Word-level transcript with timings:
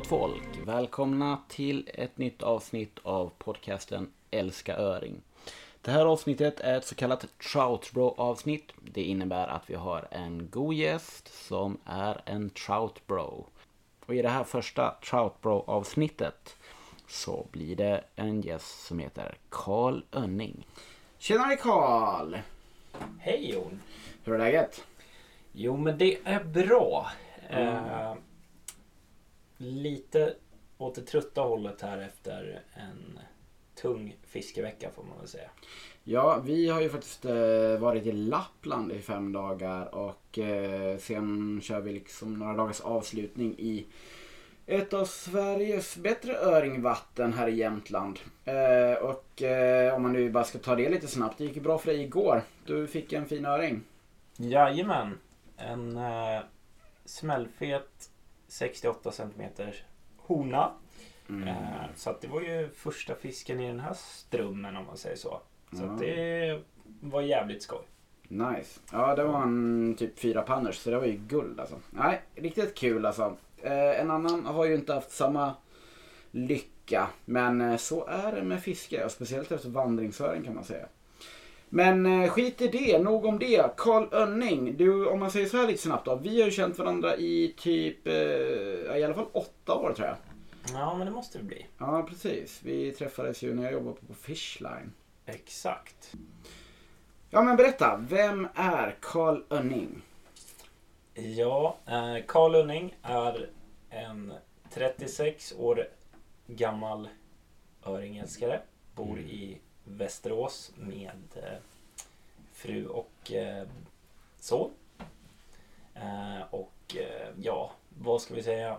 Gott 0.00 0.06
folk, 0.06 0.58
välkomna 0.66 1.38
till 1.48 1.90
ett 1.94 2.18
nytt 2.18 2.42
avsnitt 2.42 2.98
av 3.02 3.32
podcasten 3.38 4.12
Älska 4.30 4.76
Öring. 4.76 5.22
Det 5.82 5.90
här 5.90 6.06
avsnittet 6.06 6.60
är 6.60 6.78
ett 6.78 6.86
så 6.86 6.94
kallat 6.94 7.26
Troutbro 7.52 8.14
avsnitt. 8.16 8.72
Det 8.92 9.02
innebär 9.02 9.46
att 9.48 9.70
vi 9.70 9.74
har 9.74 10.08
en 10.10 10.48
god 10.50 10.74
gäst 10.74 11.46
som 11.46 11.78
är 11.84 12.22
en 12.24 12.50
Troutbro. 12.50 13.46
Och 14.06 14.14
i 14.14 14.22
det 14.22 14.28
här 14.28 14.44
första 14.44 14.94
Troutbro 15.10 15.64
avsnittet 15.66 16.56
så 17.08 17.46
blir 17.50 17.76
det 17.76 18.04
en 18.16 18.40
gäst 18.40 18.86
som 18.86 18.98
heter 18.98 19.36
Karl 19.48 20.02
Önning. 20.12 20.66
Tjenare 21.18 21.56
Karl! 21.56 22.36
Hej 23.18 23.50
Jon! 23.52 23.80
Hur 24.24 24.34
är 24.34 24.38
läget? 24.38 24.84
Jo 25.52 25.76
men 25.76 25.98
det 25.98 26.18
är 26.24 26.44
bra. 26.44 27.10
Eh, 27.50 28.14
lite 29.60 30.34
åt 30.78 30.94
det 30.94 31.02
trötta 31.02 31.40
hållet 31.40 31.80
här 31.80 31.98
efter 31.98 32.62
en 32.74 33.18
tung 33.74 34.16
fiskevecka 34.26 34.90
får 34.90 35.02
man 35.02 35.18
väl 35.18 35.28
säga. 35.28 35.50
Ja, 36.04 36.42
vi 36.44 36.68
har 36.68 36.80
ju 36.80 36.88
faktiskt 36.88 37.24
eh, 37.24 37.78
varit 37.78 38.06
i 38.06 38.12
Lappland 38.12 38.92
i 38.92 38.98
fem 38.98 39.32
dagar 39.32 39.94
och 39.94 40.38
eh, 40.38 40.98
sen 40.98 41.60
kör 41.62 41.80
vi 41.80 41.92
liksom 41.92 42.34
några 42.34 42.52
dagars 42.52 42.80
avslutning 42.80 43.54
i 43.58 43.86
ett 44.66 44.94
av 44.94 45.04
Sveriges 45.04 45.96
bättre 45.96 46.36
öringvatten 46.36 47.32
här 47.32 47.48
i 47.48 47.54
Jämtland. 47.54 48.18
Eh, 48.44 49.04
och 49.04 49.42
om 49.94 50.02
man 50.02 50.12
nu 50.12 50.30
bara 50.30 50.44
ska 50.44 50.58
ta 50.58 50.76
det 50.76 50.88
lite 50.88 51.06
snabbt, 51.06 51.38
det 51.38 51.44
gick 51.44 51.56
ju 51.56 51.62
bra 51.62 51.78
för 51.78 51.92
dig 51.92 52.02
igår. 52.02 52.42
Du 52.66 52.86
fick 52.86 53.12
en 53.12 53.26
fin 53.26 53.46
öring. 53.46 53.82
Jajamän! 54.36 55.18
En 55.56 55.96
eh, 55.96 56.40
smällfet 57.04 58.10
68 58.50 59.12
cm 59.12 59.42
hona. 60.16 60.72
Mm. 61.28 61.48
Eh, 61.48 61.84
så 61.96 62.16
det 62.20 62.28
var 62.28 62.40
ju 62.40 62.68
första 62.68 63.14
fisken 63.14 63.60
i 63.60 63.66
den 63.66 63.80
här 63.80 63.94
strömmen 63.94 64.76
om 64.76 64.86
man 64.86 64.96
säger 64.96 65.16
så. 65.16 65.40
Så 65.72 65.84
att 65.84 65.98
det 65.98 66.62
var 67.00 67.20
jävligt 67.20 67.62
skoj. 67.62 67.82
Nice. 68.28 68.80
Ja, 68.92 69.16
det 69.16 69.24
var 69.24 69.42
en 69.42 69.94
typ 69.98 70.18
fyra 70.18 70.42
panners 70.42 70.76
så 70.76 70.90
det 70.90 70.98
var 70.98 71.06
ju 71.06 71.16
guld 71.16 71.60
alltså. 71.60 71.76
Nej, 71.90 72.22
riktigt 72.34 72.74
kul 72.74 73.06
alltså. 73.06 73.36
Eh, 73.62 74.00
en 74.00 74.10
annan 74.10 74.46
har 74.46 74.64
ju 74.64 74.74
inte 74.74 74.94
haft 74.94 75.10
samma 75.10 75.54
lycka. 76.30 77.08
Men 77.24 77.60
eh, 77.60 77.76
så 77.76 78.06
är 78.06 78.32
det 78.32 78.42
med 78.42 78.62
fiske 78.62 79.04
och 79.04 79.10
speciellt 79.10 79.52
efter 79.52 79.68
vandringsöring 79.68 80.42
kan 80.42 80.54
man 80.54 80.64
säga. 80.64 80.86
Men 81.72 82.22
eh, 82.22 82.30
skit 82.30 82.60
i 82.60 82.68
det, 82.68 82.98
nog 82.98 83.24
om 83.24 83.38
det. 83.38 83.70
Karl 83.76 84.14
Önning, 84.14 84.76
du 84.76 85.06
om 85.06 85.20
man 85.20 85.30
säger 85.30 85.46
så 85.46 85.56
här 85.56 85.66
lite 85.66 85.82
snabbt 85.82 86.04
då. 86.04 86.16
Vi 86.16 86.38
har 86.40 86.44
ju 86.46 86.50
känt 86.52 86.78
varandra 86.78 87.16
i 87.16 87.54
typ, 87.58 88.06
eh, 88.06 88.14
i 88.98 89.02
alla 89.04 89.14
fall 89.14 89.26
åtta 89.32 89.74
år 89.74 89.92
tror 89.92 90.06
jag. 90.08 90.16
Ja 90.72 90.94
men 90.98 91.06
det 91.06 91.12
måste 91.12 91.38
det 91.38 91.44
bli. 91.44 91.66
Ja, 91.78 92.06
precis. 92.08 92.60
Vi 92.62 92.92
träffades 92.92 93.42
ju 93.42 93.54
när 93.54 93.62
jag 93.62 93.72
jobbade 93.72 93.96
på 94.08 94.14
Fishline. 94.14 94.92
Exakt. 95.26 96.12
Ja, 97.30 97.42
men 97.42 97.56
berätta. 97.56 97.96
Vem 98.08 98.48
är 98.54 98.96
Karl 99.00 99.42
Önning? 99.50 100.02
Ja, 101.14 101.76
eh, 101.86 102.24
Carl 102.26 102.52
Lunning 102.52 102.96
är 103.02 103.48
en 103.90 104.32
36 104.74 105.54
år 105.58 105.86
gammal 106.46 107.08
öringälskare. 107.86 108.60
Bor 108.94 109.18
Mm. 109.18 109.28
i 109.30 109.58
Västerås 109.96 110.72
med 110.76 111.18
eh, 111.34 111.58
fru 112.52 112.86
och 112.86 113.32
eh, 113.32 113.66
son. 114.40 114.70
Eh, 115.94 116.42
och 116.50 116.96
eh, 116.96 117.28
ja, 117.42 117.72
vad 117.98 118.22
ska 118.22 118.34
vi 118.34 118.42
säga? 118.42 118.76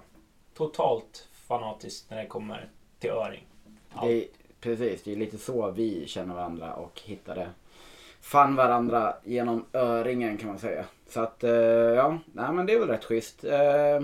Totalt 0.54 1.28
fanatiskt 1.32 2.10
när 2.10 2.18
det 2.18 2.28
kommer 2.28 2.70
till 3.00 3.10
öring. 3.10 3.46
Ja. 3.96 4.06
Det 4.06 4.14
är, 4.14 4.28
precis, 4.60 5.04
det 5.04 5.12
är 5.12 5.16
lite 5.16 5.38
så 5.38 5.72
vi 5.72 6.08
känner 6.08 6.36
varandra 6.36 6.74
och 6.74 7.02
hittade 7.06 7.50
fann 8.22 8.56
varandra 8.56 9.16
genom 9.24 9.66
öringen 9.74 10.38
kan 10.38 10.50
man 10.50 10.60
säga. 10.60 10.86
Så 11.10 11.22
att, 11.22 11.44
eh, 11.44 11.52
ja, 11.52 12.18
nej 12.34 12.54
men 12.54 12.66
det 12.66 12.74
är 12.74 12.80
väl 12.80 12.88
rätt 12.88 13.06
schysst. 13.06 13.44
Eh, 13.44 14.02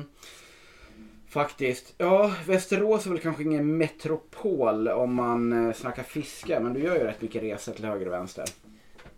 Faktiskt. 1.30 1.94
Ja, 1.98 2.34
Västerås 2.46 3.06
är 3.06 3.10
väl 3.10 3.20
kanske 3.20 3.44
ingen 3.44 3.78
metropol 3.78 4.88
om 4.88 5.14
man 5.14 5.68
eh, 5.68 5.74
snackar 5.74 6.04
fiske, 6.04 6.60
men 6.60 6.74
du 6.74 6.80
gör 6.80 6.96
ju 6.96 7.04
rätt 7.04 7.22
mycket 7.22 7.44
resor 7.44 7.74
till 7.74 7.86
höger 7.86 8.06
och 8.06 8.14
vänster. 8.14 8.46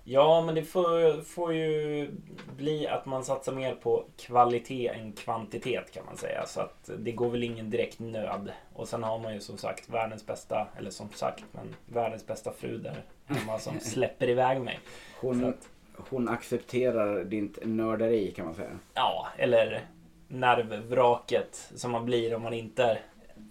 Ja, 0.03 0.44
men 0.46 0.56
det 0.56 0.64
får, 0.64 1.22
får 1.22 1.53
ju 1.53 2.09
bli 2.58 2.88
att 2.88 3.06
man 3.06 3.25
satsar 3.25 3.53
mer 3.53 3.75
på 3.75 4.06
kvalitet 4.18 4.88
än 4.88 5.12
kvantitet 5.12 5.92
kan 5.92 6.06
man 6.06 6.18
säga. 6.18 6.46
Så 6.46 6.62
att 6.62 6.90
det 7.00 7.12
går 7.12 7.30
väl 7.30 7.44
ingen 7.44 7.70
direkt 7.70 8.00
nöd. 8.00 8.52
Och 8.74 8.88
sen 8.88 9.03
har 9.03 9.20
man 9.20 9.34
ju 9.34 9.40
som 9.40 9.58
sagt 9.58 9.90
världens 9.90 10.26
bästa, 10.26 10.68
eller 10.78 10.91
som 10.91 11.09
sagt, 11.09 11.44
men 11.52 11.76
världens 11.86 12.28
bästa 12.28 12.52
fru 12.52 12.78
där 12.78 13.03
hemma 13.26 13.59
som 13.59 13.80
släpper 13.80 14.30
iväg 14.30 14.62
mig. 14.62 14.80
Hon, 15.22 15.46
att, 15.46 15.70
hon 16.09 16.30
accepterar 16.30 17.24
ditt 17.24 17.59
nörderi 17.66 18.31
kan 18.31 18.46
man 18.46 18.56
säga. 18.56 18.80
ja, 18.94 19.28
eller 19.38 19.86
nervvraket 20.29 21.72
som 21.75 21.91
man 21.91 22.06
blir 22.06 22.35
om 22.35 22.41
man 22.41 22.53
inte 22.53 22.97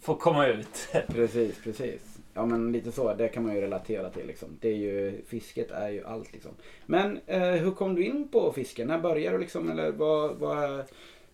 får 0.03 0.17
komma 0.17 0.47
ut. 0.47 0.89
Precis, 1.09 1.63
precis. 1.63 2.03
Ja 2.35 2.47
men 2.47 2.73
lite 2.73 2.93
så, 2.93 3.15
det 3.15 3.29
kan 3.29 3.43
man 3.47 3.55
ju 3.55 3.61
relatera 3.61 4.11
till 4.11 4.27
liksom. 4.27 4.49
Det 4.61 4.69
är 4.69 4.75
ju, 4.77 5.23
fisket 5.27 5.71
är 5.71 5.89
ju 5.89 6.05
allt 6.05 6.33
liksom. 6.33 6.51
Men 6.87 7.21
eh, 7.27 7.41
hur 7.41 7.71
kom 7.71 7.95
du 7.95 8.05
in 8.05 8.29
på 8.29 8.53
fiske? 8.53 8.85
När 8.85 8.99
började 8.99 9.37
du 9.37 9.41
liksom, 9.41 9.71
eller 9.71 9.93
vad, 9.93 10.37
vad, 10.37 10.85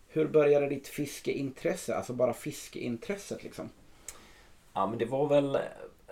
hur 0.09 0.27
började 0.29 0.69
ditt 0.69 0.89
fiskeintresse? 0.89 1.95
Alltså 1.97 2.13
bara 2.13 2.33
fiskeintresset 2.33 3.43
liksom. 3.45 3.69
Ja 4.73 4.87
men 4.87 4.99
det 4.99 5.05
var 5.05 5.29
väl 5.29 5.59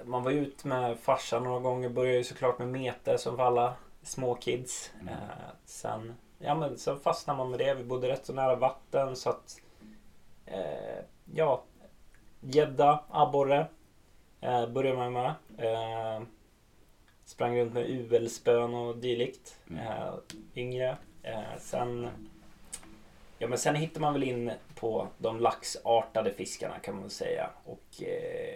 Man 0.04 0.22
var 0.22 0.30
ut 0.30 0.64
med 0.64 0.98
farsan 0.98 1.44
några 1.44 1.60
gånger 1.60 1.88
Började 1.88 2.16
ju 2.18 2.24
såklart 2.24 2.58
med 2.58 2.68
mete 2.68 3.18
som 3.18 3.36
för 3.36 3.42
alla 3.42 3.74
små 4.02 4.34
kids 4.34 4.90
Mm. 5.00 5.08
eh, 5.14 5.18
Sen 5.64 6.12
Ja 6.44 6.54
men 6.54 6.78
sen 6.78 7.00
fastnade 7.00 7.36
man 7.36 7.50
med 7.50 7.58
det 7.58 7.74
Vi 7.74 7.84
bodde 7.84 8.08
rätt 8.08 8.26
så 8.26 8.32
nära 8.32 8.56
vatten 8.56 9.16
så 9.16 9.30
att 9.30 9.60
eh, 10.46 11.04
Ja 11.34 11.62
Gädda, 12.40 13.04
abborre 13.10 13.66
eh, 14.40 14.66
Började 14.68 14.96
man 14.96 15.12
med 15.12 15.34
eh, 15.58 16.22
Sprang 17.24 17.60
runt 17.60 17.72
med 17.74 17.90
UL-spön 17.90 18.74
och 18.74 18.96
dylikt 18.96 19.56
Mm. 19.70 19.86
eh, 19.86 20.14
Yngre 20.54 20.96
eh, 21.22 21.58
Sen 21.58 22.08
Ja 23.38 23.48
men 23.48 23.58
sen 23.58 23.74
hittar 23.74 24.00
man 24.00 24.12
väl 24.12 24.22
in 24.22 24.52
på 24.74 25.08
de 25.18 25.40
laxartade 25.40 26.32
fiskarna 26.32 26.78
kan 26.78 26.94
man 26.94 27.02
väl 27.02 27.10
säga. 27.10 27.50
Och 27.64 28.02
eh, 28.02 28.54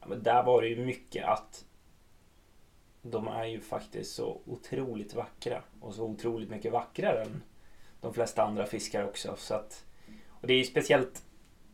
ja, 0.00 0.06
men 0.06 0.22
där 0.22 0.42
var 0.42 0.62
det 0.62 0.68
ju 0.68 0.84
mycket 0.84 1.24
att 1.24 1.64
de 3.02 3.28
är 3.28 3.44
ju 3.44 3.60
faktiskt 3.60 4.14
så 4.14 4.40
otroligt 4.46 5.14
vackra. 5.14 5.62
Och 5.80 5.94
så 5.94 6.04
otroligt 6.04 6.50
mycket 6.50 6.72
vackrare 6.72 7.22
än 7.22 7.42
de 8.00 8.14
flesta 8.14 8.42
andra 8.42 8.66
fiskar 8.66 9.04
också. 9.04 9.34
Så 9.38 9.54
att, 9.54 9.84
och 10.28 10.46
det 10.46 10.52
är 10.52 10.58
ju 10.58 10.64
speciellt 10.64 11.22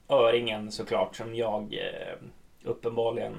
öringen 0.09 0.73
såklart 0.73 1.17
som 1.17 1.35
jag 1.35 1.75
eh, 1.75 2.19
uppenbarligen 2.63 3.37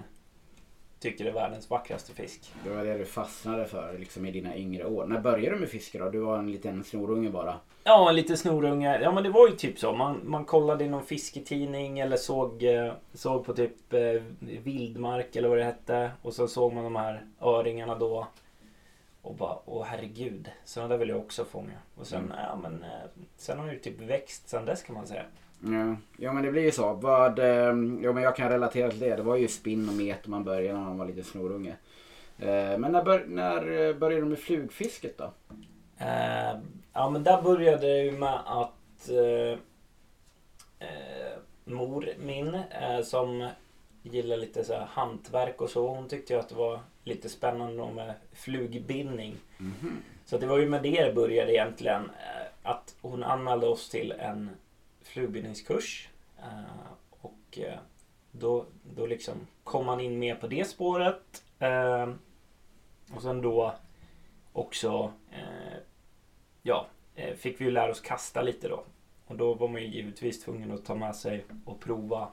tycker 1.00 1.26
är 1.26 1.32
världens 1.32 1.70
vackraste 1.70 2.14
fisk. 2.14 2.54
Det 2.64 2.70
var 2.70 2.86
det 2.86 2.98
du 2.98 3.06
fastnade 3.06 3.66
för 3.66 3.98
liksom 4.00 4.26
i 4.26 4.32
dina 4.32 4.58
yngre 4.58 4.86
år. 4.86 5.06
När 5.06 5.20
började 5.20 5.56
du 5.56 5.60
med 5.60 5.70
fiske 5.70 6.00
då? 6.00 6.10
Du 6.10 6.20
var 6.20 6.38
en 6.38 6.52
liten 6.52 6.84
snorunge 6.84 7.30
bara. 7.30 7.60
Ja, 7.90 8.10
en 8.10 8.16
liten 8.16 8.38
snorunge. 8.38 9.00
Ja, 9.02 9.12
men 9.12 9.24
det 9.24 9.30
var 9.30 9.48
ju 9.48 9.56
typ 9.56 9.80
så. 9.80 9.94
Man, 9.94 10.22
man 10.24 10.46
kollade 10.46 10.84
i 10.84 10.90
någon 10.90 11.04
fisketidning 11.06 12.00
eller 12.00 12.18
såg, 12.18 12.64
eh, 12.64 12.94
såg 13.14 13.46
på 13.46 13.54
typ 13.54 13.94
eh, 13.94 14.22
Vildmark 14.40 15.36
eller 15.36 15.50
vad 15.50 15.58
det 15.58 15.64
hette. 15.64 16.12
Och 16.22 16.34
så 16.34 16.48
såg 16.48 16.74
man 16.74 16.84
de 16.84 16.96
här 16.96 17.22
öringarna 17.42 17.96
då. 17.96 18.28
Och 19.22 19.36
bara, 19.36 19.58
åh 19.66 19.86
herregud. 19.86 20.50
Sådana 20.66 20.90
där 20.90 20.98
vill 20.98 21.10
jag 21.10 21.18
också 21.18 21.46
fånga. 21.46 21.74
Och 21.96 22.08
sen, 22.08 22.24
Mm. 22.24 22.38
ja 22.50 22.56
men, 22.56 22.84
eh, 22.84 22.90
sen 23.38 23.60
har 23.60 23.66
det 23.68 23.74
ju 23.74 23.80
typ 23.80 24.02
växt 24.02 24.50
sen 24.50 24.66
dess 24.66 24.84
kan 24.84 24.96
man 24.96 25.08
säga. 25.08 25.24
Ja, 25.64 25.96
ja 26.18 26.34
men 26.34 26.44
det 26.44 26.52
blir 26.52 26.64
ju 26.64 26.72
så. 26.72 26.94
Vad, 26.94 27.40
eh, 27.40 27.46
ja, 28.02 28.14
men 28.14 28.24
jag 28.24 28.36
kan 28.36 28.50
relatera 28.50 28.90
till 28.90 29.00
det. 29.00 29.16
Det 29.16 29.24
var 29.24 29.36
ju 29.36 29.48
spinn 29.48 29.90
och 29.90 29.96
met 29.96 30.28
man 30.28 30.44
började 30.44 30.78
när 30.80 30.86
man 30.86 30.98
var 30.98 31.06
lite 31.06 31.24
snorunge. 31.24 31.76
Eh, 32.40 32.78
men 32.78 32.92
när, 32.92 33.04
bör, 33.04 33.26
när 33.28 33.94
började 33.94 34.22
du 34.26 34.30
med 34.30 34.40
flugfisket 34.40 35.18
då? 35.18 35.32
Eh, 35.98 36.58
ja 36.94 37.10
men 37.10 37.24
där 37.24 37.42
började 37.42 37.88
det 37.88 38.04
ju 38.04 38.12
med 38.12 38.40
att 38.46 39.10
eh, 39.10 39.60
eh, 40.88 41.38
mor 41.64 42.10
min 42.20 42.54
eh, 42.56 43.02
som 43.04 43.50
gillar 44.04 44.38
lite 44.38 44.64
så 44.64 44.74
här 44.74 44.86
hantverk 44.86 45.62
och 45.62 45.70
så. 45.70 45.88
Hon 45.88 46.08
tyckte 46.10 46.34
ju 46.34 46.40
att 46.40 46.50
det 46.50 46.56
var 46.56 46.80
lite 47.04 47.30
spännande 47.30 47.92
med 47.94 48.14
flugbindning. 48.34 49.36
Mhm. 49.58 50.02
Så 50.26 50.38
det 50.38 50.46
var 50.48 50.58
ju 50.58 50.70
med 50.70 50.84
det 50.84 51.06
det 51.06 51.14
började 51.14 51.54
egentligen. 51.54 52.02
eh, 52.10 52.48
Att 52.72 52.96
hon 53.02 53.24
anmälde 53.24 53.68
oss 53.68 53.90
till 53.90 54.12
en 54.12 54.50
flugbindningskurs. 55.04 56.10
Eh, 56.40 56.92
och 57.22 57.60
eh, 57.60 57.78
då, 58.32 58.66
då 58.96 59.06
liksom 59.06 59.34
kom 59.64 59.86
man 59.86 60.00
in 60.00 60.20
mer 60.20 60.36
på 60.36 60.48
det 60.48 60.68
spåret. 60.70 61.44
Och 63.16 63.22
sen 63.22 63.42
då 63.42 63.74
också 64.54 65.14
ja, 66.64 66.88
eh, 67.16 67.36
fick 67.36 67.62
vi 67.62 67.66
ju 67.66 67.72
lära 67.72 67.92
oss 67.92 68.02
kasta 68.02 68.42
lite 68.42 68.68
då. 68.68 68.84
Och 69.28 69.36
då 69.36 69.54
var 69.54 69.68
man 69.68 69.82
ju 69.82 69.88
givetvis 69.88 70.44
tvungen 70.44 70.72
att 70.72 70.86
ta 70.86 70.96
med 70.96 71.16
sig 71.16 71.46
och 71.66 71.80
prova, 71.80 72.28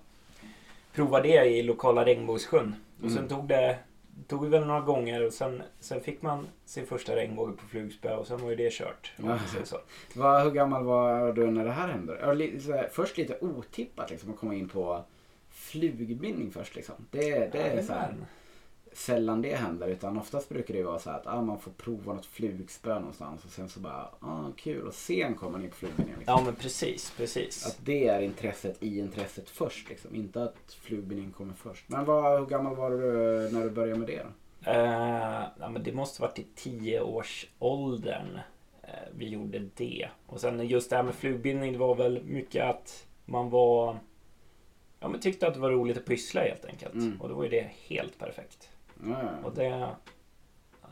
prova 0.94 1.20
det 1.20 1.44
i 1.44 1.62
lokala 1.62 2.04
regnbågssjön. 2.04 2.74
Och 3.02 3.10
sen 3.10 3.18
Mm. 3.18 3.28
tog 3.28 3.48
det 3.48 3.78
tog 4.26 4.42
vi 4.44 4.48
väl 4.48 4.66
några 4.66 4.80
gånger 4.80 5.26
och 5.26 5.32
sen, 5.32 5.62
sen 5.80 6.00
fick 6.00 6.22
man 6.22 6.46
sin 6.64 6.86
första 6.86 7.16
regnbåge 7.16 7.52
på 7.52 7.66
flugspö 7.66 8.14
och 8.16 8.26
sen 8.26 8.38
var 8.42 8.50
ju 8.50 8.56
det 8.56 8.72
kört. 8.72 9.12
Säger 9.52 9.64
så. 9.64 9.76
Vad, 10.14 10.42
hur 10.42 10.50
gammal 10.50 10.84
var 10.84 11.32
du 11.32 11.50
när 11.50 11.64
det 11.64 11.70
här 11.70 11.88
hände? 11.88 12.18
Ja, 12.68 12.84
först 12.92 13.16
lite 13.18 13.38
otippat 13.40 14.10
liksom 14.10 14.30
att 14.30 14.36
komma 14.38 14.54
in 14.54 14.68
på 14.68 15.04
flugbindning 15.50 16.50
först 16.50 16.76
liksom. 16.76 16.94
Det, 17.10 17.52
det 17.52 17.58
är 17.58 17.82
så 17.82 17.92
här. 17.92 18.14
Sällan 18.96 19.42
det 19.42 19.54
händer 19.54 19.88
utan 19.88 20.18
oftast 20.18 20.48
brukar 20.48 20.74
det 20.74 20.82
vara 20.82 20.98
så 20.98 21.10
här 21.10 21.18
att 21.18 21.26
ah, 21.26 21.42
man 21.42 21.58
får 21.58 21.70
prova 21.70 22.14
något 22.14 22.26
flugspö 22.26 22.94
någonstans 22.98 23.44
och 23.44 23.50
sen 23.50 23.68
så 23.68 23.80
bara 23.80 24.08
ah, 24.20 24.50
kul 24.56 24.86
och 24.86 24.94
sen 24.94 25.34
kommer 25.34 25.52
man 25.52 25.64
in 25.64 25.70
på 25.70 25.76
flugbindning. 25.76 26.16
Liksom. 26.18 26.34
Ja 26.38 26.44
men 26.44 26.54
precis, 26.54 27.12
precis. 27.16 27.66
Att 27.66 27.78
det 27.84 28.08
är 28.08 28.20
intresset 28.20 28.82
i 28.82 28.98
intresset 28.98 29.50
först 29.50 29.88
liksom. 29.88 30.14
Inte 30.14 30.42
att 30.42 30.72
flugbindning 30.80 31.30
kommer 31.32 31.54
först. 31.54 31.88
Men 31.88 32.04
vad, 32.04 32.40
hur 32.40 32.46
gammal 32.46 32.76
var 32.76 32.90
du 32.90 32.96
när 33.52 33.64
du 33.64 33.70
började 33.70 33.98
med 33.98 34.08
det 34.08 34.22
då? 34.22 34.28
Eh, 34.70 35.44
ja, 35.60 35.68
men 35.68 35.82
det 35.82 35.92
måste 35.92 36.22
varit 36.22 36.38
i 36.38 36.46
10-årsåldern 36.56 38.38
eh, 38.82 38.88
vi 39.16 39.28
gjorde 39.28 39.58
det. 39.58 40.08
Och 40.26 40.40
sen 40.40 40.68
just 40.68 40.90
det 40.90 40.96
här 40.96 41.02
med 41.02 41.14
flugbindning, 41.14 41.72
det 41.72 41.78
var 41.78 41.94
väl 41.94 42.22
mycket 42.24 42.64
att 42.64 43.06
man 43.24 43.50
var... 43.50 43.98
Ja 45.00 45.08
men 45.08 45.20
tyckte 45.20 45.46
att 45.46 45.54
det 45.54 45.60
var 45.60 45.70
roligt 45.70 45.98
att 45.98 46.04
pyssla 46.04 46.40
helt 46.40 46.64
enkelt. 46.64 46.94
Mm. 46.94 47.20
Och 47.20 47.28
då 47.28 47.34
var 47.34 47.44
ju 47.44 47.50
det 47.50 47.70
helt 47.88 48.18
perfekt. 48.18 48.68
Ja, 49.04 49.22
ja. 49.22 49.48
Och 49.48 49.54
det... 49.54 49.88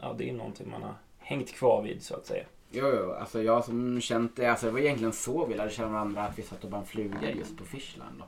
Ja, 0.01 0.15
det 0.19 0.29
är 0.29 0.33
någonting 0.33 0.71
man 0.71 0.83
har 0.83 0.95
hängt 1.19 1.53
kvar 1.53 1.83
vid 1.83 2.03
så 2.03 2.15
att 2.15 2.27
säga. 2.27 2.45
Jo, 2.71 2.87
jo, 2.97 3.13
alltså 3.13 3.43
jag 3.43 3.65
som 3.65 4.01
känt 4.01 4.37
det, 4.37 4.47
alltså 4.47 4.67
det 4.67 4.73
var 4.73 4.81
egentligen 4.81 5.13
så 5.13 5.47
vi 5.47 5.55
lärde 5.55 5.71
känna 5.71 5.89
varandra 5.89 6.23
att 6.23 6.39
vi 6.39 6.43
satt 6.43 6.65
och 6.65 6.71
band 6.71 6.87
flugor 6.87 7.23
just 7.25 7.59
på 7.59 7.65
Fishland 7.65 8.19
då. 8.19 8.25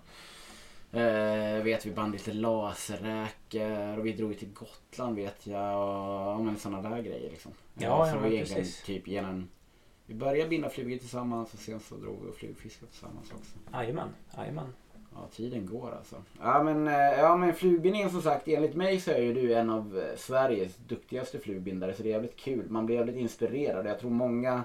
Eh, 0.98 1.62
vet 1.62 1.86
vi 1.86 1.90
band 1.90 2.12
lite 2.12 2.32
laserräkor 2.32 3.98
och 3.98 4.06
vi 4.06 4.12
drog 4.12 4.38
till 4.38 4.52
Gotland 4.52 5.16
vet 5.16 5.46
jag 5.46 5.76
och 5.76 6.32
ja, 6.32 6.42
men 6.42 6.56
sådana 6.56 6.90
där 6.90 7.02
grejer 7.02 7.30
liksom. 7.30 7.52
Ja, 7.74 7.80
Eh, 7.84 7.88
ja, 7.88 8.06
så 8.06 8.14
var 8.14 8.22
men 8.22 8.32
egentligen 8.32 8.62
precis. 8.62 8.82
typ 8.82 9.08
genom 9.08 9.48
vi 10.06 10.14
började 10.14 10.50
binda 10.50 10.68
flugor 10.68 10.98
tillsammans 10.98 11.54
och 11.54 11.58
sen 11.58 11.80
så 11.80 11.96
drog 11.96 12.24
vi 12.24 12.30
och 12.30 12.34
flugfiskade 12.36 12.90
tillsammans 12.90 13.32
också. 13.32 13.58
Jajamän, 13.72 14.08
jajamän. 14.36 14.72
Ja, 15.16 15.28
tiden 15.32 15.66
går 15.66 15.90
alltså. 15.90 16.22
Ja 16.40 16.62
men, 16.62 16.86
eh, 16.88 17.18
ja, 17.18 17.36
men 17.36 17.54
flugbindningen 17.54 18.10
som 18.10 18.22
sagt, 18.22 18.48
enligt 18.48 18.74
mig 18.74 19.00
så 19.00 19.10
är 19.10 19.18
ju 19.18 19.34
du 19.34 19.54
en 19.54 19.70
av 19.70 19.98
eh, 19.98 20.16
Sveriges 20.16 20.76
duktigaste 20.76 21.38
flugbindare 21.38 21.94
så 21.94 22.02
det 22.02 22.08
är 22.08 22.12
jävligt 22.12 22.36
kul. 22.36 22.70
Man 22.70 22.86
blir 22.86 22.96
jävligt 22.96 23.16
inspirerad. 23.16 23.86
Jag 23.86 24.00
tror 24.00 24.10
många 24.10 24.64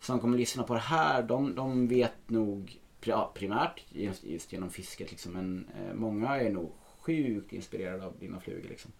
som 0.00 0.20
kommer 0.20 0.38
lyssna 0.38 0.62
på 0.62 0.74
det 0.74 0.80
här, 0.80 1.22
de, 1.22 1.54
de 1.54 1.88
vet 1.88 2.30
nog 2.30 2.80
ja, 3.04 3.32
primärt 3.34 3.84
just, 3.88 4.24
just 4.24 4.52
genom 4.52 4.70
fisket 4.70 5.10
liksom, 5.10 5.32
men 5.32 5.66
eh, 5.78 5.94
många 5.94 6.40
är 6.40 6.50
nog 6.50 6.72
sjukt 7.00 7.52
inspirerade 7.52 8.06
av 8.06 8.18
dina 8.18 8.40
flugor 8.40 8.68
liksom. 8.68 8.92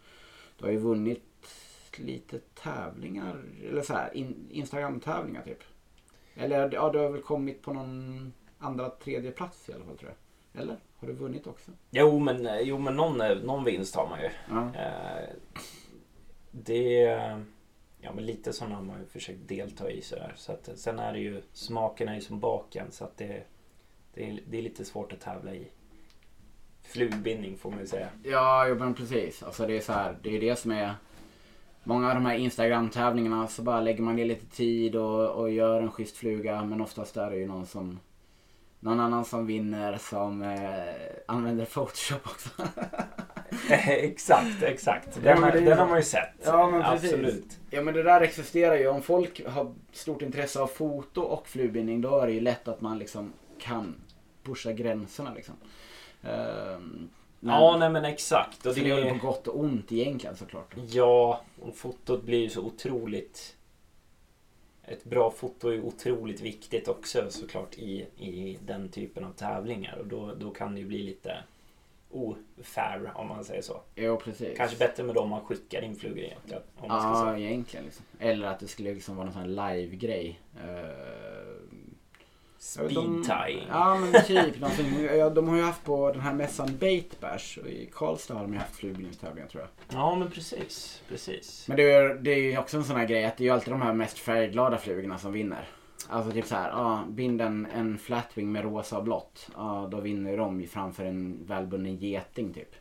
Du 0.58 0.64
har 0.64 0.72
ju 0.72 0.78
vunnit 0.78 1.22
lite 1.98 2.38
tävlingar, 2.38 3.44
eller 3.69 3.82
så 3.82 3.94
här, 3.94 4.16
in, 4.16 4.48
Instagram-tävlingar 4.50 5.42
typ. 5.42 5.62
Eller 6.34 6.72
ja, 6.72 6.90
du 6.90 6.98
har 6.98 7.08
väl 7.10 7.22
kommit 7.22 7.62
på 7.62 7.72
någon 7.72 8.32
andra, 8.58 8.90
tredje 8.90 9.30
plats 9.30 9.69
i 9.69 9.72
alla 9.72 9.84
fall 9.84 9.98
tror 9.98 10.10
jag. 10.10 10.24
Eller? 10.54 10.76
Har 10.96 11.08
du 11.08 11.14
vunnit 11.14 11.46
också? 11.46 11.70
Jo 11.90 12.18
men, 12.18 12.48
jo, 12.62 12.78
men 12.78 12.96
någon, 12.96 13.18
någon 13.46 13.64
vinst 13.64 13.94
har 13.94 14.08
man 14.08 14.20
ju. 14.20 14.30
Ja. 14.50 14.74
Eh, 14.74 15.28
det... 16.50 17.00
Ja 18.00 18.12
men 18.14 18.26
lite 18.26 18.52
sådana 18.52 18.74
har 18.74 18.82
man 18.82 19.00
ju 19.00 19.06
försökt 19.06 19.48
delta 19.48 19.90
i 19.90 20.02
sådär. 20.02 20.32
Så 20.36 20.52
att, 20.52 20.70
sen 20.74 20.98
är 20.98 21.12
det 21.12 21.18
ju, 21.18 21.42
smaken 21.52 22.08
är 22.08 22.14
ju 22.14 22.20
som 22.20 22.40
baken 22.40 22.86
så 22.90 23.04
att 23.04 23.16
det, 23.16 23.44
det, 24.14 24.30
är, 24.30 24.40
det 24.46 24.58
är 24.58 24.62
lite 24.62 24.84
svårt 24.84 25.12
att 25.12 25.20
tävla 25.20 25.54
i 25.54 25.68
flugbindning 26.82 27.56
får 27.56 27.70
man 27.70 27.80
ju 27.80 27.86
säga. 27.86 28.08
Ja, 28.22 28.66
jo, 28.68 28.74
men 28.74 28.94
precis. 28.94 29.42
Alltså 29.42 29.66
det 29.66 29.76
är 29.76 29.80
så 29.80 29.92
här, 29.92 30.18
det 30.22 30.36
är 30.36 30.40
det 30.40 30.56
som 30.56 30.70
är 30.70 30.94
Många 31.86 32.08
av 32.08 32.14
de 32.14 32.26
här 32.26 32.34
Instagram-tävlingarna 32.34 33.48
så 33.48 33.62
bara 33.62 33.80
lägger 33.80 34.02
man 34.02 34.16
ner 34.16 34.24
lite 34.24 34.46
tid 34.46 34.96
och, 34.96 35.30
och 35.30 35.50
gör 35.50 35.82
en 35.82 35.90
schysst 35.90 36.16
fluga 36.16 36.64
men 36.64 36.80
oftast 36.80 37.16
är 37.16 37.30
det 37.30 37.36
ju 37.36 37.46
någon 37.46 37.66
som 37.66 38.00
Någon 38.84 39.00
annan 39.00 39.25
som 39.25 39.46
vinner 39.46 39.96
som 39.98 40.42
eh, 40.42 40.94
använder 41.26 41.64
Photoshop 41.64 42.20
också. 42.26 42.50
exakt, 43.86 44.62
exakt. 44.62 45.08
Ja, 45.16 45.20
Den, 45.32 45.40
men 45.40 45.52
det 45.52 45.60
den 45.60 45.78
har 45.78 45.86
man 45.86 45.96
ju 45.98 46.02
sett. 46.04 46.31
Ja, 46.44 46.70
men 46.70 46.82
precis. 46.82 47.12
Absolut. 47.12 47.58
ja 47.70 47.82
men 47.82 47.94
det 47.94 48.02
där 48.02 48.20
existerar 48.20 48.75
ju. 48.76 48.88
Om 48.88 49.02
folk 49.02 49.46
har 49.46 49.72
stort 49.92 50.22
intresse 50.22 50.60
av 50.60 50.66
foto 50.66 51.20
och 51.20 51.48
flugbindning 51.48 52.00
då 52.00 52.19
är 52.20 52.26
det 52.26 52.32
ju 52.32 52.40
lätt 52.40 52.69
att 52.69 52.81
man 52.81 52.98
liksom 52.98 53.32
kan 53.58 53.94
pusha 54.42 54.72
gränserna 54.72 55.34
liksom. 55.34 55.54
Ehm, 56.22 57.08
men- 57.40 57.54
Ja, 57.54 57.76
nej 57.78 57.90
men 57.90 58.04
exakt. 58.04 58.66
Och 58.66 58.75
det 58.75 58.90
är 58.90 59.19
på 59.19 59.26
gott 59.26 59.48
och 59.48 59.60
ont 59.60 59.92
egentligen 59.92 60.37
såklart. 60.37 60.75
ja, 60.90 61.40
och 61.62 61.76
fotot 61.76 62.22
blir 62.25 62.38
ju 62.38 62.48
så 62.48 62.60
otroligt... 62.62 63.53
Ett 64.87 65.05
bra 65.05 65.31
foto 65.31 65.69
är 65.69 65.81
otroligt 65.81 66.41
viktigt 66.41 66.88
också 66.88 67.31
såklart 67.31 67.75
i, 67.79 68.07
i 68.19 68.59
den 68.67 68.88
typen 68.88 69.25
av 69.25 69.31
tävlingar. 69.33 69.97
Och 69.99 70.07
då, 70.07 70.35
då 70.35 70.50
kan 70.50 70.75
det 70.75 70.81
ju 70.81 70.87
bli 70.87 71.03
lite 71.03 71.37
ofair 72.11 73.12
om 73.14 73.29
man 73.29 73.45
säger 73.45 73.62
så. 73.62 73.81
Jo 73.95 74.17
precis. 74.17 74.57
Kanske 74.57 74.76
bättre 74.76 75.03
med 75.03 75.14
dem 75.14 75.29
man 75.31 75.41
skickar 75.45 75.83
in 75.83 75.97
flugor 75.97 76.19
egentligen. 76.25 76.62
Om 76.76 76.88
man 76.88 77.00
ska 77.00 77.11
Ja, 77.29 77.35
säga. 77.37 77.49
egentligen. 77.49 77.85
Liksom. 77.85 78.05
Eller 78.19 78.47
att 78.47 78.61
det 78.61 78.69
skulle 78.69 78.95
liksom 78.95 79.17
vara 79.17 79.25
någon 79.25 79.33
sån 79.35 79.59
här 79.59 79.75
live-grej. 79.76 80.41
Uh, 80.64 81.53
Speed 82.64 83.25
tying. 83.25 83.66
Ja, 83.71 83.99
men 83.99 84.25
typ. 84.25 84.61
någonting. 84.61 85.06
De 85.35 85.49
har 85.49 85.56
ju 85.56 85.62
haft 85.62 85.85
på 85.85 86.12
den 86.12 86.21
här 86.21 86.33
mässan 86.33 86.76
Bait 86.80 87.21
Bash. 87.21 87.59
och 87.59 87.66
I 87.66 87.90
Karlstad 87.92 88.35
har 88.35 88.42
de 88.42 88.52
ju 88.52 88.59
haft 88.59 88.76
flugbindningstävlingar 88.76 89.49
tror 89.49 89.62
jag. 89.62 89.99
Ja, 89.99 90.14
men 90.14 90.30
precis. 90.30 91.02
Precis. 91.09 91.68
Men 91.68 91.76
det 91.76 91.92
är, 91.92 92.14
det 92.14 92.30
är 92.30 92.38
ju 92.38 92.59
också 92.59 92.76
en 92.76 92.85
sån 92.85 92.97
här 92.97 93.06
grej 93.06 93.25
att 93.25 93.37
det 93.37 93.44
är 93.44 93.47
ju 93.47 93.50
alltid 93.50 93.73
de 93.73 93.83
här 93.83 93.92
mest 93.92 94.18
färgglada 94.18 94.78
flugorna 94.78 95.18
som 95.18 95.33
vinner. 95.33 95.68
Alltså 96.09 96.33
typ 96.33 96.47
så 96.47 96.54
här, 96.54 96.68
ja, 96.71 97.04
bind 97.09 97.40
en, 97.40 97.66
en 97.75 97.99
flatwing 97.99 98.52
med 98.52 98.64
rosa 98.64 98.99
och 98.99 99.04
blått. 99.04 99.49
Ja, 99.56 99.88
då 99.90 100.00
vinner 100.00 100.37
de 100.37 100.61
ju 100.61 100.66
framför 100.66 101.04
en 101.04 101.47
välbunden 101.47 101.97
geting 101.97 102.52
typ. 102.52 102.75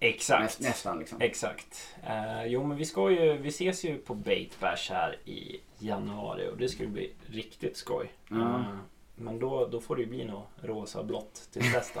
Exakt. 0.00 0.42
Näst, 0.42 0.60
nästan 0.60 0.98
liksom. 0.98 1.20
Exakt. 1.20 1.94
Eh, 2.06 2.46
jo, 2.46 2.64
men 2.66 2.76
vi 2.76 2.84
ska 2.84 3.10
ju, 3.10 3.36
vi 3.36 3.48
ses 3.48 3.84
ju 3.84 3.98
på 3.98 4.14
Bait 4.14 4.60
Bash 4.60 4.92
här 4.92 5.16
i 5.24 5.60
januari 5.78 6.48
och 6.52 6.56
det 6.56 6.68
ska 6.68 6.82
ju 6.82 6.88
bli 6.88 7.12
riktigt 7.26 7.76
skoj. 7.76 8.12
Ja. 8.28 8.36
Eh, 8.36 8.76
men 9.14 9.38
då, 9.38 9.66
då 9.66 9.80
får 9.80 9.96
det 9.96 10.02
ju 10.02 10.08
bli 10.08 10.24
något 10.24 10.48
rosa 10.62 11.02
blått 11.02 11.48
till 11.52 11.62
då. 11.94 12.00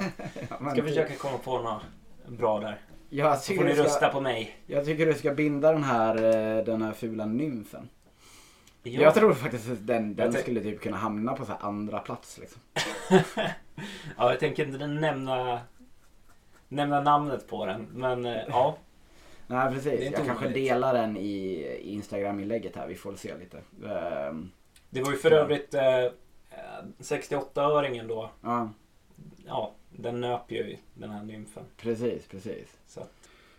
Ja, 0.60 0.70
Ska 0.70 0.82
försöka 0.82 1.14
komma 1.14 1.38
på 1.38 1.58
något 1.58 1.82
bra 2.38 2.60
där. 2.60 2.78
Jag 3.08 3.38
Så 3.38 3.54
får 3.54 3.64
ni 3.64 3.74
ska, 3.74 3.84
rösta 3.84 4.08
på 4.08 4.20
mig. 4.20 4.56
jag 4.66 4.84
tycker 4.84 5.06
du 5.06 5.14
ska 5.14 5.34
binda 5.34 5.72
den 5.72 5.84
här, 5.84 6.16
eh, 6.16 6.64
den 6.64 6.82
här 6.82 6.92
fula 6.92 7.26
nymfen. 7.26 7.88
Ja. 8.82 9.02
Jag 9.02 9.14
tror 9.14 9.32
faktiskt 9.34 9.70
att 9.70 9.86
den, 9.86 10.14
den 10.14 10.32
skulle 10.32 10.60
typ 10.60 10.80
kunna 10.80 10.96
hamna 10.96 11.32
på 11.32 11.44
så 11.44 11.52
här 11.52 11.58
andra 11.62 11.98
plats 11.98 12.38
liksom. 12.38 12.60
ja, 14.16 14.30
jag 14.30 14.40
tänker 14.40 14.66
inte 14.66 14.86
nämna, 14.86 15.60
nämna 16.68 17.00
namnet 17.00 17.48
på 17.48 17.66
den. 17.66 17.88
Men 17.92 18.26
eh, 18.26 18.42
ja, 18.48 18.76
Nej 19.46 19.72
precis, 19.74 20.00
jag 20.04 20.14
kanske 20.14 20.32
omöjligt. 20.32 20.54
delar 20.54 20.94
den 20.94 21.16
i, 21.16 21.34
i 21.82 21.92
Instagram-inlägget 21.92 22.76
här, 22.76 22.86
vi 22.86 22.94
får 22.94 23.14
se 23.14 23.34
lite. 23.38 23.58
Ehm, 23.88 24.50
det 24.90 25.02
var 25.02 25.10
ju 25.10 25.16
för 25.16 25.30
övrigt 25.30 25.74
eh, 25.74 25.82
68-öringen 26.98 28.08
då. 28.08 28.30
ja, 28.42 28.70
Ja, 29.46 29.74
den 29.90 30.20
nöp 30.20 30.50
ju 30.52 30.76
den 30.94 31.10
här 31.10 31.22
nymfen. 31.22 31.64
precis, 31.76 32.26
precis. 32.26 32.76
Så 32.86 33.00
att, 33.00 33.12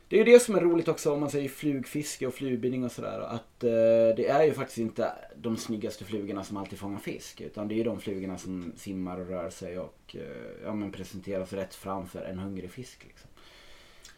Det 0.07 0.15
är 0.19 0.25
ju 0.25 0.31
det 0.33 0.39
som 0.39 0.55
är 0.55 0.61
roligt 0.61 0.87
också 0.87 1.13
om 1.13 1.19
man 1.19 1.29
säger 1.29 1.49
flugfiske 1.49 2.27
och 2.27 2.33
flugbindning 2.33 2.83
och 2.83 2.91
sådär. 2.91 3.19
Att 3.19 3.63
eh, 3.63 4.15
det 4.15 4.27
är 4.27 4.43
ju 4.43 4.53
faktiskt 4.53 4.77
inte 4.77 5.11
de 5.35 5.57
snyggaste 5.57 6.05
flugorna 6.05 6.43
som 6.43 6.57
alltid 6.57 6.79
fångar 6.79 6.99
fisk. 6.99 7.41
Utan 7.41 7.67
det 7.67 7.73
är 7.73 7.77
ju 7.77 7.83
de 7.83 7.99
flugorna 7.99 8.37
som 8.37 8.73
simmar 8.77 9.19
och 9.19 9.27
rör 9.27 9.49
sig 9.49 9.79
och 9.79 10.15
eh, 10.15 10.63
ja, 10.63 10.73
men 10.73 10.91
presenteras 10.91 11.53
rätt 11.53 11.75
framför 11.75 12.21
en 12.25 12.39
hungrig 12.39 12.71
fisk. 12.71 13.03
Liksom. 13.07 13.29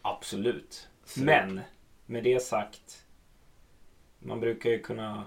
absolut. 0.02 0.88
Så- 1.04 1.20
Men 1.20 1.60
med 2.06 2.24
det 2.24 2.42
sagt. 2.42 3.02
Man 4.18 4.40
brukar 4.40 4.70
ju 4.70 4.78
kunna 4.78 5.24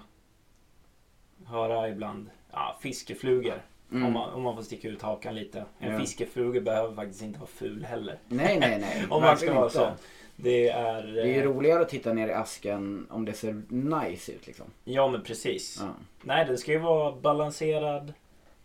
höra 1.44 1.88
ibland 1.88 2.30
ja, 2.52 2.76
fiskeflugor. 2.80 3.62
Mm. 3.92 4.06
Om, 4.06 4.12
man, 4.12 4.30
om 4.34 4.42
man 4.42 4.56
får 4.56 4.62
sticka 4.62 4.88
ut 4.88 5.02
hakan 5.02 5.34
lite. 5.34 5.64
En 5.78 5.92
Ja. 5.92 5.98
fiskefluga 5.98 6.60
behöver 6.60 6.94
faktiskt 6.94 7.22
inte 7.22 7.38
vara 7.38 7.50
ful 7.50 7.84
heller. 7.84 8.18
Nej, 8.28 8.58
nej, 8.60 8.78
nej. 8.80 9.06
Om 9.10 9.22
man 9.22 9.36
ska 9.36 9.54
vara 9.54 9.70
så. 9.70 9.90
Det 10.36 10.68
är... 10.68 11.02
Det 11.02 11.20
är 11.22 11.26
ju 11.26 11.40
eh, 11.40 11.42
roligare 11.44 11.80
att 11.82 11.88
titta 11.88 12.12
ner 12.12 12.28
i 12.28 12.32
asken 12.32 13.06
om 13.10 13.24
det 13.24 13.32
ser 13.32 13.62
nice 13.68 14.32
ut 14.32 14.46
liksom. 14.46 14.66
Ja 14.84 15.08
men 15.08 15.22
precis. 15.22 15.78
Ja. 15.80 15.94
Nej 16.22 16.44
den 16.44 16.58
ska 16.58 16.72
ju 16.72 16.78
vara 16.78 17.12
balanserad. 17.12 18.12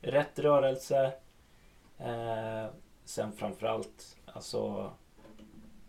Rätt 0.02 0.40
rörelse. 0.40 1.12
Eh, 2.00 2.66
sen 3.06 3.32
framförallt 3.32 4.18
alltså 4.26 4.92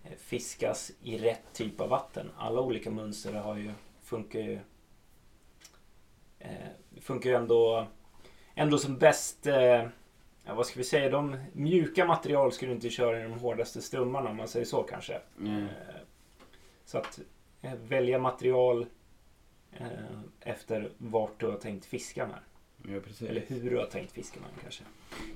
eh, 0.04 0.10
fiskas 0.18 0.92
i 1.02 1.18
rätt 1.18 1.42
typ 1.52 1.80
av 1.80 1.88
vatten. 1.88 2.30
Alla 2.38 2.60
olika 2.60 2.90
mönster 2.90 3.32
har 3.32 3.56
ju 3.56 3.70
funkar 4.02 4.40
ju 4.40 4.58
eh, 6.46 7.00
funkar 7.00 7.30
ju 7.30 7.36
ändå 7.36 7.86
ändå 8.54 8.78
som 8.78 8.98
bäst 8.98 9.46
eh, 9.46 9.86
ja, 10.44 10.54
vad 10.54 10.66
ska 10.66 10.78
vi 10.78 10.84
säga, 10.84 11.10
de 11.10 11.36
mjuka 11.52 12.04
material 12.06 12.52
skulle 12.52 12.70
du 12.70 12.74
inte 12.74 12.90
köra 12.90 13.20
i 13.20 13.22
de 13.22 13.32
hårdaste 13.32 13.82
strömmarna 13.82 14.30
om 14.30 14.36
man 14.36 14.48
säger 14.48 14.66
så 14.66 14.82
kanske. 14.82 15.20
Mm. 15.40 15.62
Eh, 15.64 15.68
Så 16.84 16.98
att 16.98 17.18
välja 17.88 18.18
material 18.18 18.86
efter 20.40 20.90
vart 20.98 21.40
du 21.40 21.46
har 21.46 21.56
tänkt 21.58 21.86
fiska 21.86 22.26
med. 22.26 22.38
Ja. 23.20 23.26
Eller 23.28 23.42
hur 23.48 23.70
du 23.70 23.76
har 23.76 23.86
tänkt 23.86 24.12
fiska 24.12 24.40
med 24.40 24.48
kanske. 24.62 24.82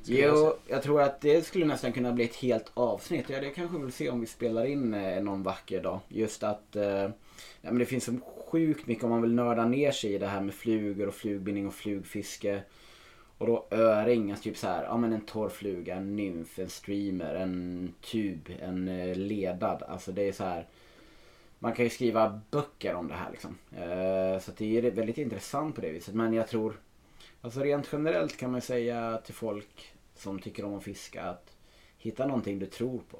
Skulle 0.03 0.19
jag 0.19 0.31
Jo, 0.37 0.37
säga. 0.37 0.55
jag 0.67 0.83
tror 0.83 1.03
att 1.03 1.21
det 1.21 1.47
skulle 1.47 1.67
nästan 1.67 1.93
kunna 1.93 2.13
bli 2.13 2.25
ett 2.25 2.37
helt 2.37 2.71
avsnitt. 2.75 3.29
Ja, 3.31 3.41
det 3.41 3.51
kanske 3.51 3.77
vi 3.77 3.83
vill 3.85 3.93
se 3.93 4.11
om 4.11 4.21
vi 4.21 4.27
spelar 4.27 4.65
in 4.65 4.95
eh, 4.95 5.23
någon 5.23 5.43
vacker 5.43 5.83
dag. 5.83 6.01
Just 6.09 6.43
att 6.43 6.77
eh, 6.77 7.09
ja, 7.61 7.71
men 7.71 7.79
det 7.79 7.87
finns 7.87 8.05
så 8.05 8.13
sjukt 8.47 8.87
mycket 8.87 9.05
om 9.05 9.11
man 9.11 9.23
vill 9.23 9.35
nörda 9.35 9.65
ner 9.65 9.91
sig 9.91 10.15
i 10.15 10.19
det 10.19 10.27
här 10.27 10.41
med 10.41 10.55
flugor 10.55 11.09
och 11.09 11.15
flugbindning 11.15 11.67
och 11.67 11.75
flugfiske. 11.75 12.63
Och 13.39 13.47
då 13.47 13.67
öring, 13.71 14.31
alltså 14.31 14.45
typ 14.45 14.57
så 14.57 14.67
här, 14.67 14.85
ja 14.85 14.97
men 14.97 15.13
en 15.13 15.21
torr 15.21 15.49
fluga, 15.49 15.95
en 15.95 16.17
nymf, 16.17 16.59
en 16.59 16.69
streamer, 16.71 17.35
en 17.35 17.95
tub, 18.01 18.49
en 18.61 18.89
eh, 18.89 19.17
ledad. 19.17 19.83
Alltså 19.83 20.13
det 20.13 20.29
är 20.29 20.33
så 20.33 20.45
här. 20.45 20.67
Man 21.59 21.73
kan 21.73 21.85
ju 21.85 21.91
skriva 21.91 22.41
böcker 22.51 22.95
om 22.95 23.09
det 23.09 23.15
här 23.15 23.31
liksom. 23.31 23.59
Eh, 23.77 24.41
så 24.41 24.53
det 24.57 24.79
är 24.79 24.91
väldigt 24.91 25.19
intressant 25.19 25.75
på 25.75 25.81
det 25.81 25.91
viset. 25.91 26.15
Men 26.15 26.33
jag 26.33 26.49
tror, 26.49 26.81
alltså 27.41 27.61
rent 27.61 27.89
generellt 27.93 28.37
kan 28.37 28.53
man 28.53 28.61
säga 28.61 29.21
till 29.25 29.35
folk 29.35 29.93
som 30.15 30.39
tycker 30.39 30.65
om 30.65 30.75
att 30.75 30.85
fiska 30.85 31.23
att 31.23 31.57
hitta 31.99 32.27
någonting 32.27 32.59
du 32.59 32.67
tror 32.67 33.01
på. 33.11 33.19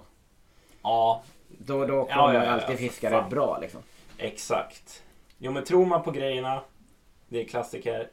Ja, 0.83 1.23
Då, 1.49 1.87
då 1.87 2.05
kommer 2.05 2.09
Ja, 2.09 2.35
ja, 2.35 2.45
ja, 2.45 2.51
alltid 2.51 2.67
för 2.69 2.77
fiska 2.77 3.11
fan. 3.11 3.23
rätt 3.23 3.31
bra 3.31 3.59
liksom. 3.61 3.83
Exakt. 4.21 5.05
Jo 5.39 5.53
men 5.53 5.65
tror 5.65 5.87
man 5.87 6.03
på 6.03 6.11
grejerna, 6.11 6.63
det 7.29 7.41
är 7.41 7.45
klassiker, 7.45 8.11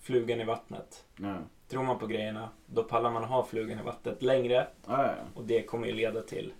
flugan 0.00 0.40
i 0.40 0.44
vattnet. 0.44 1.04
Ja. 1.16 1.36
Tror 1.68 1.82
man 1.82 1.98
på 1.98 2.06
grejerna, 2.06 2.48
då 2.66 2.82
pallar 2.82 3.10
man 3.10 3.24
ha 3.24 3.44
flugan 3.44 3.78
i 3.78 3.82
vattnet 3.82 4.22
längre 4.22 4.66
ja, 4.86 5.14
och 5.34 5.44
det 5.44 5.62
kommer 5.62 5.86
ju 5.86 5.92
leda 5.92 6.22
till 6.22 6.52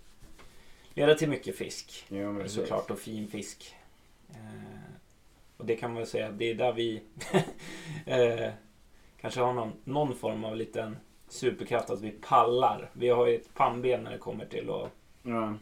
leda 0.99 1.15
till 1.15 1.29
mycket 1.29 1.57
fisk. 1.57 2.05
Jo. 2.09 2.49
Såklart 2.49 2.91
och 2.91 2.99
fin 2.99 3.29
fisk. 3.29 3.75
Eh, 4.31 4.93
och 5.57 5.67
det 5.67 5.77
kan 5.77 5.91
man 5.91 5.99
väl 5.99 6.07
säga, 6.07 6.31
det 6.31 6.51
är 6.51 6.55
där 6.55 6.73
vi 6.73 7.03
eh, 8.07 8.51
kanske 9.21 9.41
har 9.41 9.53
någon, 9.53 9.73
någon 9.85 10.17
form 10.17 10.45
av 10.45 10.57
liten 10.57 10.97
superkraft 11.29 11.91
att 11.91 12.01
vi 12.01 12.11
pallar. 12.11 12.91
Vi 12.93 13.09
har 13.09 13.27
ju 13.27 13.37
ett 13.37 13.55
pannben 13.55 14.05
när 14.05 14.11
det 14.11 14.19
kommer 14.19 14.47
till 14.47 14.71
att... 14.71 14.91
Ja. 15.23 15.55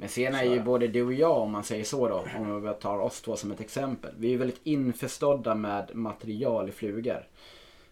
Men 0.00 0.08
sen 0.08 0.34
är 0.34 0.44
ju 0.44 0.62
både 0.62 0.88
du 0.88 1.02
och 1.02 1.12
jag, 1.12 1.38
om 1.38 1.50
man 1.50 1.64
säger 1.64 1.84
så 1.84 2.08
då, 2.08 2.24
om 2.36 2.62
vi 2.62 2.72
tar 2.80 2.98
oss 2.98 3.20
två 3.20 3.36
som 3.36 3.50
ett 3.50 3.60
exempel. 3.60 4.14
Vi 4.18 4.34
är 4.34 4.38
väldigt 4.38 4.60
införstådda 4.64 5.54
med 5.54 5.90
material 5.94 6.68
i 6.68 6.72
flugor. 6.72 7.28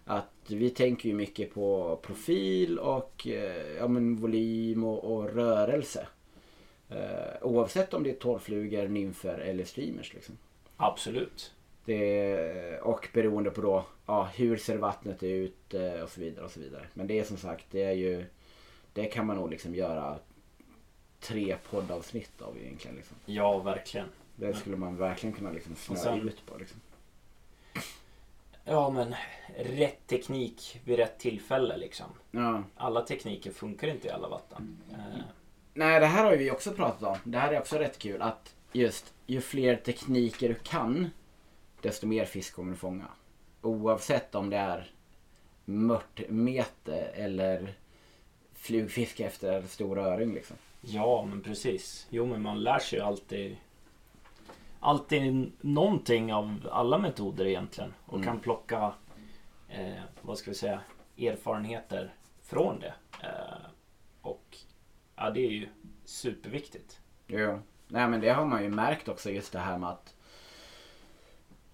Att 0.04 0.30
vi 0.46 0.70
tänker 0.70 1.08
ju 1.08 1.14
mycket 1.14 1.54
på 1.54 1.98
profil 2.02 2.78
och 2.78 3.26
eh, 3.26 3.76
ja, 3.78 3.88
men 3.88 4.16
volym 4.16 4.84
och, 4.84 5.16
och 5.16 5.34
rörelse. 5.34 6.06
Eh, 6.88 7.42
oavsett 7.42 7.94
om 7.94 8.02
det 8.02 8.10
är 8.10 8.14
torrflugor, 8.14 8.88
nymfer 8.88 9.38
eller 9.38 9.64
streamers. 9.64 10.14
Liksom. 10.14 10.38
Absolut. 10.76 11.54
Det, 11.84 12.80
och 12.82 13.08
beroende 13.12 13.50
på 13.50 13.60
då, 13.60 13.84
ja, 14.06 14.28
hur 14.34 14.56
ser 14.56 14.76
vattnet 14.76 15.22
ut 15.22 15.74
eh, 15.74 16.02
och 16.02 16.10
så 16.10 16.20
vidare 16.20 16.44
och 16.44 16.50
så 16.50 16.60
vidare. 16.60 16.86
Men 16.94 17.06
det 17.06 17.18
är 17.18 17.24
som 17.24 17.36
sagt, 17.36 17.66
det 17.70 17.82
är 17.82 17.92
ju, 17.92 18.24
det 18.92 19.04
kan 19.04 19.26
man 19.26 19.36
nog 19.36 19.50
liksom 19.50 19.74
göra 19.74 20.18
tre 21.26 21.56
poddavsnitt 21.70 22.42
av 22.42 22.56
egentligen. 22.58 22.96
Liksom. 22.96 23.16
Ja, 23.26 23.58
verkligen. 23.58 24.08
Det 24.36 24.54
skulle 24.56 24.76
man 24.76 24.96
verkligen 24.96 25.36
kunna 25.36 25.50
liksom 25.50 25.76
snöa 25.76 25.98
sen- 25.98 26.28
ut 26.28 26.46
på. 26.46 26.56
Liksom. 26.58 26.80
Ja, 28.64 28.90
men 28.90 29.14
rätt 29.56 30.06
teknik 30.06 30.80
vid 30.84 30.96
rätt 30.96 31.18
tillfälle 31.18 31.76
liksom. 31.76 32.06
Ja. 32.30 32.62
Alla 32.76 33.02
tekniker 33.02 33.50
funkar 33.50 33.88
inte 33.88 34.08
i 34.08 34.10
alla 34.10 34.28
vatten. 34.28 34.78
Eh, 34.92 34.96
Nej, 35.74 36.00
det 36.00 36.06
här 36.06 36.24
har 36.24 36.36
vi 36.36 36.50
också 36.50 36.72
pratat 36.72 37.02
om. 37.02 37.16
Det 37.32 37.38
här 37.38 37.52
är 37.52 37.60
också 37.60 37.76
rätt 37.78 37.98
kul. 37.98 38.22
Att 38.22 38.54
just 38.72 39.14
ju 39.26 39.40
fler 39.40 39.76
tekniker 39.76 40.48
du 40.48 40.54
kan, 40.54 41.10
desto 41.80 42.06
mer 42.06 42.24
fisk 42.24 42.54
kommer 42.54 42.70
du 42.72 42.76
fånga. 42.78 43.06
Oavsett 43.62 44.34
om 44.34 44.50
det 44.50 44.56
är 44.56 44.90
mörtmete 45.64 46.96
eller 46.96 47.74
flugfiske 48.54 49.24
efter 49.26 49.62
stor 49.62 49.98
öring. 49.98 50.34
Liksom. 50.34 50.56
Ja, 50.86 51.24
men 51.30 51.42
precis. 51.42 52.06
Jo, 52.10 52.26
men 52.26 52.42
man 52.42 52.62
lär 52.62 52.78
sig 52.78 52.98
ju 52.98 53.04
alltid 53.04 53.56
alltid 54.80 55.52
någonting 55.60 56.32
av 56.34 56.68
alla 56.72 56.98
metoder 56.98 57.44
egentligen. 57.46 57.94
Och 58.06 58.14
Mm. 58.14 58.26
kan 58.26 58.40
plocka, 58.40 58.92
eh, 59.68 60.02
vad 60.22 60.38
ska 60.38 60.50
vi 60.50 60.54
säga, 60.56 60.80
erfarenheter 61.18 62.14
från 62.42 62.80
det. 62.80 62.94
Eh, 63.22 63.66
och 64.22 64.56
ja, 65.16 65.30
det 65.30 65.40
är 65.46 65.50
ju 65.50 65.68
superviktigt. 66.04 67.00
Ja. 67.26 67.58
Nej 67.88 68.08
men 68.08 68.20
det 68.20 68.28
har 68.30 68.44
man 68.46 68.62
ju 68.62 68.68
märkt 68.68 69.08
också 69.08 69.30
just 69.30 69.52
det 69.52 69.58
här 69.58 69.78
med 69.78 69.88
att 69.90 70.14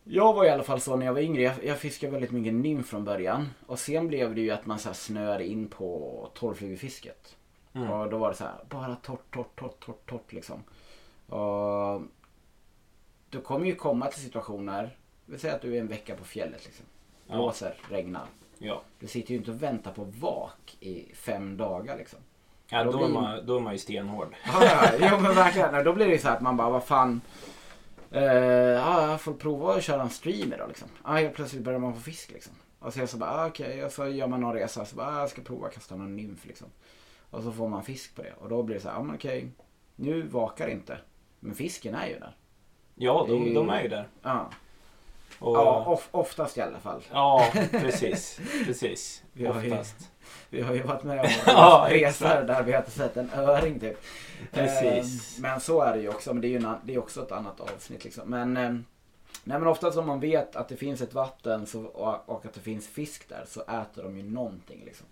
jag 0.05 0.33
var 0.35 0.45
i 0.45 0.51
alla 0.51 0.63
fall 0.63 0.81
så 0.81 0.97
när 0.97 1.07
jag 1.07 1.13
var 1.15 1.21
yngre. 1.21 1.43
Jag, 1.43 1.65
jag 1.65 1.79
fiskade 1.79 2.13
väldigt 2.13 2.31
mycket 2.31 2.55
nymf 2.55 2.87
från 2.87 3.05
början. 3.05 3.49
Och 3.67 3.79
sen 3.79 4.09
blev 4.09 4.35
det 4.35 4.41
ju 4.41 4.51
att 4.51 4.67
man 4.67 4.79
så 4.79 4.89
här 4.89 4.95
snöade 4.95 5.47
in 5.47 5.69
på 5.69 6.29
torrflugefisket. 6.35 7.37
Mm. 7.75 7.91
Och 7.91 8.11
då 8.11 8.19
var 8.19 8.29
det 8.31 8.35
så 8.37 8.45
här, 8.45 8.55
bara 8.69 8.95
torrt, 8.97 9.35
torrt, 9.35 9.57
torrt, 9.61 9.81
torrt, 9.85 10.07
torrt 10.11 10.33
liksom. 10.33 10.63
Och 11.37 12.03
du 13.31 13.41
kommer 13.41 13.67
ju 13.67 13.75
komma 13.75 14.07
till 14.07 14.23
situationer, 14.23 14.97
vi 15.27 15.39
säger 15.39 15.55
att 15.55 15.63
du 15.63 15.77
är 15.77 15.81
en 15.81 15.87
vecka 15.89 16.15
på 16.17 16.25
fjället 16.25 16.65
liksom. 16.65 16.85
Ja. 17.27 17.35
Blåser, 17.35 17.75
regnar. 17.91 18.25
Ja, 18.59 18.83
Du 18.99 19.07
sitter 19.07 19.31
ju 19.33 19.37
inte 19.39 19.51
och 19.51 19.63
väntar 19.63 19.93
på 19.93 20.05
vak 20.05 20.77
i 20.81 21.15
fem 21.15 21.57
dagar 21.57 21.97
liksom. 21.99 22.19
ja 22.69 22.85
Då 22.85 22.93
då, 22.93 22.99
är 22.99 23.05
blir- 23.05 23.15
man, 23.15 23.47
då 23.47 23.57
är 23.57 23.61
man 23.61 23.73
ju 23.73 23.79
stenhård. 23.79 24.35
Ja, 24.47 24.91
ja, 25.01 25.21
men 25.21 25.35
verkligen. 25.35 25.85
Då 25.85 25.93
blir 25.93 26.07
det 26.07 26.13
ju 26.13 26.19
så 26.19 26.29
här 26.29 26.37
att 26.37 26.43
man 26.43 26.57
bara, 26.57 26.71
vad 26.71 26.85
fan. 26.85 27.21
Eh, 28.11 28.23
ja, 28.25 29.11
jag 29.11 29.21
får 29.21 29.35
prova 29.35 29.75
att 29.75 29.83
köra 29.85 30.03
en 30.03 30.11
streamer 30.11 30.59
då 30.59 30.67
liksom. 30.67 30.89
Ja, 31.05 31.11
helt 31.11 31.35
plötsligt 31.35 31.63
börjar 31.63 31.79
man 31.79 31.95
få 31.95 32.01
fisk 32.01 32.31
liksom. 32.31 32.53
Och 32.79 32.95
sen 32.95 33.09
så 33.09 33.17
bara, 33.17 33.31
ah, 33.31 33.47
okej, 33.47 33.85
och 33.85 33.93
så 33.93 34.09
gör 34.09 34.27
man 34.27 34.41
någon 34.41 34.55
resa. 34.55 34.85
Så 34.85 34.97
bara, 34.97 35.07
ah, 35.09 35.21
jag 35.21 35.31
ska 35.31 35.43
prova 35.43 35.67
att 35.67 35.75
kasta 35.75 35.97
någon 35.97 36.17
nymf 36.17 36.47
liksom. 36.47 36.69
Och 37.33 37.43
så 37.43 37.53
får 37.53 37.69
man 37.69 37.83
fisk 37.85 38.15
på 38.17 38.23
det. 38.23 38.33
Och 38.41 38.49
då 38.49 38.63
blir 38.63 38.77
det 38.77 38.83
så 38.83 38.89
här, 38.89 38.97
ja 38.97 39.03
men 39.03 39.15
okej. 39.17 39.49
Nu 39.97 40.23
vakar 40.23 40.69
inte. 40.69 40.99
Men 41.41 41.55
fisken 41.55 41.95
är 41.95 42.07
ju 42.07 42.19
där. 42.19 42.37
Ja, 42.95 43.25
Det 43.29 43.33
de, 43.33 43.55
de 43.55 43.71
är 43.71 43.83
ju 43.83 43.89
där. 43.89 44.09
Ja, 44.23 44.51
Och, 45.39 45.57
ja 45.57 45.85
of, 45.87 46.09
oftast 46.11 46.59
i 46.59 46.61
alla 46.61 46.79
fall. 46.79 47.03
ja 47.13 47.47
precis. 47.71 48.41
Precis. 48.67 49.23
Vi 49.33 49.47
har 49.47 49.63
ju-. 49.63 49.77
Vi 50.51 50.61
har 50.63 50.75
ju 50.75 50.83
varit 50.83 51.03
med 51.03 51.21
om 51.21 51.27
Ja, 51.47 51.87
resor 51.91 52.43
där 52.45 52.63
vi 52.63 52.73
har 52.73 52.79
inte 52.79 52.91
sett 52.91 53.17
en 53.17 53.31
öring 53.31 53.81
typ. 53.81 53.97
Precis. 54.53 55.37
Eh, 55.39 55.43
Men 55.43 55.61
så 55.61 55.81
är 55.81 55.93
det 55.97 56.03
ju 56.03 56.09
också. 56.09 56.33
Men 56.35 56.41
det 56.41 56.47
är 56.47 56.51
ju 56.51 56.57
en, 56.57 56.75
det 56.85 56.95
är 56.95 56.99
också 56.99 57.23
ett 57.23 57.33
annat 57.33 57.61
avsnitt 57.61 58.05
liksom. 58.05 58.31
Men, 58.31 58.57
eh, 58.57 58.71
nej, 59.45 59.59
men 59.59 59.67
oftast 59.67 59.99
om 59.99 60.07
man 60.07 60.21
vet 60.21 60.57
att 60.57 60.69
det 60.69 60.77
finns 60.77 61.01
ett 61.01 61.15
vatten 61.15 61.67
så, 61.67 61.83
och, 61.85 62.29
och 62.29 62.47
att 62.47 62.55
det 62.55 62.61
finns 62.61 62.89
fisk 62.89 63.29
där 63.29 63.45
så 63.49 63.61
äter 63.61 64.03
de 64.03 64.17
ju 64.17 64.23
någonting 64.23 64.83
liksom. 64.85 65.07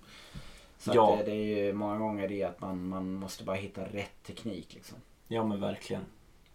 Så 0.81 0.91
Ja. 0.95 1.17
det, 1.19 1.25
det 1.25 1.31
är 1.37 1.65
ju 1.67 1.73
många 1.73 1.99
gånger 1.99 2.29
det 2.29 2.43
att 2.43 2.61
man, 2.61 2.89
man 2.89 3.15
måste 3.15 3.45
bara 3.45 3.57
hitta 3.57 3.85
rätt 3.85 4.23
teknik 4.27 4.75
liksom. 4.75 4.99
Ja, 5.29 5.45
men 5.45 5.61
verkligen. 5.61 6.03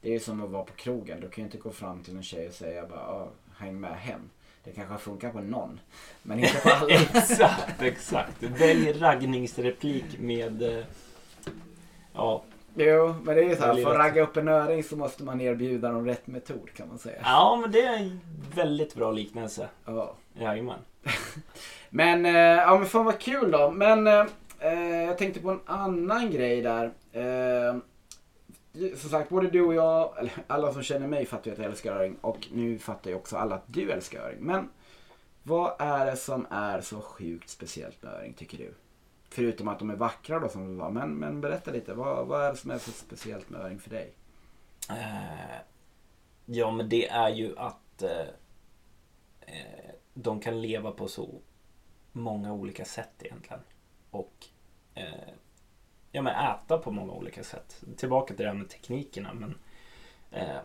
Det 0.02 0.10
är 0.10 0.14
ju 0.14 0.20
som 0.20 0.44
att 0.44 0.50
vara 0.50 0.64
på 0.64 0.74
krogen. 0.74 1.20
Du 1.22 1.30
kan 1.30 1.42
ju 1.42 1.46
inte 1.46 1.58
gå 1.58 1.72
fram 1.72 2.04
till 2.04 2.16
en 2.18 2.24
tjej 2.24 2.48
och 2.48 2.54
säga 2.54 2.86
bara 2.88 3.00
"Ah, 3.00 3.28
häng 3.58 3.80
med 3.80 3.96
hem. 4.00 4.30
Det 4.64 4.72
kanske 4.72 4.98
funkar 4.98 5.32
på 5.32 5.40
någon. 5.40 5.80
Men 6.24 6.40
inte 6.40 6.58
på 6.64 6.70
alla. 6.70 6.94
exakt, 6.94 7.82
exakt. 7.82 8.44
Välj 8.44 8.92
raggningsreplik 9.00 10.20
med... 10.20 10.62
eh, 10.78 10.84
Ja, 12.14 12.44
Jo, 12.78 13.16
men 13.24 13.36
det 13.36 13.44
är 13.44 13.50
ju 13.50 13.56
så 13.56 13.64
här. 13.66 13.76
För 13.84 13.92
att 13.92 13.98
ragga 13.98 14.22
upp 14.24 14.38
en 14.38 14.48
öring 14.48 14.84
så 14.84 14.96
måste 14.98 15.24
man 15.24 15.42
erbjuda 15.42 15.92
dem 15.92 16.06
rätt 16.06 16.28
metod 16.28 16.70
kan 16.74 16.88
man 16.88 16.98
säga. 17.00 17.20
ja, 17.24 17.58
men 17.62 17.72
det 17.72 17.82
är 17.82 17.98
en 17.98 18.22
väldigt 18.56 18.96
bra 18.96 19.12
liknelse. 19.12 19.70
Ja. 19.86 20.16
Jajamän. 20.40 20.80
Men, 21.96 22.26
eh, 22.26 22.32
ja 22.34 22.78
men 22.78 22.88
fan 22.88 23.06
vad 23.06 23.20
kul 23.20 23.52
då. 23.52 23.72
Men 23.72 24.08
eh, 24.08 24.26
eh, 24.60 25.04
jag 25.04 25.18
tänkte 25.18 25.40
på 25.40 25.50
en 25.50 25.60
annan 25.66 26.32
grej 26.32 26.62
där. 26.62 26.86
Eh, 27.12 27.78
som 28.96 29.10
sagt, 29.10 29.30
både 29.30 29.50
du 29.50 29.62
och 29.62 29.74
jag, 29.74 30.20
eller 30.20 30.34
alla 30.48 30.74
som 30.74 30.84
känner 30.84 31.08
mig 31.08 31.26
fattar 31.26 31.46
ju 31.46 31.52
att 31.52 31.58
jag 31.58 31.68
älskar 31.68 31.96
öring. 31.96 32.16
Och 32.22 32.48
nu 32.52 32.80
fattar 32.80 33.10
ju 33.10 33.16
också 33.16 33.38
alla 33.38 33.56
att 33.56 33.64
du 33.66 33.92
älskar 33.92 34.20
öring. 34.20 34.40
Men 34.40 34.70
vad 35.44 35.76
är 35.80 36.06
det 36.06 36.16
som 36.16 36.48
är 36.50 36.82
så 36.82 37.02
sjukt 37.02 37.50
speciellt 37.50 38.04
med 38.04 38.14
öring 38.14 38.34
tycker 38.34 38.58
du? 38.58 38.74
Förutom 39.30 39.68
att 39.68 39.80
de 39.80 39.90
är 39.90 39.96
vackra 39.96 40.40
då 40.40 40.50
som 40.50 40.68
du 40.68 40.76
var. 40.76 40.90
Men, 40.90 41.16
men 41.16 41.42
berätta 41.42 41.72
lite, 41.72 41.94
vad, 41.94 42.28
vad 42.28 42.46
är 42.46 42.52
det 42.52 42.58
som 42.58 42.72
är 42.72 42.78
så 42.78 42.92
speciellt 42.92 43.50
med 43.50 43.62
öring 43.62 43.80
för 43.80 43.90
dig? 43.90 44.14
Eh, 44.90 45.58
ja, 46.46 46.72
men 46.72 46.90
det 46.90 47.08
är 47.08 47.30
ju 47.30 47.58
att 47.58 48.04
eh, 48.04 48.28
de 50.14 50.40
kan 50.40 50.62
leva 50.62 50.92
på 50.92 51.08
så 51.08 51.42
många 52.16 52.54
olika 52.54 52.86
sätt 52.86 53.14
egentligen. 53.20 53.60
Och 54.12 54.46
eh, 54.94 55.30
ja, 56.12 56.22
men 56.22 56.36
äta 56.36 56.78
på 56.78 56.92
många 56.92 57.14
olika 57.14 57.44
sätt. 57.44 57.84
Tillbaka 57.98 58.34
till 58.34 58.44
det 58.44 58.50
här 58.50 58.58
med 58.58 58.70
teknikerna. 58.70 59.34
Men, 59.34 59.58
eh, 60.32 60.60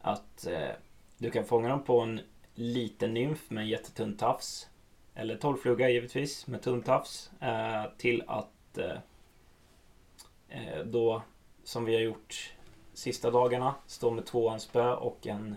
att 0.00 0.46
eh, 0.46 0.70
du 1.18 1.30
kan 1.30 1.44
fånga 1.44 1.68
dem 1.68 1.84
på 1.84 2.00
en 2.00 2.20
liten 2.54 3.14
nymf 3.14 3.50
med 3.50 3.62
en 3.62 3.68
jättetunn 3.68 4.16
tafs. 4.16 4.68
eller 5.14 5.36
torrfluga 5.36 5.88
givetvis, 5.88 6.46
med 6.46 6.62
tuntafs. 6.62 7.30
Eh, 7.40 7.84
till 7.98 8.24
att 8.26 8.78
eh, 8.78 8.98
eh, 10.48 10.84
då, 10.84 11.22
som 11.64 11.84
vi 11.84 11.94
har 11.94 12.02
gjort 12.02 12.54
sista 12.92 13.30
dagarna, 13.30 13.74
stå 13.86 14.10
med 14.10 14.26
tvåhandsspö 14.26 14.94
och 14.94 15.26
en 15.26 15.56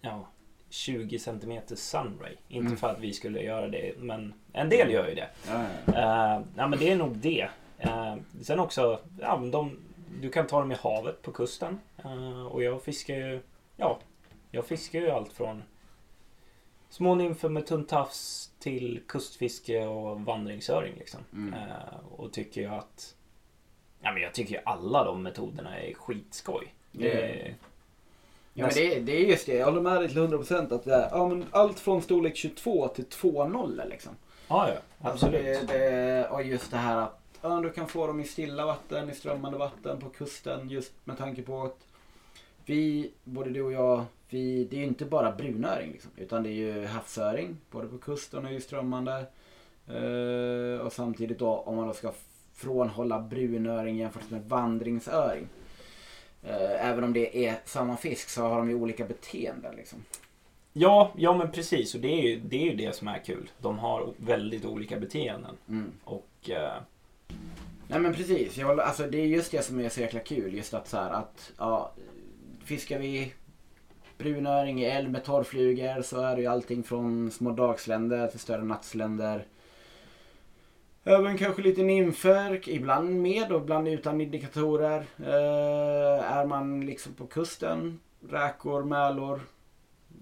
ja, 0.00 0.28
20 0.70 1.18
cm 1.18 1.60
sunray. 1.66 2.36
Inte 2.48 2.66
Mm. 2.66 2.76
för 2.76 2.88
att 2.88 3.00
vi 3.00 3.12
skulle 3.12 3.42
göra 3.42 3.68
det, 3.68 3.92
men 3.98 4.34
en 4.52 4.68
del 4.68 4.90
gör 4.90 5.08
ju 5.08 5.14
det. 5.14 5.28
Ja, 5.48 5.64
ja. 5.86 5.92
Uh, 6.38 6.46
ja, 6.56 6.66
men 6.68 6.78
det 6.78 6.90
är 6.90 6.96
nog 6.96 7.16
det. 7.16 7.48
Eh, 7.78 8.14
sen 8.42 8.60
också, 8.60 9.00
ja, 9.20 9.36
de, 9.52 9.78
du 10.20 10.30
kan 10.30 10.46
ta 10.46 10.58
dem 10.60 10.72
i 10.72 10.74
havet 10.74 11.22
på 11.22 11.32
kusten. 11.32 11.80
Eh, 12.04 12.46
och 12.46 12.62
jag 12.62 12.82
fiskar 12.82 13.14
ju, 13.14 13.40
ja, 13.76 13.98
jag 14.50 14.66
fiskar 14.66 15.00
ju 15.00 15.10
allt 15.10 15.32
från 15.32 15.62
små 16.88 17.14
nymfer 17.14 17.48
med 17.48 17.66
tuntafs 17.66 18.50
till 18.58 19.00
kustfiske 19.08 19.86
och 19.86 20.20
vandringsöring. 20.20 20.94
Liksom. 20.98 21.20
Mm. 21.32 21.54
Och 22.16 22.32
tycker 22.32 22.60
ju 22.60 22.66
att, 22.68 23.14
ja 24.00 24.12
men 24.12 24.22
jag 24.22 24.34
tycker 24.34 24.54
ju 24.54 24.60
alla 24.64 25.04
de 25.04 25.22
metoderna 25.22 25.78
är 25.80 25.94
skitskoj. 25.94 26.74
Det- 26.92 27.54
Ja, 28.58 28.64
men 28.66 28.74
det, 28.74 28.94
är- 28.96 29.00
det 29.00 29.12
är 29.12 29.26
just 29.26 29.46
det, 29.46 29.54
jag 29.54 29.64
håller 29.66 29.80
med 29.80 30.00
dig 30.00 30.08
till 30.08 30.18
100% 30.18 30.74
att 30.74 30.84
det 30.84 30.94
är, 30.94 31.08
ja, 31.10 31.28
men 31.28 31.44
allt 31.50 31.80
från 31.80 32.02
storlek 32.02 32.36
22 32.36 32.88
till 32.88 33.04
2.0 33.04 33.88
liksom. 33.88 34.12
ja, 34.48 34.68
ja, 34.68 34.74
Alltså 35.10 35.26
absolut. 35.26 35.68
det, 35.68 35.78
det, 35.78 36.28
och 36.28 36.42
just 36.42 36.70
det 36.70 36.76
här 36.76 36.96
att 37.02 37.20
ja, 37.42 37.60
du 37.60 37.70
kan 37.70 37.88
få 37.88 38.06
dem 38.06 38.20
i 38.20 38.24
stilla 38.24 38.66
vatten, 38.66 39.10
i 39.10 39.14
strömmande 39.14 39.58
vatten, 39.58 40.00
på 40.00 40.08
kusten. 40.08 40.68
Just 40.68 40.92
med 41.04 41.18
tanke 41.18 41.42
på 41.42 41.62
att 41.62 41.78
vi, 42.64 43.10
både 43.24 43.50
du 43.50 43.62
och 43.62 43.72
jag, 43.72 44.04
vi, 44.28 44.64
det 44.70 44.76
är 44.76 44.80
ju 44.80 44.86
inte 44.86 45.04
bara 45.04 45.32
brunöring 45.32 45.92
liksom, 45.92 46.10
utan 46.16 46.42
det 46.42 46.48
är 46.48 46.52
ju 46.52 46.84
havsöring. 46.86 47.56
Både 47.70 47.88
på 47.88 47.98
kusten 47.98 48.46
och 48.46 48.52
i 48.52 48.60
strömmande. 48.60 49.26
Eh, 49.88 50.80
och 50.86 50.92
samtidigt 50.92 51.38
då 51.38 51.48
om 51.56 51.76
man 51.76 51.86
då 51.88 51.94
ska 51.94 52.12
frånhålla 52.54 53.20
brunöring 53.20 53.96
jämfört 53.96 54.30
med 54.30 54.44
vandringsöring. 54.48 55.46
Eh, 56.46 56.86
även 56.86 57.04
om 57.04 57.12
det 57.12 57.46
är 57.46 57.56
samma 57.64 57.96
fisk 57.96 58.28
så 58.28 58.42
har 58.42 58.58
de 58.58 58.68
ju 58.68 58.74
olika 58.74 59.04
beteenden 59.04 59.76
liksom. 59.76 60.04
Ja, 60.72 61.12
ja 61.16 61.36
men 61.36 61.52
precis. 61.52 61.94
Och 61.94 62.00
det 62.00 62.08
är, 62.08 62.22
ju, 62.22 62.40
det 62.40 62.56
är 62.56 62.64
ju 62.64 62.76
det 62.76 62.96
som 62.96 63.08
är 63.08 63.18
kul. 63.18 63.50
De 63.58 63.78
har 63.78 64.12
väldigt 64.16 64.64
olika 64.64 65.00
beteenden. 65.00 65.56
Mm. 65.68 65.92
Och 66.04 66.50
eh, 66.50 66.72
Nej 67.88 68.00
men 68.00 68.14
precis, 68.14 68.56
jag, 68.56 68.80
alltså, 68.80 69.06
det 69.06 69.18
är 69.18 69.26
just 69.26 69.52
det 69.52 69.62
som 69.62 69.80
är 69.80 69.88
så 69.88 70.00
jäkla 70.00 70.20
kul. 70.20 70.54
Just 70.54 70.74
att 70.74 70.88
så 70.88 70.96
här 70.96 71.10
att 71.10 71.52
ja, 71.58 71.92
fiskar 72.64 72.98
vi 72.98 73.32
brunöring 74.18 74.82
i 74.82 74.84
älv 74.84 75.10
med 75.10 75.24
torrflugor 75.24 76.02
så 76.02 76.20
är 76.20 76.36
det 76.36 76.42
ju 76.42 76.48
allting 76.48 76.82
från 76.82 77.30
små 77.30 77.50
dagsländer 77.50 78.28
till 78.28 78.40
större 78.40 78.64
nattsländer. 78.64 79.44
Även 81.08 81.38
kanske 81.38 81.62
lite 81.62 81.82
nymfer, 81.82 82.68
ibland 82.68 83.20
med 83.20 83.52
och 83.52 83.62
ibland 83.62 83.88
utan 83.88 84.20
indikatorer. 84.20 85.06
Eh, 85.18 86.32
är 86.36 86.46
man 86.46 86.86
liksom 86.86 87.14
på 87.14 87.26
kusten, 87.26 88.00
räkor, 88.28 88.84
mälor, 88.84 89.40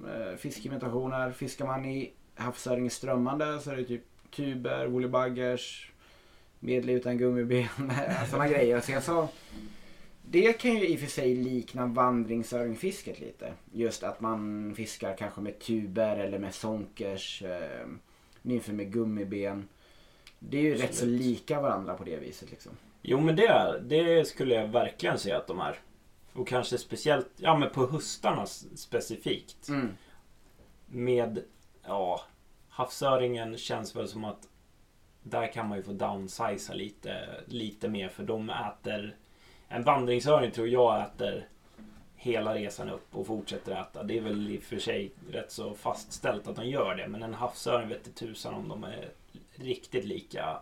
eh, 0.07 0.37
fiskimitationer. 0.37 1.33
Fiskar 1.33 1.67
man 1.67 1.85
i 1.85 2.13
havsöring 2.35 2.91
strömmande 2.91 3.61
så 3.61 3.71
är 3.71 3.77
det 3.77 3.85
typ 3.85 4.03
tuber, 4.31 4.87
woollybuggers, 4.87 5.93
medel 6.61 6.91
utan 6.91 7.19
gummiben, 7.19 7.67
eh, 7.91 8.27
sådana 8.31 8.49
grejer. 8.49 8.81
Sen 8.81 9.03
så, 9.03 9.29
det 10.23 10.53
kan 10.53 10.75
ju 10.75 10.87
i 10.87 10.97
och 10.97 11.01
för 11.01 11.07
sig 11.07 11.35
likna 11.35 11.87
vandringsöringfisket 11.87 13.21
lite. 13.21 13.53
Just 13.73 14.03
att 14.03 14.21
man 14.21 14.73
fiskar 14.77 15.17
kanske 15.17 15.41
med 15.41 15.59
tuber 15.59 16.17
eller 16.17 16.39
med 16.39 16.55
sonkers, 16.55 17.43
eh, 17.43 17.87
nymfer 18.43 18.73
med 18.73 18.93
gummiben. 18.93 19.69
Det 20.51 20.59
är 20.59 20.63
ju 20.63 20.73
rätt 20.75 20.81
så 20.81 20.87
Absolut. 20.87 21.21
lika 21.21 21.61
varandra 21.61 21.95
på 21.95 22.05
det 22.05 22.17
viset 22.17 22.51
liksom. 22.51 22.73
jo 23.03 23.21
men 23.21 23.37
det, 23.37 23.47
är- 23.47 23.79
det 23.81 24.29
skulle 24.29 24.55
jag 24.55 24.69
verkligen 24.69 25.19
säga 25.19 25.37
att 25.37 25.47
de 25.47 25.61
är. 25.61 25.79
Och 26.33 26.49
kanske 26.49 26.79
speciellt, 26.79 27.29
ja 27.37 27.57
men 27.59 27.71
på 27.71 27.87
höstarna 27.87 28.47
specifikt. 28.75 29.69
Mm. 29.69 29.89
Med, 30.87 31.43
ja, 31.87 32.21
havsöringen 32.69 33.57
känns 33.57 33.97
väl 33.97 34.09
som 34.09 34.25
att 34.25 34.49
där 35.23 35.53
kan 35.53 35.69
man 35.69 35.79
ju 35.79 35.85
få 35.85 35.93
downsiza 35.93 36.73
lite, 36.75 37.27
lite 37.47 37.89
mer 37.89 38.09
för 38.09 38.23
de 38.25 38.51
äter 38.51 39.17
En 39.69 39.83
vandringsöring 39.83 40.51
tror 40.51 40.69
jag 40.69 41.03
äter 41.03 41.49
hela 42.17 42.55
resan 42.55 42.89
upp 42.91 43.17
och 43.17 43.27
fortsätter 43.27 43.73
äta. 43.81 44.03
Det 44.03 44.19
är 44.19 44.23
väl 44.23 44.51
i 44.51 44.59
och 44.59 44.63
för 44.63 44.79
sig 44.79 45.11
rätt 45.31 45.53
så 45.53 45.75
fastställt 45.75 46.49
att 46.49 46.57
de 46.57 46.67
gör 46.69 46.95
det. 46.95 47.09
Men 47.09 47.23
en 47.23 47.35
havsöring 47.35 47.89
vet 47.89 48.15
tusan 48.15 48.55
om 48.55 48.69
de 48.69 48.85
är 48.85 49.09
riktigt 49.57 50.05
lika 50.05 50.59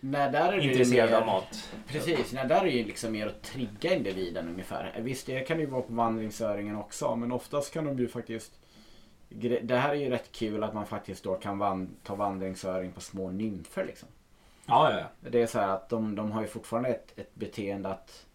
Nej, 0.00 0.32
där 0.32 0.52
är 0.52 0.58
intresserade 0.60 1.10
mer- 1.12 1.18
av 1.20 1.26
mat. 1.26 1.72
Precis, 1.86 2.32
nej, 2.32 2.48
där 2.48 2.60
är 2.60 2.70
ju 2.70 2.84
liksom 2.84 3.12
mer 3.12 3.26
att 3.26 3.42
trigga 3.42 3.94
individen 3.94 4.48
ungefär. 4.48 4.94
Visst, 5.00 5.26
det 5.26 5.40
kan 5.40 5.60
ju 5.60 5.66
vara 5.66 5.82
på 5.82 5.92
vandringsöringen 5.92 6.76
också, 6.76 7.16
men 7.16 7.32
oftast 7.32 7.72
kan 7.72 7.84
de 7.84 7.98
ju 7.98 8.08
faktiskt... 8.08 8.58
Det 9.62 9.76
här 9.76 9.90
är 9.90 9.94
ju 9.94 10.10
rätt 10.10 10.32
kul 10.32 10.64
att 10.64 10.74
man 10.74 10.86
faktiskt 10.86 11.24
då 11.24 11.34
kan 11.34 11.58
van- 11.58 11.96
ta 12.02 12.14
vandringsöring 12.14 12.92
på 12.92 13.00
små 13.00 13.30
nymfer 13.30 13.84
liksom. 13.84 14.08
Ja, 14.66 14.92
ja, 14.92 14.98
ja. 15.00 15.30
Det 15.30 15.42
är 15.42 15.46
så 15.46 15.58
här 15.58 15.68
att 15.68 15.88
de, 15.88 16.14
de 16.14 16.32
har 16.32 16.42
ju 16.42 16.48
fortfarande 16.48 16.88
ett, 16.88 17.18
ett 17.18 17.34
beteende 17.34 17.88
att... 17.88 18.26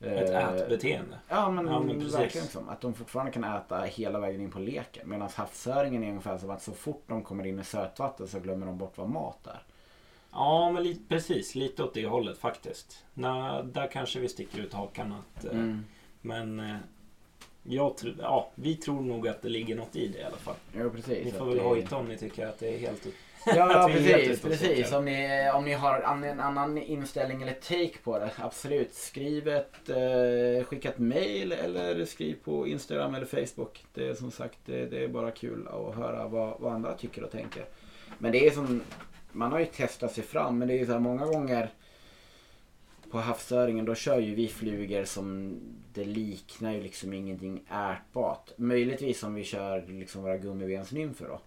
Ett 0.00 0.30
eh, 0.30 0.48
ätbeteende. 0.48 1.18
Ja 1.28 1.50
men, 1.50 1.66
Ja, 1.66 1.80
men 1.80 1.98
precis. 2.00 2.14
verkligen 2.14 2.46
som. 2.46 2.68
Att 2.68 2.80
de 2.80 2.94
fortfarande 2.94 3.32
kan 3.32 3.44
äta 3.44 3.80
hela 3.80 4.18
vägen 4.20 4.40
in 4.40 4.50
på 4.50 4.58
leken. 4.58 5.08
Medan 5.10 5.28
havsöringen 5.34 6.04
är 6.04 6.08
ungefär 6.08 6.38
som 6.38 6.50
att 6.50 6.62
så 6.62 6.72
fort 6.72 7.02
de 7.06 7.22
kommer 7.22 7.46
in 7.46 7.58
i 7.58 7.64
sötvatten 7.64 8.28
så 8.28 8.40
glömmer 8.40 8.66
de 8.66 8.78
bort 8.78 8.98
vad 8.98 9.08
mat 9.08 9.46
är. 9.46 9.62
Ja, 10.32 10.70
men 10.72 10.82
lite, 10.82 11.00
precis. 11.08 11.54
Lite 11.54 11.82
åt 11.84 11.94
det 11.94 12.06
hållet 12.06 12.38
faktiskt. 12.38 13.04
Nå, 13.14 13.62
där 13.62 13.86
kanske 13.86 14.20
vi 14.20 14.28
sticker 14.28 14.58
ut 14.62 14.72
hakan. 14.72 15.12
Att, 15.36 15.44
eh, 15.44 15.50
Mm. 15.50 15.84
Men 16.22 16.60
eh, 16.60 16.76
jag 17.62 17.96
tror, 17.96 18.14
ja, 18.20 18.50
vi 18.54 18.74
tror 18.76 19.00
nog 19.00 19.28
att 19.28 19.42
det 19.42 19.48
ligger 19.48 19.76
något 19.76 19.96
i 19.96 20.08
det 20.08 20.18
i 20.18 20.22
alla 20.24 20.36
fall. 20.36 20.54
Jo 20.78 20.90
precis. 20.90 21.24
Ni 21.24 21.30
får 21.32 21.44
väl 21.46 21.56
det- 21.56 21.62
hojta 21.62 21.96
om 21.96 22.06
ni 22.06 22.16
tycker 22.18 22.46
att 22.46 22.58
det 22.58 22.74
är 22.74 22.78
helt... 22.78 23.06
Ja, 23.46 23.88
precis. 23.92 24.42
precis. 24.42 24.92
Om, 24.92 25.04
ni, 25.04 25.50
om 25.54 25.64
ni 25.64 25.72
har 25.72 26.00
an- 26.02 26.24
en 26.24 26.40
annan 26.40 26.78
inställning 26.78 27.42
eller 27.42 27.52
take 27.52 27.98
på 28.04 28.18
det, 28.18 28.30
absolut. 28.36 28.94
Skriv 28.94 29.48
ett, 29.48 29.88
eh, 29.88 30.64
skicka 30.64 30.88
ett 30.88 30.98
mail 30.98 31.52
eller 31.52 32.04
skriv 32.04 32.36
på 32.44 32.66
Instagram 32.66 33.14
eller 33.14 33.26
Facebook. 33.26 33.84
Det 33.94 34.08
är 34.08 34.14
som 34.14 34.30
sagt, 34.30 34.58
det, 34.66 34.86
det 34.86 35.04
är 35.04 35.08
bara 35.08 35.30
kul 35.30 35.68
att 35.68 35.94
höra 35.96 36.28
vad, 36.28 36.60
vad 36.60 36.72
andra 36.72 36.94
tycker 36.94 37.24
och 37.24 37.30
tänker. 37.30 37.64
Men 38.18 38.32
det 38.32 38.46
är 38.46 38.50
som, 38.50 38.80
man 39.32 39.52
har 39.52 39.58
ju 39.58 39.66
testat 39.66 40.12
sig 40.12 40.24
fram, 40.24 40.58
men 40.58 40.68
det 40.68 40.74
är 40.74 40.78
ju 40.78 40.86
så 40.86 40.92
här 40.92 40.98
många 41.00 41.26
gånger 41.26 41.70
på 43.10 43.18
havsöringen 43.18 43.84
då 43.84 43.94
kör 43.94 44.18
ju 44.18 44.34
vi 44.34 44.48
flugor 44.48 45.04
som 45.04 45.56
det 45.92 46.04
liknar 46.04 46.72
ju 46.72 46.82
liksom 46.82 47.12
ingenting 47.12 47.64
ätbart. 47.68 48.50
Möjligtvis 48.56 49.22
om 49.22 49.34
vi 49.34 49.44
kör 49.44 49.86
liksom 49.86 50.22
våra 50.22 50.36
gummibensnymfer 50.36 51.28
då. 51.28 51.40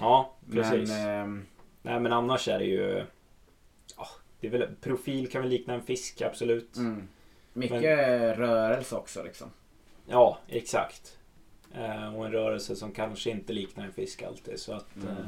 Ja, 0.00 0.32
precis. 0.52 0.88
Men, 0.88 1.08
ehm, 1.08 1.46
Nej, 1.82 2.00
men 2.00 2.12
annars 2.12 2.48
är 2.48 2.58
det 2.58 2.64
ju... 2.64 3.04
Ja, 3.96 4.08
det 4.40 4.46
är 4.46 4.50
väl, 4.50 4.68
profil 4.80 5.30
kan 5.30 5.42
väl 5.42 5.50
likna 5.50 5.74
en 5.74 5.82
fisk, 5.82 6.22
absolut. 6.22 6.76
Mm. 6.76 7.08
Mycket 7.52 8.38
rörelse 8.38 8.96
också 8.96 9.22
liksom. 9.22 9.50
Ja, 10.06 10.38
exakt. 10.48 11.18
Eh, 11.74 12.16
och 12.16 12.26
en 12.26 12.32
rörelse 12.32 12.76
som 12.76 12.92
kanske 12.92 13.30
inte 13.30 13.52
liknar 13.52 13.84
en 13.84 13.92
fisk 13.92 14.22
alltid. 14.22 14.60
Så 14.60 14.72
att... 14.72 14.96
Mm. 14.96 15.08
Eh, 15.08 15.26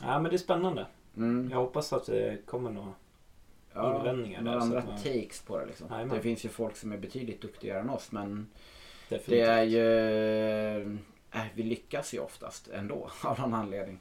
ja, 0.00 0.18
men 0.18 0.30
det 0.30 0.36
är 0.36 0.38
spännande. 0.38 0.86
Mm. 1.16 1.48
Jag 1.50 1.58
hoppas 1.58 1.92
att 1.92 2.06
det 2.06 2.46
kommer 2.46 2.70
något. 2.70 2.94
Invändningar 3.84 4.40
några 4.42 4.56
där, 4.58 4.62
andra 4.64 4.82
man- 4.86 4.96
takes 4.96 5.42
på 5.42 5.58
det 5.58 5.66
liksom. 5.66 6.08
Det 6.12 6.20
finns 6.20 6.44
ju 6.44 6.48
folk 6.48 6.76
som 6.76 6.92
är 6.92 6.96
betydligt 6.98 7.40
duktigare 7.42 7.80
än 7.80 7.90
oss 7.90 8.12
men 8.12 8.46
Definitivt. 9.08 9.46
det 9.46 9.52
är 9.52 9.62
ju... 9.62 10.98
Äh, 11.34 11.42
vi 11.54 11.62
lyckas 11.62 12.14
ju 12.14 12.18
oftast 12.18 12.68
ändå 12.68 13.10
av 13.24 13.40
någon 13.40 13.54
anledning. 13.54 13.98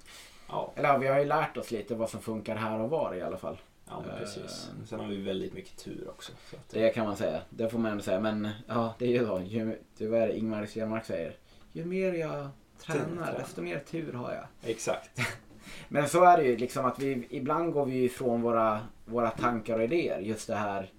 Ja, 0.47 0.73
Eller 0.75 0.89
ja, 0.89 0.97
vi 0.97 1.07
har 1.07 1.19
ju 1.19 1.25
lärt 1.25 1.57
oss 1.57 1.71
lite 1.71 1.95
vad 1.95 2.09
som 2.09 2.21
funkar 2.21 2.55
här 2.55 2.79
och 2.79 2.89
var 2.89 3.15
i 3.15 3.21
alla 3.21 3.37
fall. 3.37 3.57
ja 3.89 3.99
men 4.05 4.09
Eh, 4.15 4.19
precis. 4.19 4.69
Sen 4.89 4.99
har 4.99 5.07
vi 5.07 5.21
väldigt 5.21 5.53
mycket 5.53 5.77
tur 5.83 6.07
också. 6.09 6.31
Så 6.49 6.55
att, 6.55 6.69
Det 6.69 6.89
kan 6.89 7.05
man 7.05 7.17
säga. 7.17 7.41
Det 7.49 7.69
får 7.69 7.79
man 7.79 7.91
ändå 7.91 8.03
säga. 8.03 8.19
Men 8.19 8.49
ja, 8.67 8.93
det 8.99 9.05
är 9.05 9.09
ju 9.09 9.25
så. 9.25 9.39
Ju, 9.45 9.79
det 9.97 10.07
vad 10.07 10.21
är 10.21 10.27
det 10.27 10.37
Ingmar 10.37 10.65
Stenmark 10.65 11.05
säger. 11.05 11.35
Ju 11.71 11.85
mer 11.85 12.13
jag 12.13 12.47
tränar 12.79 13.05
tränar. 13.05 13.33
desto 13.39 13.61
mer 13.61 13.79
tur 13.79 14.13
har 14.13 14.31
jag. 14.33 14.71
Exakt. 14.71 15.19
Men 15.87 16.09
så 16.09 16.23
är 16.23 16.37
det 16.37 16.43
ju 16.43 16.57
liksom 16.57 16.85
att 16.85 16.99
vi 16.99 17.27
ibland 17.29 17.73
går 17.73 17.85
vi 17.85 18.03
ifrån 18.03 18.41
våra, 18.41 18.79
våra 19.05 19.29
tankar 19.29 19.77
och 19.77 19.83
idéer. 19.83 20.19
Just 20.19 20.47
det 20.47 20.55
här. 20.55 20.91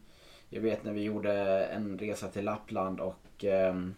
Jag 0.49 0.61
vet 0.61 0.85
när 0.85 0.93
vi 0.93 1.03
gjorde 1.03 1.65
en 1.65 1.99
resa 1.99 2.29
till 2.29 2.45
Lappland 2.45 3.01
och 3.01 3.45
ehm, 3.45 3.95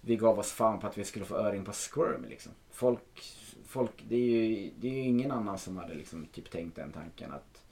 vi 0.00 0.16
gav 0.16 0.38
oss 0.38 0.52
fan 0.52 0.80
på 0.80 0.86
att 0.86 0.98
vi 0.98 1.04
skulle 1.04 1.24
få 1.24 1.36
öring 1.36 1.64
på 1.64 1.72
squirm 1.72 2.26
liksom. 2.28 2.52
Folk, 2.70 3.22
folk 3.66 3.90
det, 4.08 4.14
är 4.16 4.20
ju, 4.46 4.70
det 4.76 4.88
är 4.88 4.92
ju 4.92 5.00
ingen 5.00 5.30
annan 5.32 5.58
som 5.58 5.76
hade 5.76 5.94
liksom 5.94 6.26
typ 6.26 6.50
tänkt 6.50 6.76
den 6.76 6.92
tanken 6.92 7.32
att 7.32 7.62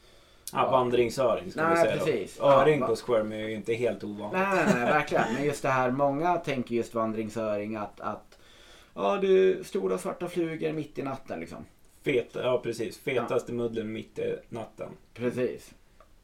Ja, 0.53 0.59
Ja. 0.65 0.71
vandringsöring 0.71 1.51
ska 1.51 1.69
vi 1.69 1.75
Nej, 1.75 1.85
säga 1.85 1.97
precis. 1.97 2.39
då. 2.39 2.45
Öring 2.45 2.81
Ja, 2.81 2.87
på 2.87 2.97
squirm 2.97 3.33
är 3.33 3.37
ju 3.49 3.55
inte 3.55 3.75
helt 3.75 4.05
ovanligt. 4.05 4.41
Nej, 4.41 4.65
nej, 4.67 4.75
nej, 4.75 4.85
verkligen. 4.85 5.35
Men 5.35 5.45
just 5.45 5.63
det 5.63 5.69
här, 5.69 5.91
många 5.91 6.37
tänker 6.37 6.75
just 6.75 6.95
vandringsöring 6.95 7.77
att, 7.77 8.01
att 8.01 8.39
Ja, 8.95 9.17
det 9.17 9.27
är 9.29 9.63
stora 9.63 9.99
svarta 9.99 10.29
flugor 10.29 10.73
mitt 10.73 10.99
i 10.99 11.03
natten 11.03 11.41
liksom. 11.41 11.65
Feta, 12.13 12.43
ja 12.43 12.59
precis. 12.63 12.99
Fetaste 12.99 13.53
muddeln 13.53 13.93
mitt 13.93 14.19
i 14.19 14.37
natten. 14.49 14.89
Precis. 15.15 15.75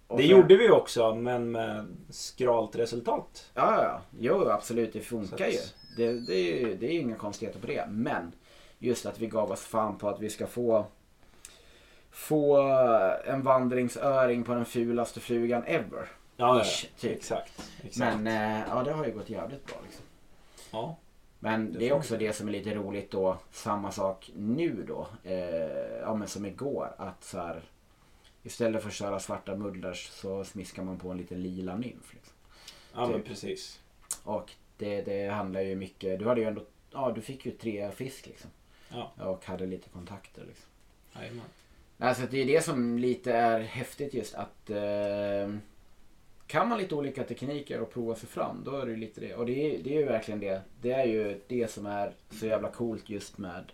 Och 0.07 0.17
Det 0.19 0.23
sen- 0.23 0.31
gjorde 0.37 0.57
vi 0.57 0.71
också, 0.71 1.15
men 1.15 1.51
med 1.51 1.87
skralt 2.11 2.77
resultat. 2.77 3.51
Ja, 3.55 3.75
ja, 3.77 3.83
ja. 3.85 4.01
Jo, 4.21 4.49
absolut. 4.49 4.93
Det 4.93 5.01
funkar 5.01 5.47
att- 5.47 5.53
ju. 5.55 5.59
Det, 5.97 6.13
det, 6.27 6.35
är 6.35 6.59
ju. 6.69 6.77
det 6.77 6.87
är 6.87 6.93
ju 6.93 7.01
inga 7.01 7.17
konstigheter 7.17 7.61
på 7.61 7.67
det. 7.67 7.87
Men 7.91 8.33
just 8.79 9.07
att 9.07 9.19
vi 9.21 9.27
gav 9.27 9.51
oss 9.51 9.61
fan 9.61 9.99
på 9.99 10.09
att 10.09 10.21
vi 10.21 10.31
ska 10.31 10.47
få 10.47 10.87
få 12.11 12.57
en 13.25 13.43
vandringsöring 13.43 14.45
på 14.45 14.55
den 14.55 14.65
fulaste 14.65 15.21
flugan 15.21 15.65
ever. 15.67 16.09
Ja, 16.37 16.59
ja, 16.59 16.63
Ish, 16.65 16.87
typ. 17.01 17.17
exakt. 17.17 17.71
exakt. 17.85 18.17
Men 18.21 18.27
eh, 18.61 18.65
ja, 18.69 18.83
det 18.83 18.93
har 18.93 19.05
ju 19.07 19.13
gått 19.13 19.31
jävligt 19.31 19.67
bra 19.67 19.77
liksom. 19.85 20.05
ja. 20.71 20.97
Men 21.45 21.73
Det 21.73 21.89
är 21.89 21.93
också 21.93 22.17
det 22.17 22.33
som 22.33 22.49
är 22.49 22.53
lite 22.53 22.75
roligt 22.75 23.11
då. 23.11 23.39
Samma 23.51 23.93
sak 23.93 24.31
nu 24.37 24.85
då. 24.89 25.07
Eh, 25.25 25.99
ja 26.01 26.15
men 26.15 26.29
som 26.29 26.47
igår. 26.47 26.95
Att 26.99 27.25
så 27.25 27.39
här, 27.39 27.63
Istället 28.43 28.83
för 28.83 28.89
att 28.89 28.95
köra 28.95 29.21
svarta 29.21 29.57
muddlers 29.57 30.09
så 30.09 30.45
smiskar 30.45 30.83
man 30.83 30.99
på 30.99 31.11
en 31.11 31.17
liten 31.17 31.43
lila 31.43 31.77
nymf. 31.77 32.15
Liksom. 32.15 32.35
ja, 32.95 33.07
men 33.09 33.17
Typ. 33.21 33.27
precis. 33.29 33.81
Och 34.25 34.51
det, 34.77 35.03
det 35.03 35.29
handlar 35.29 35.61
ju 35.61 35.77
mycket. 35.77 36.19
Du 36.19 36.27
hade 36.29 36.41
ju 36.41 36.47
ändå. 36.47 36.65
Ja 36.93 37.13
du 37.15 37.21
fick 37.21 37.47
ju 37.47 37.53
tre 37.53 37.91
fisk 37.91 38.27
liksom. 38.27 38.51
Ja, 38.89 39.13
Och 39.19 39.45
hade 39.47 39.67
lite 39.67 39.89
kontakter 39.89 40.45
liksom. 40.49 40.67
jajamän. 41.17 41.45
Alltså 41.99 42.23
det 42.31 42.39
är 42.43 42.47
det 42.47 42.65
som 42.65 42.99
lite 42.99 43.33
är 43.33 43.61
häftigt 43.61 44.15
just 44.15 44.35
att 44.35 44.71
eh, 44.71 45.55
kan 46.53 46.69
man 46.69 46.79
lite 46.79 46.95
olika 46.95 47.25
tekniker 47.25 47.81
och 47.81 47.91
prova 47.93 48.15
sig 48.15 48.29
fram 48.29 48.65
då 48.65 48.77
är 48.77 48.85
det 48.87 48.91
ju 48.91 48.97
lite 48.97 49.21
det. 49.21 49.35
Och 49.35 49.47
det 49.47 49.53
är, 49.75 49.83
det 49.83 49.95
är 49.97 50.01
ju 50.01 50.05
verkligen 50.05 50.41
det. 50.41 50.63
Det 50.81 50.93
är 50.93 51.05
ju 51.05 51.41
det 51.47 51.71
som 51.71 51.87
är 51.87 52.13
så 52.31 52.47
jävla 52.47 52.69
coolt 52.71 53.11
just 53.11 53.39
med, 53.39 53.73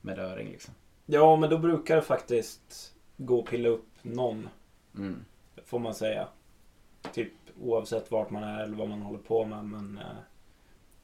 med 0.00 0.18
öring 0.18 0.48
liksom. 0.48 0.74
Ja, 1.06 1.36
men 1.36 1.50
då 1.50 1.58
brukar 1.58 1.96
det 1.96 2.02
faktiskt 2.02 2.94
gå 3.16 3.40
att 3.40 3.46
pilla 3.50 3.68
upp 3.68 3.86
någon, 4.02 4.48
Mm. 4.94 5.24
får 5.64 5.78
man 5.78 5.94
säga. 5.94 6.28
Typ 7.12 7.32
oavsett 7.60 8.10
vart 8.10 8.30
man 8.30 8.42
är 8.44 8.62
eller 8.62 8.76
vad 8.76 8.88
man 8.88 9.02
håller 9.02 9.18
på 9.18 9.44
med. 9.44 9.64
Men 9.64 9.98
eh, 9.98 10.16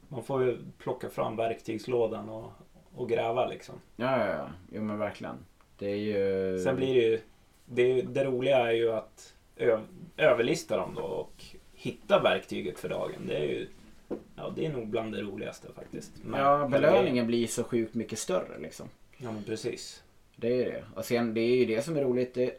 man 0.09 0.23
får 0.23 0.45
ju 0.45 0.59
plocka 0.79 1.11
fram 1.11 1.37
verktygslådan 1.37 2.29
och, 2.29 2.51
och 2.95 3.09
gräva 3.09 3.47
liksom. 3.47 3.75
Ja, 3.97 4.19
ja, 4.19 4.33
ja. 4.33 4.49
Jo 4.73 4.83
men 4.83 4.99
verkligen. 4.99 5.37
Det 5.79 5.87
är 5.91 5.97
ju... 5.97 6.59
Sen 6.59 6.77
blir 6.77 6.95
det 6.95 7.01
ju... 7.01 7.21
Det, 7.65 8.03
det 8.03 8.25
roliga 8.25 8.59
är 8.59 8.73
ju 8.73 8.93
att 8.93 9.35
överlista 10.17 10.77
dem 10.77 10.95
då 10.97 11.03
och 11.03 11.45
hitta 11.75 12.21
verktyget 12.21 12.79
för 12.79 12.89
dagen. 12.89 13.21
Det 13.29 13.37
är 13.37 13.43
ju... 13.47 13.69
Ja, 14.37 14.53
det 14.57 14.67
är 14.67 14.73
nog 14.73 14.87
bland 14.89 15.13
det 15.13 15.23
roligaste 15.23 15.69
faktiskt. 15.77 16.13
Men- 16.25 16.41
Ja, 16.41 16.69
belöningen 16.69 17.27
blir 17.27 17.47
så 17.47 17.65
sjukt 17.65 17.95
mycket 17.95 18.19
större 18.19 18.59
liksom. 18.59 18.89
Det, 19.19 19.25
ja, 19.25 19.33
men 19.33 19.43
precis. 19.45 20.03
Det 20.37 20.47
är 20.49 20.57
ju 20.57 20.65
det. 20.65 20.85
Och 20.95 21.05
sen 21.05 21.35
det 21.35 21.41
är 21.41 21.57
ju 21.57 21.65
det 21.65 21.83
som 21.83 21.97
är 21.97 22.03
roligt. 22.05 22.35
Det, 22.35 22.59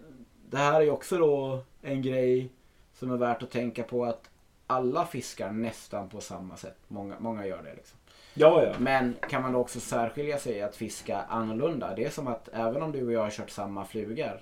det 0.50 0.58
här 0.58 0.74
är 0.74 0.82
ju 0.82 0.92
också 0.92 1.18
då 1.18 1.60
en 1.82 2.02
grej 2.02 2.50
som 2.94 3.12
är 3.12 3.18
värt 3.18 3.44
att 3.44 3.52
tänka 3.52 3.84
på 3.84 4.06
att 4.06 4.30
alla 4.68 5.06
fiskar 5.06 5.52
nästan 5.52 6.10
på 6.10 6.22
samma 6.22 6.58
sätt. 6.58 6.78
Många, 6.88 7.16
många 7.20 7.46
gör 7.48 7.64
det 7.64 7.74
liksom. 7.76 7.98
Ja, 8.34 8.64
ja. 8.64 8.74
Men 8.80 9.16
kan 9.30 9.42
man 9.42 9.54
då 9.54 9.60
också 9.60 9.80
särskilja 9.80 10.38
sig 10.38 10.62
att 10.62 10.76
fiska 10.76 11.22
annorlunda? 11.22 11.96
Det 11.96 12.06
är 12.06 12.10
som 12.10 12.28
att 12.28 12.50
även 12.54 12.82
om 12.82 12.92
du 12.92 13.06
och 13.06 13.12
jag 13.14 13.24
har 13.24 13.30
kört 13.32 13.50
samma 13.50 13.86
flugor. 13.86 14.42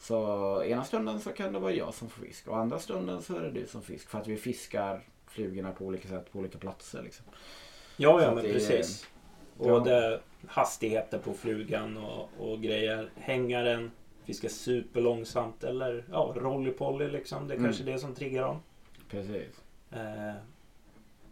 Så 0.00 0.62
ena 0.64 0.84
stunden 0.84 1.20
så 1.20 1.32
kan 1.32 1.52
det 1.52 1.58
vara 1.58 1.72
jag 1.72 1.94
som 1.94 2.08
får 2.10 2.22
fisk 2.26 2.48
och 2.48 2.58
andra 2.58 2.78
stunden 2.78 3.22
så 3.22 3.36
är 3.36 3.40
det 3.40 3.50
du 3.50 3.66
som 3.66 3.82
fisk. 3.82 4.08
För 4.08 4.18
att 4.18 4.26
vi 4.26 4.36
fiskar 4.36 5.00
flugorna 5.26 5.72
på 5.72 5.84
olika 5.84 6.08
sätt 6.08 6.32
på 6.32 6.38
olika 6.38 6.58
platser 6.58 7.02
liksom. 7.02 7.24
Ja, 7.96 8.22
ja 8.22 8.34
men 8.34 8.44
det 8.44 8.52
precis. 8.52 9.08
Ja. 9.62 9.72
Och 9.72 9.84
det 9.84 10.20
hastigheter 10.46 11.18
på 11.18 11.32
flugan 11.34 11.96
och, 11.96 12.28
och 12.38 12.62
grejer. 12.62 13.10
Hängaren, 13.16 13.90
fiska 14.24 14.48
superlångsamt 14.48 15.64
eller 15.64 16.04
ja, 16.10 16.34
rolly-polly 16.36 17.10
liksom. 17.10 17.48
Det 17.48 17.54
är 17.54 17.58
Mm. 17.58 17.68
kanske 17.70 17.84
det 17.84 17.98
som 17.98 18.14
triggar 18.14 18.42
dem. 18.42 18.62
Precis. 19.10 19.60
Eh, 19.92 20.32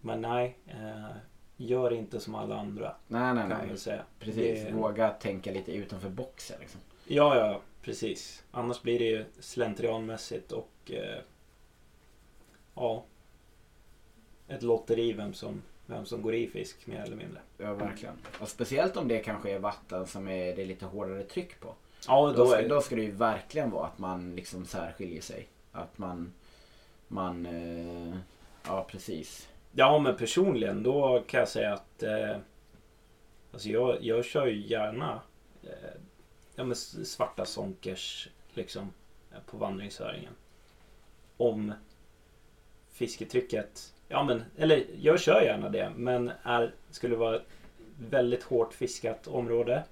men 0.00 0.20
nej, 0.20 0.56
eh, 0.66 1.16
gör 1.56 1.92
inte 1.92 2.20
som 2.20 2.34
alla 2.34 2.56
andra 2.60 2.94
Nej, 3.08 3.34
nej, 3.34 3.48
kan 3.50 3.66
nej. 3.68 3.76
säga. 3.76 4.02
Precis. 4.18 4.64
Det- 4.64 4.72
Våga 4.72 5.08
tänka 5.10 5.52
lite 5.52 5.72
utanför 5.72 6.08
boxen 6.08 6.56
liksom. 6.60 6.80
Ja, 7.06 7.36
ja, 7.36 7.60
precis. 7.88 8.44
Annars 8.50 8.82
blir 8.82 8.98
det 8.98 9.04
ju 9.04 9.24
slentrianmässigt 9.40 10.52
och 10.52 10.70
eh, 10.86 11.18
ja, 12.74 13.04
ett 14.48 14.62
lotteri 14.62 15.12
vem 15.12 15.34
som, 15.34 15.62
vem 15.86 16.06
som 16.06 16.22
går 16.22 16.34
i 16.34 16.46
fisk 16.46 16.86
mer 16.86 17.00
eller 17.00 17.16
mindre. 17.16 17.40
Ja, 17.58 17.74
verkligen. 17.74 18.14
Och 18.40 18.48
speciellt 18.48 18.96
om 18.96 19.08
det 19.08 19.18
kanske 19.18 19.50
är 19.50 19.58
vatten 19.58 20.06
som 20.06 20.28
är, 20.28 20.56
det 20.56 20.62
är 20.62 20.66
lite 20.66 20.86
hårdare 20.86 21.22
tryck 21.22 21.60
på. 21.60 21.74
Ja, 22.06 22.26
Då 22.26 22.32
då 22.32 22.46
ska, 22.46 22.60
är, 22.60 22.68
då 22.68 22.80
ska 22.80 22.96
det 22.96 23.02
ju 23.02 23.10
verkligen 23.10 23.70
vara 23.70 23.86
att 23.86 23.98
man 23.98 24.36
liksom 24.36 24.64
särskiljer 24.64 25.22
sig. 25.22 25.48
Att 25.72 25.98
man, 25.98 26.32
man, 27.08 27.46
eh, 27.46 28.16
ja 28.66 28.86
precis. 28.90 29.48
Ja, 29.72 29.98
men 29.98 30.16
personligen 30.16 30.82
då 30.82 31.24
kan 31.26 31.40
jag 31.40 31.48
säga 31.48 31.72
att 31.72 32.02
eh, 32.02 32.36
alltså 33.52 33.68
jag, 33.68 33.96
jag 34.00 34.24
kör 34.24 34.46
ju 34.46 34.66
gärna 34.66 35.20
eh, 35.62 36.00
ja, 36.58 36.64
men 36.64 36.76
svarta 36.76 37.44
sonkers 37.44 38.28
liksom 38.54 38.92
eh, 39.32 39.38
på 39.46 39.56
vandringsöringen. 39.56 40.32
Om 41.36 41.72
fisketrycket, 42.92 43.94
ja 44.08 44.24
men, 44.24 44.44
eller 44.56 44.86
jag 45.00 45.20
kör 45.20 45.42
gärna 45.42 45.68
det, 45.68 45.92
men 45.96 46.30
är, 46.42 46.74
skulle 46.90 47.14
det 47.14 47.18
vara 47.18 47.36
ett 47.36 47.46
väldigt 47.98 48.42
hårt 48.42 48.74
fiskat 48.74 49.26
område 49.26 49.84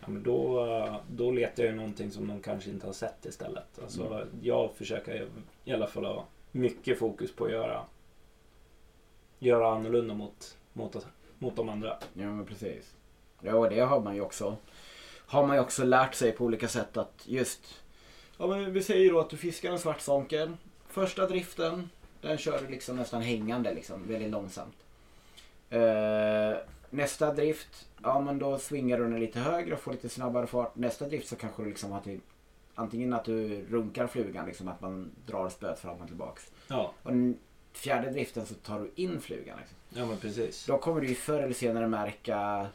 Ja, 0.00 0.08
men 0.08 0.22
då, 0.22 0.66
eh, 0.66 0.96
då 1.10 1.30
letar 1.30 1.64
jag 1.64 1.74
någonting 1.74 2.10
som 2.10 2.28
de 2.28 2.40
kanske 2.40 2.70
inte 2.70 2.86
har 2.86 2.92
sett 2.92 3.26
istället. 3.26 3.78
Alltså, 3.82 4.06
Mm. 4.06 4.28
Jag 4.42 4.74
försöker 4.74 5.28
i 5.64 5.72
alla 5.72 5.86
fall 5.86 6.04
ha 6.04 6.24
mycket 6.52 6.98
fokus 6.98 7.32
på 7.32 7.44
att 7.44 7.50
göra 7.50 7.84
göra 9.38 9.74
annorlunda 9.74 10.14
mot, 10.14 10.58
mot, 10.72 11.06
mot 11.38 11.56
de 11.56 11.68
andra. 11.68 11.98
Ja 12.14 12.26
men 12.26 12.46
precis. 12.46 12.94
Ja 13.40 13.54
och 13.54 13.70
det 13.70 13.80
har 13.80 14.00
man 14.00 14.14
ju 14.14 14.20
också. 14.20 14.56
Har 15.32 15.46
man 15.46 15.56
ju 15.56 15.62
också 15.62 15.84
lärt 15.84 16.14
sig 16.14 16.32
på 16.32 16.44
olika 16.44 16.68
sätt 16.68 16.96
att 16.96 17.22
just. 17.24 17.82
Ja 18.38 18.46
men 18.46 18.72
vi 18.72 18.82
säger 18.82 19.12
då 19.12 19.20
att 19.20 19.30
du 19.30 19.36
fiskar 19.36 19.72
en 19.72 19.78
svart 19.78 20.00
sonker. 20.00 20.52
Första 20.88 21.26
driften. 21.26 21.90
Den 22.20 22.38
kör 22.38 22.60
du 22.60 22.68
liksom 22.68 22.96
nästan 22.96 23.22
hängande 23.22 23.74
liksom. 23.74 24.08
Väldigt 24.08 24.30
långsamt. 24.30 24.74
Eh, 25.70 26.56
nästa 26.90 27.32
drift. 27.34 27.88
Ja 28.02 28.20
men 28.20 28.38
då 28.38 28.58
swingar 28.58 28.98
du 28.98 29.04
den 29.04 29.20
lite 29.20 29.40
högre 29.40 29.74
och 29.74 29.80
får 29.80 29.92
lite 29.92 30.08
snabbare 30.08 30.46
fart. 30.46 30.76
Nästa 30.76 31.08
drift 31.08 31.28
så 31.28 31.36
kanske 31.36 31.62
du 31.62 31.68
liksom 31.68 31.92
har 31.92 32.00
till. 32.00 32.20
Antingen 32.74 33.12
att 33.12 33.24
du 33.24 33.64
runkar 33.70 34.06
flugan 34.06 34.46
liksom. 34.46 34.68
Att 34.68 34.80
man 34.80 35.10
drar 35.26 35.48
spöet 35.48 35.78
fram 35.78 36.00
och 36.00 36.06
tillbaks. 36.06 36.50
Ja, 36.68 36.92
Och 37.02 37.12
fjärde 37.72 38.10
driften 38.10 38.46
så 38.46 38.54
tar 38.54 38.80
du 38.80 39.02
in 39.02 39.20
flugan 39.20 39.58
liksom. 39.58 39.76
ja 39.90 40.06
men 40.06 40.16
precis. 40.16 40.66
Då 40.66 40.78
kommer 40.78 41.00
du 41.00 41.06
ju 41.08 41.14
förr 41.14 41.42
eller 41.42 41.54
senare 41.54 41.88
märka 41.88 42.66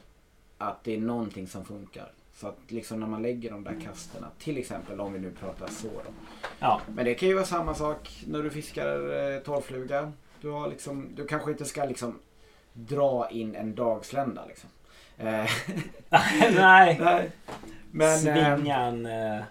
att 0.57 0.83
det 0.83 0.93
är 0.95 0.99
någonting 0.99 1.47
som 1.47 1.65
funkar. 1.65 2.11
Så 2.37 2.47
att 2.47 2.57
liksom 2.67 2.99
när 2.99 3.07
man 3.07 3.21
lägger 3.21 3.51
de 3.51 3.63
där 3.63 3.79
kasterna, 3.85 4.27
till 4.39 4.57
exempel 4.57 4.99
om 4.99 5.13
vi 5.13 5.19
nu 5.19 5.31
pratar 5.31 5.67
så 5.67 5.87
då. 5.87 6.11
Ja, 6.59 6.81
Men 6.95 7.05
det 7.05 7.13
kan 7.13 7.29
ju 7.29 7.35
vara 7.35 7.45
samma 7.45 7.75
sak 7.75 8.23
när 8.27 8.43
du 8.43 8.49
fiskar 8.49 8.85
eh, 9.33 9.39
torrfluga. 9.39 10.13
Du, 10.41 10.49
har 10.49 10.67
liksom, 10.69 11.15
du 11.15 11.27
kanske 11.27 11.51
inte 11.51 11.65
ska 11.65 11.85
liksom 11.85 12.19
dra 12.73 13.29
in 13.29 13.55
en 13.55 13.75
dagslända 13.75 14.45
liksom. 14.45 14.69
Eh, 15.17 15.49
nej. 16.55 16.99
Nej. 16.99 17.31
Men, 17.91 18.27
eh, 18.27 18.55
Svinga 18.55 18.77
en 18.77 19.05
eh, 19.05 19.43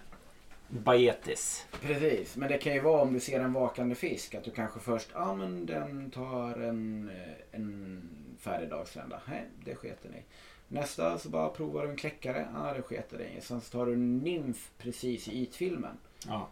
baetis. 0.67 1.67
Precis, 1.81 2.35
men 2.35 2.49
det 2.49 2.57
kan 2.57 2.73
ju 2.73 2.79
vara 2.79 3.01
om 3.01 3.13
du 3.13 3.19
ser 3.19 3.39
en 3.39 3.53
vakande 3.53 3.95
fisk 3.95 4.35
att 4.35 4.43
du 4.43 4.51
kanske 4.51 4.79
först, 4.79 5.09
ja 5.13 5.35
men 5.35 5.65
den 5.65 6.11
tar 6.11 6.61
en, 6.61 7.09
eh, 7.09 7.59
en 7.59 8.01
färdig 8.39 8.69
dagslända. 8.69 9.21
Nej, 9.25 9.45
det 9.65 9.75
sketer 9.75 10.09
ni. 10.09 10.23
Nästa 10.67 11.17
så 11.17 11.29
bara 11.29 11.49
provar 11.49 11.83
du 11.83 11.89
en 11.89 11.95
kläckare. 11.95 12.47
Ja, 12.53 12.73
det 12.73 12.81
sketer 12.81 13.17
ni. 13.17 13.41
Sen 13.41 13.61
så 13.61 13.71
tar 13.71 13.85
du 13.85 13.93
en 13.93 14.17
nymf 14.17 14.71
precis 14.77 15.27
i 15.27 15.41
ytfilmen. 15.41 15.97
Ja. 16.27 16.47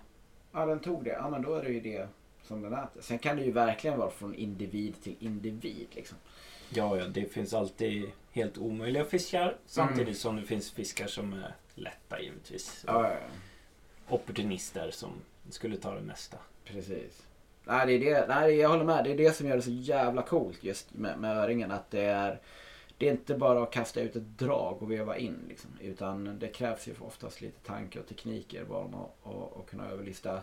Ja, 0.51 0.65
den 0.65 0.79
tog 0.79 1.03
det. 1.03 1.09
Ja, 1.09 1.29
men 1.29 1.41
då 1.41 1.55
är 1.55 1.63
det 1.63 1.69
ju 1.69 1.79
det 1.79 2.07
som 2.43 2.61
den 2.61 2.73
äter. 2.73 3.01
Sen 3.01 3.19
kan 3.19 3.35
det 3.37 3.43
ju 3.43 3.51
verkligen 3.51 3.97
vara 3.99 4.09
från 4.11 4.35
individ 4.35 4.93
till 5.03 5.15
individ 5.19 5.87
liksom. 5.91 6.17
ja, 6.69 6.97
ja, 6.97 7.05
det 7.07 7.33
finns 7.33 7.53
alltid 7.53 8.11
helt 8.31 8.57
omöjliga 8.57 9.05
fiskar. 9.05 9.57
Samtidigt 9.65 10.17
som 10.17 10.35
det 10.35 10.43
finns 10.43 10.71
fiskar 10.71 11.07
som 11.07 11.33
är 11.33 11.55
lätta 11.75 12.21
givetvis. 12.21 12.83
Ja, 12.87 13.03
ja, 13.03 13.13
ja. 13.13 14.15
Opportunister 14.15 14.91
som 14.91 15.09
skulle 15.49 15.77
ta 15.77 15.95
det 15.95 16.01
mesta. 16.01 16.37
Precis. 16.65 17.23
Nej, 17.63 17.85
det 17.87 18.09
är 18.09 18.15
det. 18.15 18.27
Nej, 18.27 18.55
jag 18.55 18.69
håller 18.69 18.83
med. 18.83 19.03
Det 19.03 19.11
är 19.11 19.17
det 19.17 19.35
som 19.35 19.47
gör 19.47 19.55
det 19.55 19.61
så 19.61 19.71
jävla 19.71 20.21
coolt 20.21 20.63
just 20.63 20.93
med, 20.93 21.19
med 21.19 21.37
öringen. 21.37 21.71
Att 21.71 21.91
det 21.91 22.03
är, 22.03 22.39
det 22.97 23.07
är 23.07 23.11
inte 23.11 23.35
bara 23.35 23.63
att 23.63 23.71
kasta 23.71 24.01
ut 24.01 24.15
ett 24.15 24.37
drag 24.37 24.81
och 24.81 24.91
veva 24.91 25.17
in. 25.17 25.39
Liksom, 25.49 25.71
utan 25.81 26.39
det 26.39 26.47
krävs 26.47 26.87
ju 26.87 26.93
oftast 26.99 27.41
lite 27.41 27.67
tanke 27.67 27.99
och 27.99 28.07
tekniker 28.07 28.65
bara 28.65 28.85
att 28.85 29.11
och 29.23 29.69
kunna 29.69 29.89
överlista. 29.89 30.41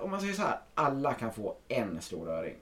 Om 0.00 0.10
man 0.10 0.20
säger 0.20 0.34
så 0.34 0.42
här. 0.42 0.58
Alla 0.74 1.14
kan 1.14 1.32
få 1.32 1.56
en 1.68 2.00
stor 2.02 2.28
öring. 2.28 2.56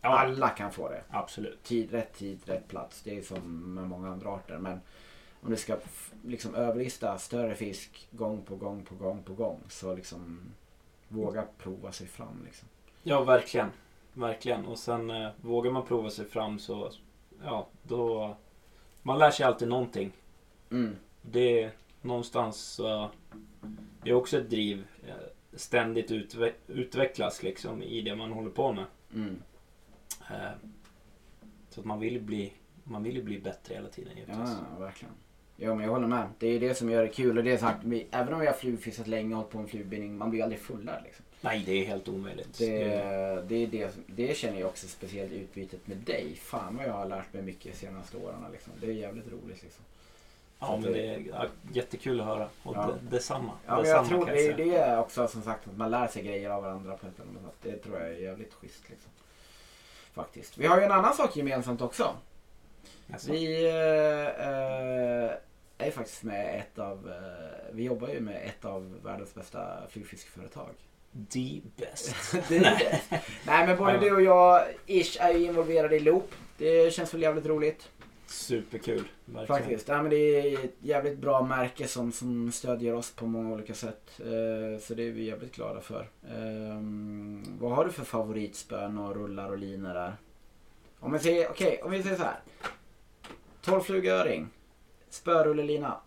Ja. 0.00 0.18
Alla 0.18 0.48
kan 0.48 0.72
få 0.72 0.88
det. 0.88 1.02
Absolut. 1.10 1.62
Tid, 1.62 1.90
rätt 1.90 2.14
tid, 2.14 2.40
rätt 2.44 2.68
plats. 2.68 3.02
Det 3.02 3.18
är 3.18 3.22
som 3.22 3.74
med 3.74 3.88
många 3.88 4.08
andra 4.08 4.30
arter. 4.30 4.58
Men 4.58 4.80
om 5.40 5.50
du 5.50 5.56
ska 5.56 5.76
liksom 6.24 6.54
överlista 6.54 7.18
större 7.18 7.54
fisk 7.54 8.08
gång 8.10 8.42
på 8.42 8.56
gång 8.56 8.84
på 8.84 8.94
gång 8.94 9.22
på 9.22 9.32
gång. 9.32 9.60
Så 9.68 9.94
liksom 9.94 10.40
våga 11.08 11.44
prova 11.58 11.92
sig 11.92 12.06
fram. 12.06 12.42
Liksom. 12.44 12.68
Ja, 13.02 13.24
verkligen. 13.24 13.70
Verkligen. 14.12 14.66
Och 14.66 14.78
sen 14.78 15.10
eh, 15.10 15.30
vågar 15.40 15.70
man 15.70 15.86
prova 15.86 16.10
sig 16.10 16.24
fram 16.24 16.58
så, 16.58 16.90
ja, 17.44 17.68
då... 17.82 18.36
Man 19.02 19.18
lär 19.18 19.30
sig 19.30 19.46
alltid 19.46 19.68
någonting. 19.68 20.12
Mm. 20.70 20.96
Det 21.22 21.62
är 21.62 21.70
någonstans 22.02 22.56
så... 22.60 23.10
Det 24.02 24.10
är 24.10 24.14
också 24.14 24.38
ett 24.38 24.50
driv. 24.50 24.86
eh, 25.08 25.14
Ständigt 25.52 26.10
utve- 26.10 26.52
utvecklas 26.66 27.42
liksom 27.42 27.82
i 27.82 28.00
det 28.00 28.16
man 28.16 28.32
håller 28.32 28.50
på 28.50 28.72
med. 28.72 28.84
Mm. 29.14 29.42
Eh, 30.30 30.50
Så 31.70 31.80
att 31.80 31.86
man 31.86 32.00
vill 32.00 32.20
bli, 32.22 32.52
man 32.84 33.02
vill 33.02 33.24
bli 33.24 33.38
bättre 33.40 33.74
hela 33.74 33.88
tiden 33.88 34.12
givetvis. 34.16 34.36
Ja, 34.76 34.78
verkligen. 34.84 35.14
Ja, 35.56 35.74
men 35.74 35.84
jag 35.84 35.92
håller 35.92 36.06
med. 36.06 36.28
Det 36.38 36.46
är 36.48 36.60
det 36.60 36.74
som 36.74 36.90
gör 36.90 37.02
det 37.02 37.08
kul. 37.08 37.38
Och 37.38 37.44
det 37.44 37.52
är 37.52 37.58
sagt, 37.58 37.84
vi, 37.84 38.06
även 38.10 38.34
om 38.34 38.40
vi 38.40 38.46
har 38.46 38.52
flugfiskat 38.54 39.06
länge 39.06 39.34
och 39.34 39.36
hållit 39.36 39.52
på 39.52 39.58
med 39.58 39.70
flugbindning, 39.70 40.18
man 40.18 40.30
blir 40.30 40.42
aldrig 40.42 40.60
fullärd. 40.60 41.02
Liksom. 41.04 41.24
Nej, 41.40 41.62
det 41.66 41.72
är 41.72 41.84
helt 41.84 42.08
omöjligt. 42.08 42.58
Det, 42.58 42.84
det, 43.48 43.56
är 43.56 43.66
det, 43.66 43.90
det 44.06 44.36
känner 44.36 44.60
jag 44.60 44.68
också 44.68 44.88
speciellt 44.88 45.32
utbytet 45.32 45.86
med 45.86 45.96
dig. 45.96 46.34
Fan 46.34 46.76
vad 46.76 46.86
jag 46.86 46.92
har 46.92 47.06
lärt 47.06 47.32
mig 47.32 47.42
mycket 47.42 47.72
de 47.72 47.78
senaste 47.78 48.16
åren. 48.16 48.44
Liksom. 48.52 48.72
Det 48.80 48.86
är 48.86 48.90
jävligt 48.92 49.32
roligt. 49.32 49.62
Liksom. 49.62 49.84
Ja, 50.58 50.78
men 50.82 50.92
det 50.92 51.06
är 51.06 51.20
ja, 51.28 51.46
jättekul 51.72 52.20
att 52.20 52.26
höra. 52.26 52.48
Och 52.62 52.76
Ja. 52.76 52.86
det, 52.86 52.98
detsamma. 53.16 53.52
Ja, 53.66 53.74
men 53.74 53.84
detsamma 53.84 54.00
jag 54.00 54.08
tror 54.08 54.26
kan 54.26 54.34
det 54.34 54.46
är 54.46 54.56
det 54.56 54.98
också 54.98 55.28
som 55.28 55.42
sagt 55.42 55.68
att 55.68 55.76
man 55.76 55.90
lär 55.90 56.06
sig 56.08 56.22
grejer 56.22 56.50
av 56.50 56.62
varandra 56.62 56.96
på 56.96 57.06
ett 57.06 57.20
annat 57.20 57.42
sätt. 57.42 57.54
Det 57.62 57.76
tror 57.76 58.00
jag 58.00 58.08
är 58.08 58.14
jävligt 58.14 58.54
schysst. 58.54 58.90
Liksom. 58.90 59.10
Faktiskt. 60.12 60.58
Vi 60.58 60.66
har 60.66 60.78
ju 60.78 60.84
en 60.84 60.92
annan 60.92 61.14
sak 61.14 61.36
gemensamt 61.36 61.80
också. 61.80 62.14
Alltså, 63.12 63.32
Vi 63.32 63.66
eh, 63.68 63.76
är 65.86 65.90
faktiskt 65.90 66.22
med 66.22 66.60
ett 66.60 66.78
av, 66.78 67.10
eh, 67.10 67.72
vi 67.72 67.82
jobbar 67.82 68.08
ju 68.08 68.20
med 68.20 68.46
ett 68.46 68.64
av 68.64 69.00
världens 69.02 69.34
bästa 69.34 69.88
flugfiskeföretag. 69.88 70.70
The 71.30 71.60
best. 71.76 72.14
Det. 72.48 73.00
Nej 73.46 73.66
men 73.66 73.76
både 73.76 73.98
du 73.98 74.14
och 74.14 74.22
jag, 74.22 74.66
ish, 74.86 75.16
är 75.20 75.34
ju 75.34 75.44
involverade 75.44 75.96
i 75.96 76.00
Loop. 76.00 76.34
Det 76.58 76.94
känns 76.94 77.14
väl 77.14 77.22
jävligt 77.22 77.46
roligt. 77.46 77.88
Superkul. 78.26 79.08
Verkligen. 79.24 79.46
Faktiskt. 79.46 79.88
Ja, 79.88 80.02
men 80.02 80.10
det 80.10 80.16
är 80.16 80.64
ett 80.64 80.76
jävligt 80.80 81.18
bra 81.18 81.42
märke 81.42 81.88
som, 81.88 82.12
som 82.12 82.52
stödjer 82.52 82.94
oss 82.94 83.10
på 83.10 83.26
många 83.26 83.54
olika 83.54 83.74
sätt. 83.74 84.10
Eh, 84.18 84.80
så 84.80 84.94
det 84.94 85.02
är 85.02 85.10
vi 85.10 85.24
jävligt 85.24 85.54
glada 85.54 85.80
för. 85.80 86.00
Eh, 86.22 86.80
vad 87.60 87.72
har 87.72 87.84
du 87.84 87.90
för 87.90 88.04
favoritspön 88.04 88.98
och 88.98 89.14
rullar 89.16 89.48
och 89.50 89.58
linor 89.58 89.94
där? 89.94 90.16
Om 91.00 91.12
vi 91.12 91.18
säger, 91.18 91.50
okej, 91.50 91.82
om 91.82 91.90
vi 91.90 92.02
säger 92.02 92.16
så 92.16 92.22
här. 92.22 92.40
12 93.62 93.80
flugöring. 93.80 94.48
Spörulelina. 95.10 96.00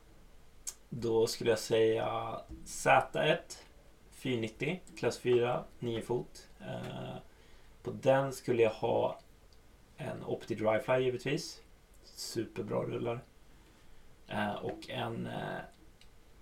Då 0.89 1.27
skulle 1.27 1.49
jag 1.49 1.59
säga 1.59 2.39
Z1 2.65 3.37
490 4.23 4.79
klass 4.97 5.19
4 5.19 5.63
9 5.79 6.01
fot. 6.01 6.47
Eh, 6.61 7.15
på 7.83 7.91
den 7.91 8.33
skulle 8.33 8.63
jag 8.63 8.69
ha 8.71 9.19
en 9.97 10.23
Opti 10.23 10.55
Dryfly 10.55 11.03
givetvis. 11.03 11.61
Superbra 12.03 12.77
rullar. 12.83 13.23
Eh, 14.27 14.53
och 14.53 14.89
en 14.89 15.25
eh, 15.27 15.59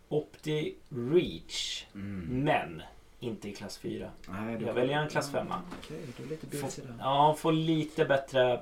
Opti 0.09 0.75
Reach. 0.89 1.85
Mm. 1.93 2.43
Men 2.43 2.81
inte 3.19 3.49
i 3.49 3.53
klass 3.55 3.77
4. 3.77 4.11
Nej, 4.29 4.57
Jag 4.65 4.73
väljer 4.73 4.97
en 4.97 5.09
klass 5.09 5.31
5. 5.31 5.47
Okej, 5.79 5.99
du 6.17 6.23
är 6.23 6.27
lite 6.27 6.57
Få, 6.57 6.65
busig 6.65 6.85
där. 6.85 6.95
ja, 6.99 7.35
får 7.39 7.51
lite 7.51 8.05
bättre. 8.05 8.61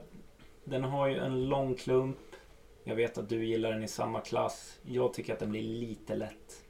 Den 0.64 0.84
har 0.84 1.08
ju 1.08 1.18
en 1.18 1.46
lång 1.50 1.76
klump. 1.76 2.18
Jag 2.84 2.96
vet 2.96 3.18
att 3.18 3.30
du 3.30 3.46
gillar 3.46 3.72
den 3.72 3.84
i 3.84 3.88
samma 3.88 4.22
klass. 4.22 4.80
Jag 4.86 5.14
tycker 5.14 5.34
att 5.34 5.40
den 5.40 5.52
blir 5.52 5.62
lite 5.64 6.16
lätt. 6.16 6.64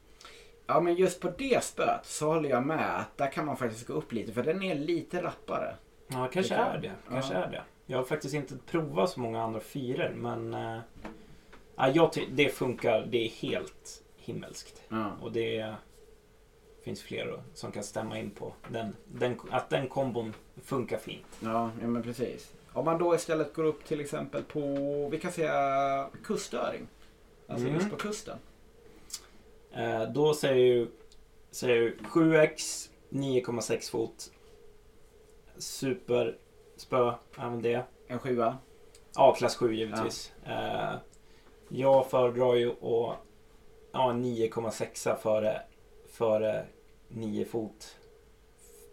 Ja 0.69 0.79
men 0.79 0.95
just 0.95 1.19
på 1.19 1.29
det 1.37 1.63
spöet 1.63 2.05
så 2.05 2.33
håller 2.33 2.49
jag 2.49 2.65
med 2.65 2.99
att 2.99 3.17
där 3.17 3.31
kan 3.31 3.45
man 3.45 3.57
faktiskt 3.57 3.87
gå 3.87 3.93
upp 3.93 4.11
lite 4.11 4.31
för 4.31 4.43
den 4.43 4.63
är 4.63 4.75
lite 4.75 5.23
rappare. 5.23 5.75
Ja, 6.07 6.29
kanske 6.33 6.55
är 6.55 6.77
det. 6.77 6.91
Kanske 7.09 7.33
ja. 7.33 7.39
är 7.39 7.51
det. 7.51 7.63
Jag 7.85 7.97
har 7.97 8.05
faktiskt 8.05 8.33
inte 8.33 8.57
provat 8.57 9.09
så 9.09 9.19
många 9.19 9.43
andra 9.43 9.59
fyror 9.59 10.13
men 10.15 10.53
ja, 11.75 11.89
jag 11.89 12.11
det 12.31 12.49
funkar. 12.49 13.07
Det 13.11 13.17
är 13.25 13.29
helt 13.29 14.03
himmelskt. 14.17 14.81
Ja. 14.89 15.11
Och 15.21 15.31
det 15.31 15.73
finns 16.83 17.01
fler 17.01 17.41
som 17.53 17.71
kan 17.71 17.83
stämma 17.83 18.19
in 18.19 18.31
på 18.31 18.53
den, 18.67 18.95
den, 19.07 19.39
att 19.51 19.69
den 19.69 19.87
kombon 19.87 20.33
funkar 20.63 20.97
fint. 20.97 21.37
Ja, 21.39 21.71
ja 21.81 21.87
men 21.87 22.03
precis. 22.03 22.53
Om 22.73 22.85
man 22.85 22.97
då 22.97 23.15
istället 23.15 23.53
går 23.53 23.63
upp 23.63 23.85
till 23.85 23.99
exempel 24.01 24.43
på, 24.43 24.59
vi 25.11 25.19
kan 25.19 25.31
säga 25.31 26.09
kustöring. 26.23 26.87
Alltså 27.47 27.67
Mm. 27.67 27.79
just 27.79 27.89
på 27.91 27.97
kusten. 27.97 28.37
Eh, 29.71 30.03
då 30.03 30.33
säger 30.33 30.65
ju 30.65 30.87
säger 31.51 31.75
jag 31.75 31.83
ju 31.83 31.97
7x 31.97 32.89
9,6 33.09 33.91
fot. 33.91 34.31
Superspö, 35.57 37.13
även 37.37 37.61
det. 37.61 37.83
En 38.07 38.19
sjua. 38.19 38.57
Ja, 39.15 39.35
klass 39.37 39.55
7 39.55 39.73
givetvis. 39.75 40.33
Eh, 40.45 40.95
jag 41.69 42.09
föredrar 42.09 42.55
ju 42.55 42.69
att 42.69 43.17
ja, 43.91 44.11
9,6 44.11 45.15
före, 45.15 45.61
före 46.11 46.65
9 47.07 47.45
fot. 47.45 47.95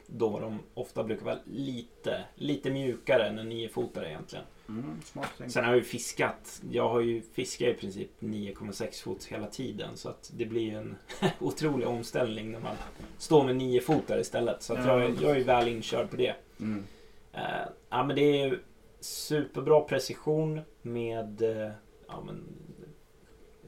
Då 0.06 0.40
de 0.40 0.58
ofta 0.74 1.04
brukar 1.04 1.24
vara 1.24 1.38
lite, 1.44 2.24
lite 2.34 2.70
mjukare 2.70 3.26
än 3.28 3.38
en 3.38 3.48
9 3.48 3.68
fotare 3.68 4.08
egentligen. 4.08 4.44
Mm. 4.68 5.00
Sen 5.48 5.64
har 5.64 5.70
jag 5.72 5.78
ju 5.78 5.84
fiskat. 5.84 6.62
Jag 6.70 6.88
har 6.88 7.00
ju 7.00 7.22
fiskat 7.22 7.68
i 7.68 7.74
princip 7.74 8.10
9,6 8.20 9.02
fot 9.04 9.24
hela 9.24 9.46
tiden. 9.46 9.96
Så 9.96 10.08
att 10.08 10.30
det 10.36 10.44
blir 10.46 10.74
en 10.74 10.96
otrolig 11.40 11.88
omställning 11.88 12.52
när 12.52 12.60
man 12.60 12.76
står 13.18 13.44
med 13.44 13.56
9 13.56 13.80
fotare 13.80 14.20
istället. 14.20 14.62
Så 14.62 14.74
att 14.74 14.86
Ja. 14.86 15.00
jag, 15.00 15.14
jag 15.22 15.36
är 15.40 15.44
väl 15.44 15.68
inkörd 15.68 16.10
på 16.10 16.16
det. 16.16 16.34
Mm. 16.60 16.84
Eh, 17.32 17.40
ja, 17.90 18.04
men 18.04 18.16
det 18.16 18.40
är 18.42 18.60
superbra 19.00 19.80
precision 19.80 20.60
med 20.82 21.42
eh, 21.42 21.70
ja, 22.08 22.22
men, 22.26 22.44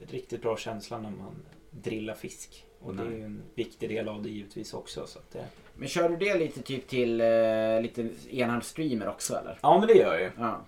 riktigt 0.07 0.41
bra 0.41 0.57
känsla 0.57 0.97
när 0.99 1.09
man 1.09 1.35
drillar 1.71 2.13
fisk. 2.13 2.65
Och 2.81 2.95
det 2.95 3.03
är 3.03 3.11
ju 3.11 3.23
en 3.23 3.41
viktig 3.55 3.89
del 3.89 4.09
av 4.09 4.23
det 4.23 4.29
givetvis 4.29 4.73
också. 4.73 5.07
Så 5.07 5.19
att 5.19 5.31
det, 5.31 5.45
Men 5.75 5.87
kör 5.87 6.09
du 6.09 6.15
det 6.17 6.37
lite 6.37 6.61
typ 6.61 6.87
till 6.87 7.21
eh, 7.21 7.81
lite 7.81 8.09
enhandsstreamer 8.29 9.09
också 9.09 9.35
eller? 9.35 9.59
ja, 9.61 9.79
men 9.79 9.87
det 9.87 9.93
gör 9.93 10.13
jag 10.13 10.21
ju. 10.21 10.31
Ja. 10.37 10.65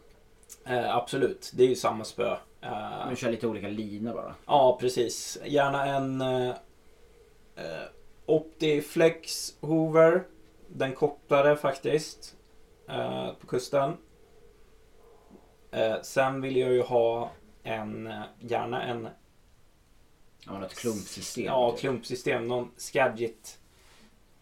Eh, 0.65 0.95
absolut, 0.95 1.51
det 1.53 1.63
är 1.63 1.67
ju 1.67 1.75
samma 1.75 2.03
spö. 2.03 2.37
Eh, 2.61 3.09
Du 3.09 3.15
kör 3.15 3.31
lite 3.31 3.47
olika 3.47 3.67
linor 3.67 4.13
bara. 4.13 4.35
Ja, 4.45 4.77
precis. 4.81 5.37
Gärna 5.45 5.85
en 5.85 6.21
eh, 6.21 6.49
eh, 7.55 7.83
Optiflex 8.25 9.53
Hoover. 9.61 10.23
Den 10.67 10.93
kortare 10.93 11.55
faktiskt. 11.55 12.35
Eh, 12.89 13.33
på 13.33 13.47
kusten. 13.47 13.97
Eh, 15.71 15.95
sen 16.01 16.41
vill 16.41 16.57
jag 16.57 16.71
ju 16.71 16.81
ha 16.81 17.31
en, 17.63 18.07
eh, 18.07 18.21
gärna 18.39 18.83
en 18.83 19.07
Ja, 20.45 20.59
något 20.59 20.73
klumpsystem. 20.75 21.45
ja, 21.45 21.71
typ. 21.71 21.79
klumpsystem. 21.79 22.47
Någon 22.47 22.71
Skagit, 22.77 23.59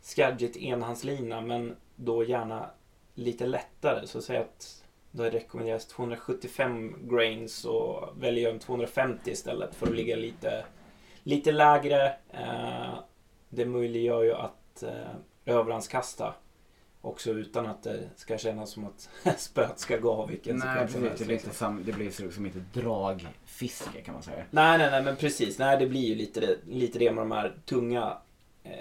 Skagit 0.02 0.58
enhandslina. 0.58 1.42
Men 1.42 1.76
då 1.96 2.24
gärna 2.24 2.70
lite 3.14 3.46
lättare. 3.46 4.08
Så 4.08 4.22
säg 4.22 4.38
att 4.38 4.79
då 5.12 5.24
rekommenderas 5.24 5.88
275 5.88 6.96
grains 7.10 7.66
och 7.66 8.10
väljer 8.24 8.44
jag 8.44 8.54
en 8.54 8.60
250 8.60 9.32
istället 9.32 9.76
för 9.76 9.88
att 9.88 9.96
ligga 9.96 10.16
lite, 10.16 10.66
lite 11.24 11.52
lägre. 11.52 12.06
Eh, 12.30 13.00
det 13.50 13.66
möjliggör 13.66 14.24
ju 14.24 14.34
att 14.34 14.84
eh, 14.84 15.16
överhandskasta 15.46 16.34
också 17.02 17.32
utan 17.32 17.66
att 17.66 17.84
det 17.84 18.10
ska 18.16 18.38
kännas 18.38 18.72
som 18.72 18.86
att 18.86 19.10
spöet 19.40 19.80
ska 19.80 19.98
gå 19.98 20.12
av 20.14 20.30
vilken 20.30 20.58
Nej, 20.58 20.76
precis. 20.88 20.94
Det 20.94 21.00
blir, 21.00 21.10
liksom. 21.10 21.32
inte 21.32 21.50
sam, 21.58 21.84
det 21.86 21.92
blir 21.92 22.12
så- 22.12 22.32
som 22.32 22.46
inte 22.46 22.60
dragfiske 22.74 24.02
kan 24.02 24.14
man 24.14 24.24
säga. 24.24 24.44
Nej, 24.52 24.78
nej, 24.78 24.92
nej, 24.92 25.04
men 25.04 25.16
precis. 25.16 25.60
Nej, 25.60 25.78
det 25.80 25.88
blir 25.88 26.02
ju 26.08 26.16
lite 26.16 26.40
det, 26.40 26.58
lite 26.68 27.00
det 27.00 27.12
med 27.12 27.22
de 27.22 27.32
här 27.32 27.56
tunga 27.66 28.18
eh, 28.64 28.72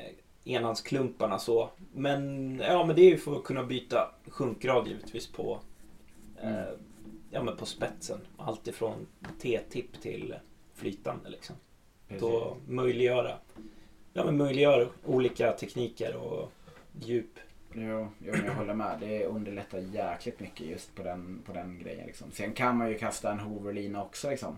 enhandsklumparna 0.44 1.38
så. 1.38 1.70
Men, 1.92 2.56
ja, 2.68 2.84
men 2.84 2.96
det 2.96 3.02
är 3.02 3.10
ju 3.10 3.18
för 3.18 3.36
att 3.36 3.44
kunna 3.44 3.64
byta 3.64 4.10
sjunkgrad 4.28 4.88
givetvis 4.88 5.32
på, 5.32 5.60
Mm. 6.42 6.64
ja, 7.30 7.42
men 7.42 7.56
på 7.56 7.66
spetsen. 7.66 8.20
Allt 8.36 8.68
ifrån 8.68 9.06
T-tipp 9.42 10.00
till 10.00 10.34
flytande 10.74 11.30
liksom. 11.30 11.56
Precis. 12.08 12.20
Då 12.20 12.56
möjliggöra, 12.66 13.38
ja, 14.12 14.24
men 14.24 14.36
möjliggör 14.36 14.88
olika 15.04 15.52
tekniker 15.52 16.16
och 16.16 16.52
djup. 17.00 17.38
Jo, 17.72 18.08
jag 18.18 18.54
håller 18.54 18.74
med. 18.74 18.96
Det 19.00 19.26
underlättar 19.26 19.78
jäkligt 19.78 20.40
mycket 20.40 20.66
just 20.66 20.94
på 20.94 21.02
den, 21.02 21.42
på 21.46 21.52
den 21.52 21.78
grejen. 21.78 22.06
Liksom. 22.06 22.30
Sen 22.30 22.52
kan 22.52 22.76
man 22.76 22.88
ju 22.88 22.98
kasta 22.98 23.32
en 23.32 23.38
hoverlina 23.38 24.02
också. 24.04 24.30
Liksom. 24.30 24.56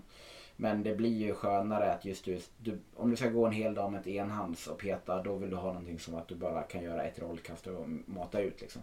Men 0.56 0.82
det 0.82 0.94
blir 0.94 1.18
ju 1.18 1.34
skönare 1.34 1.92
att 1.92 2.04
just 2.04 2.24
du, 2.24 2.40
du, 2.58 2.78
om 2.96 3.10
du 3.10 3.16
ska 3.16 3.28
gå 3.28 3.46
en 3.46 3.52
hel 3.52 3.74
dag 3.74 3.92
med 3.92 4.00
ett 4.00 4.06
enhands 4.06 4.66
och 4.66 4.78
peta, 4.78 5.22
då 5.22 5.36
vill 5.36 5.50
du 5.50 5.56
ha 5.56 5.68
någonting 5.68 5.98
som 5.98 6.14
att 6.14 6.28
du 6.28 6.34
bara 6.34 6.62
kan 6.62 6.82
göra 6.82 7.02
ett 7.02 7.18
rollkast 7.18 7.66
och 7.66 7.88
mata 8.06 8.40
ut. 8.40 8.60
Liksom. 8.60 8.82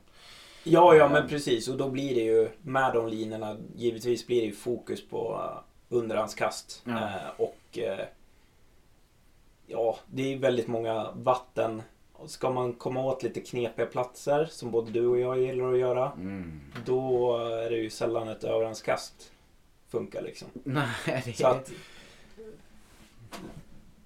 Ja, 0.70 0.96
ja 0.96 1.10
men 1.10 1.28
precis. 1.28 1.68
Och 1.68 1.78
då 1.78 1.90
blir 1.90 2.16
det 2.16 2.22
ju 2.22 2.50
med 2.62 2.94
de 2.94 3.08
linorna, 3.08 3.58
givetvis 3.76 4.28
blir 4.28 4.42
det 4.42 4.48
ju 4.48 4.54
fokus 4.54 5.08
på 5.08 5.34
uh, 5.34 5.98
underhandskast. 5.98 6.82
Ja. 6.86 6.98
Eh, 6.98 7.30
och 7.38 7.78
eh, 7.78 8.06
ja, 9.68 9.98
det 10.08 10.34
är 10.34 10.38
väldigt 10.38 10.68
många 10.68 11.12
vatten. 11.12 11.82
Ska 12.26 12.50
man 12.50 12.74
komma 12.74 13.04
åt 13.04 13.24
lite 13.24 13.42
knepiga 13.42 13.86
platser, 13.86 14.46
som 14.46 14.72
både 14.72 14.92
du 14.92 15.08
och 15.08 15.20
jag 15.20 15.40
gillar 15.40 15.74
att 15.74 15.80
göra, 15.80 16.12
Mm. 16.12 16.62
då 16.86 17.38
är 17.38 17.70
det 17.70 17.78
ju 17.78 17.90
sällan 17.90 18.28
ett 18.28 18.44
överhandskast 18.44 19.32
funkar 19.90 20.22
liksom. 20.22 20.48
Nej, 20.64 21.24
det 21.26 21.38
Så 21.38 21.48
att... 21.48 21.72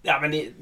Ja 0.01 0.19
men 0.21 0.33
i 0.33 0.53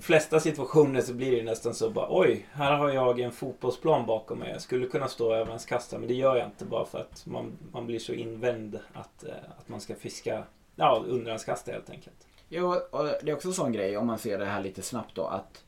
flesta 0.00 0.40
situationer 0.40 1.00
så 1.00 1.14
blir 1.14 1.36
det 1.36 1.42
nästan 1.42 1.74
så 1.74 1.90
bara 1.90 2.06
oj, 2.10 2.46
här 2.52 2.72
har 2.72 2.90
jag 2.90 3.20
en 3.20 3.32
fotbollsplan 3.32 4.06
bakom 4.06 4.38
mig. 4.38 4.50
Jag 4.50 4.62
skulle 4.62 4.86
kunna 4.86 5.08
stå 5.08 5.34
över 5.34 5.48
ens 5.48 5.66
kasta 5.66 5.98
men 5.98 6.08
det 6.08 6.14
gör 6.14 6.36
jag 6.36 6.46
inte 6.46 6.64
bara 6.64 6.84
för 6.84 7.00
att 7.00 7.26
man, 7.26 7.52
man 7.72 7.86
blir 7.86 7.98
så 7.98 8.12
invänd 8.12 8.78
att, 8.92 9.24
eh, 9.24 9.34
att 9.58 9.68
man 9.68 9.80
ska 9.80 9.94
fiska 9.94 10.44
ja, 10.76 11.04
underhandskasta 11.08 11.72
helt 11.72 11.90
enkelt. 11.90 12.26
Jo, 12.48 12.74
och 12.90 13.04
det 13.04 13.30
är 13.30 13.34
också 13.34 13.48
en 13.48 13.54
sån 13.54 13.72
grej 13.72 13.96
om 13.96 14.06
man 14.06 14.18
ser 14.18 14.38
det 14.38 14.44
här 14.44 14.62
lite 14.62 14.82
snabbt 14.82 15.14
då 15.14 15.26
att 15.26 15.64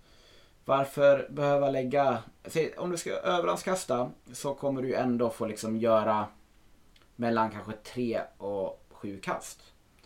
varför 0.64 1.28
behöva 1.30 1.70
lägga, 1.70 2.18
om 2.76 2.90
du 2.90 2.96
ska 2.96 3.10
överhandskasta 3.10 4.10
så 4.32 4.54
kommer 4.54 4.82
du 4.82 4.94
ändå 4.94 5.30
få 5.30 5.46
liksom 5.46 5.76
göra 5.76 6.26
mellan 7.16 7.50
kanske 7.50 7.72
tre 7.72 8.20
och 8.38 8.86
sju 8.90 9.20
kast. 9.20 9.62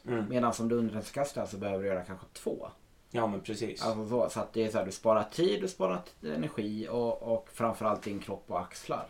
Mm. 0.06 0.28
Medan 0.28 0.52
om 0.60 0.68
du 0.68 0.76
underhandskastar 0.76 1.46
så 1.46 1.56
behöver 1.56 1.82
du 1.82 1.88
göra 1.88 2.04
kanske 2.04 2.26
två. 2.32 2.68
Ja 3.14 3.26
men 3.26 3.40
precis. 3.40 3.82
Alltså 3.82 4.08
så, 4.08 4.30
så 4.30 4.40
att 4.40 4.52
det 4.52 4.64
är 4.64 4.70
så 4.70 4.78
här, 4.78 4.86
du 4.86 4.92
sparar 4.92 5.24
tid, 5.24 5.60
du 5.60 5.68
sparar 5.68 6.00
energi 6.22 6.88
och, 6.90 7.22
och 7.22 7.48
framförallt 7.52 8.02
din 8.02 8.20
kropp 8.20 8.44
och 8.46 8.60
axlar. 8.60 9.06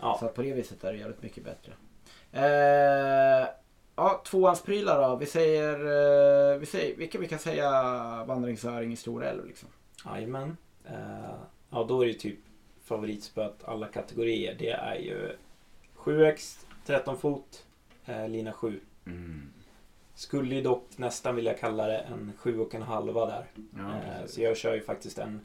Ja. 0.00 0.16
Så 0.20 0.26
att 0.26 0.34
på 0.34 0.42
det 0.42 0.52
viset 0.52 0.84
är 0.84 0.92
det 0.92 0.98
jävligt 0.98 1.22
mycket 1.22 1.44
bättre. 1.44 1.72
Eh, 2.32 3.48
ja, 3.96 4.22
tvåhandsprylar 4.26 5.08
då. 5.08 5.16
Vi 5.16 5.26
säger, 5.26 5.74
eh, 5.74 6.58
vi 6.58 6.66
säger, 6.66 6.96
vilka 6.96 7.18
vi 7.18 7.28
kan 7.28 7.38
säga 7.38 7.70
vandringsöring 8.24 8.92
i 8.92 8.96
stor 8.96 9.24
älv 9.24 9.46
liksom. 9.46 9.68
Jajamän. 10.04 10.56
Eh, 10.84 11.34
ja 11.70 11.84
då 11.88 12.02
är 12.02 12.06
det 12.06 12.14
typ 12.14 12.38
favoritspöet 12.84 13.64
alla 13.64 13.86
kategorier. 13.86 14.56
Det 14.58 14.70
är 14.70 14.94
ju 14.94 15.36
7x, 15.96 16.66
13 16.86 17.18
fot, 17.18 17.66
eh, 18.04 18.28
lina 18.28 18.52
7. 18.52 18.80
Skulle 20.14 20.54
ju 20.54 20.62
dock 20.62 20.98
nästan 20.98 21.36
vilja 21.36 21.54
kalla 21.54 21.86
det 21.86 21.98
en 21.98 22.32
7 22.38 22.60
och 22.60 22.74
en 22.74 22.82
halva 22.82 23.26
där. 23.26 23.46
Ja, 23.76 23.96
Eh, 23.96 24.26
så 24.26 24.40
jag 24.40 24.56
kör 24.56 24.74
ju 24.74 24.80
faktiskt 24.80 25.18
en, 25.18 25.40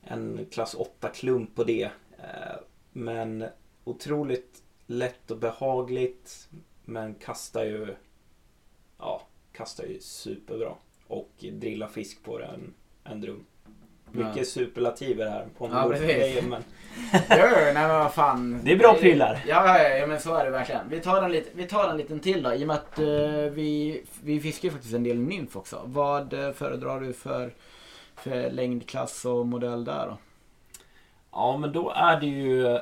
en 0.00 0.46
klass 0.50 0.74
8 0.74 1.08
klump 1.08 1.54
på 1.54 1.64
det. 1.64 1.90
Eh, 2.18 2.56
men 2.92 3.44
otroligt 3.84 4.62
lätt 4.86 5.30
och 5.30 5.38
behagligt. 5.38 6.48
Men 6.84 7.14
kastar 7.14 7.64
ju, 7.64 7.94
ja, 8.98 9.22
kastar 9.52 9.84
ju 9.84 10.00
superbra. 10.00 10.74
Och 11.06 11.32
drillar 11.38 11.88
fisk 11.88 12.22
på 12.22 12.38
den 12.38 12.74
en 13.04 13.20
drum. 13.20 13.44
Mycket 14.12 14.48
superlativer 14.48 15.30
här 15.30 15.46
på 15.58 15.70
Ja, 15.72 15.88
precis. 15.88 16.42
men 16.44 16.64
Jo, 17.12 17.46
nej 17.54 17.74
men 17.74 17.88
vad 17.88 18.14
fan. 18.14 18.60
Det 18.64 18.72
är 18.72 18.76
bra 18.76 18.94
prylar. 18.94 19.44
Ja, 19.46 19.78
ja, 19.78 19.88
ja, 19.88 20.06
men 20.06 20.20
så 20.20 20.34
är 20.34 20.44
det 20.44 20.50
verkligen. 20.50 20.88
Vi 20.88 21.00
tar 21.00 21.22
en, 21.22 21.32
lit, 21.32 21.50
vi 21.54 21.64
tar 21.66 21.88
en 21.88 21.96
liten 21.96 22.20
till 22.20 22.42
då. 22.42 22.54
I 22.54 22.62
och 22.62 22.66
med 22.66 22.76
att 22.76 22.98
eh, 22.98 23.06
vi, 23.52 24.04
vi 24.22 24.40
fiskar 24.40 24.68
ju 24.68 24.72
faktiskt 24.72 24.94
en 24.94 25.04
del 25.04 25.18
nymf 25.18 25.56
också. 25.56 25.82
Vad 25.84 26.32
eh, 26.32 26.52
föredrar 26.52 27.00
du 27.00 27.12
för, 27.12 27.54
för 28.16 28.50
längdklass 28.50 29.24
och 29.24 29.46
modell 29.46 29.84
där 29.84 30.06
då? 30.06 30.18
Ja, 31.32 31.56
men 31.56 31.72
då 31.72 31.90
är 31.90 32.20
det 32.20 32.26
ju... 32.26 32.78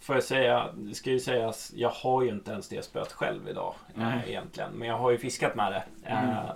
Får 0.00 0.16
jag 0.16 0.24
säga, 0.24 0.66
det 0.76 0.94
ska 0.94 1.10
ju 1.10 1.20
sägas, 1.20 1.72
jag 1.76 1.90
har 1.90 2.22
ju 2.22 2.28
inte 2.28 2.50
ens 2.50 2.68
det 2.68 2.84
spöet 2.84 3.12
själv 3.12 3.48
idag 3.48 3.74
eh, 3.96 4.28
egentligen. 4.28 4.70
Men 4.72 4.88
jag 4.88 4.98
har 4.98 5.10
ju 5.10 5.18
fiskat 5.18 5.54
med 5.54 5.72
det. 5.72 5.82
Mm. 6.10 6.28
Eh, 6.28 6.50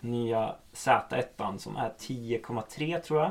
nya 0.00 0.54
Z1 0.74 1.58
som 1.58 1.76
är 1.76 1.92
10,3 1.98 3.00
tror 3.00 3.20
jag. 3.20 3.30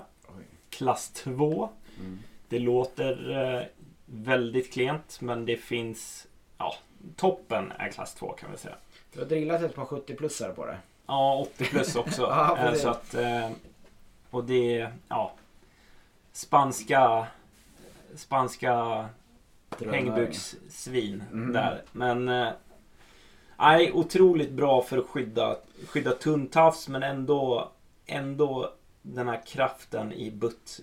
Klass 0.77 1.09
2. 1.09 1.69
Mm. 1.99 2.19
Det 2.49 2.59
låter 2.59 3.31
eh, 3.55 3.63
väldigt 4.05 4.73
klent 4.73 5.21
men 5.21 5.45
det 5.45 5.57
finns... 5.57 6.27
Ja, 6.57 6.75
toppen 7.15 7.71
är 7.79 7.89
klass 7.91 8.13
2 8.15 8.31
kan 8.31 8.51
vi 8.51 8.57
säga. 8.57 8.75
Du 9.13 9.19
har 9.19 9.25
drillat 9.25 9.61
ett 9.61 9.75
par 9.75 9.85
70-plussare 9.85 10.51
på 10.53 10.65
det. 10.65 10.77
Ja, 11.07 11.39
80 11.53 11.65
plus 11.65 11.95
också. 11.95 12.21
Ja, 12.29 12.57
Eh, 12.57 12.73
så 12.73 12.89
att, 12.89 13.13
eh, 13.13 13.49
och 14.29 14.43
det 14.43 14.77
är, 14.79 14.93
ja, 15.07 15.33
spanska, 16.31 17.27
spanska 18.15 19.05
hängbyxsvin 19.91 21.23
Mm. 21.31 21.53
där. 21.53 21.83
Men 21.91 22.29
eh, 22.29 22.49
nej, 23.59 23.91
otroligt 23.93 24.51
bra 24.51 24.81
för 24.81 24.97
att 24.97 25.05
skydda, 25.05 25.57
skydda 25.87 26.11
tunntafs 26.11 26.87
men 26.87 27.03
ändå, 27.03 27.71
ändå 28.05 28.73
den 29.13 29.28
här 29.28 29.41
kraften 29.46 30.12
i 30.13 30.32
butt, 30.32 30.80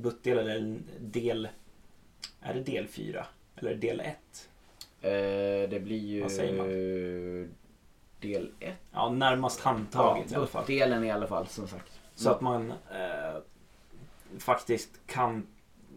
buttdel 0.00 0.38
eller 0.38 0.78
del, 1.00 1.48
är 2.40 2.54
det 2.54 2.60
del 2.60 2.88
4? 2.88 3.26
Eller 3.56 3.74
del 3.74 4.00
1? 4.00 4.48
Eh, 5.00 5.10
det 5.70 5.82
blir 5.82 5.98
ju 5.98 6.22
Vad 6.22 6.32
säger 6.32 7.48
del 8.20 8.50
1. 8.60 8.74
Ja, 8.92 9.10
närmast 9.10 9.60
handtaget 9.60 10.32
i 10.32 10.34
alla 10.34 10.46
fall. 10.46 10.66
delen 10.66 11.04
i 11.04 11.10
alla 11.10 11.26
fall 11.26 11.46
som 11.46 11.68
sagt. 11.68 12.00
Så 12.14 12.30
att 12.30 12.40
man 12.40 12.70
eh, 12.70 13.40
faktiskt 14.38 15.06
kan 15.06 15.46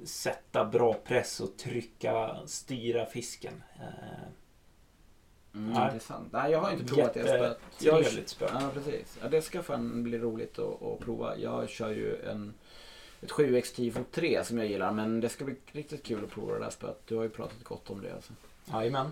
sätta 0.03 0.65
bra 0.65 0.93
press 0.93 1.39
och 1.39 1.57
trycka, 1.57 2.37
styra 2.45 3.05
fisken. 3.05 3.63
Eh, 3.79 4.27
Mm, 5.55 5.73
Nej. 5.73 5.85
intressant. 5.85 6.27
Nej, 6.31 6.51
jag 6.51 6.59
har 6.59 6.71
inte 6.71 6.93
provat 6.93 7.13
det 7.13 7.23
spöet. 7.23 7.59
Jättetrevligt 7.79 8.29
spö. 8.29 8.45
Ja, 8.53 8.69
precis. 8.73 9.17
Ja, 9.21 9.29
det 9.29 9.41
ska 9.41 9.63
fan 9.63 10.03
bli 10.03 10.17
roligt 10.17 10.59
att, 10.59 10.83
att 10.83 10.99
prova. 10.99 11.37
Jag 11.37 11.69
kör 11.69 11.89
ju 11.89 12.21
en, 12.21 12.53
ett 13.21 13.31
7x 13.31 13.75
10 13.75 13.91
fot 13.91 14.11
3 14.11 14.43
som 14.43 14.57
jag 14.57 14.67
gillar. 14.67 14.91
Men 14.91 15.19
det 15.19 15.29
ska 15.29 15.45
bli 15.45 15.55
riktigt 15.71 16.03
kul 16.03 16.23
att 16.23 16.31
prova 16.31 16.53
det 16.53 16.59
där 16.59 16.69
spöet. 16.69 17.01
Du 17.05 17.15
har 17.15 17.23
ju 17.23 17.29
pratat 17.29 17.63
gott 17.63 17.89
om 17.89 18.01
det 18.01 18.13
alltså. 18.13 18.33
Jajamän. 18.73 19.11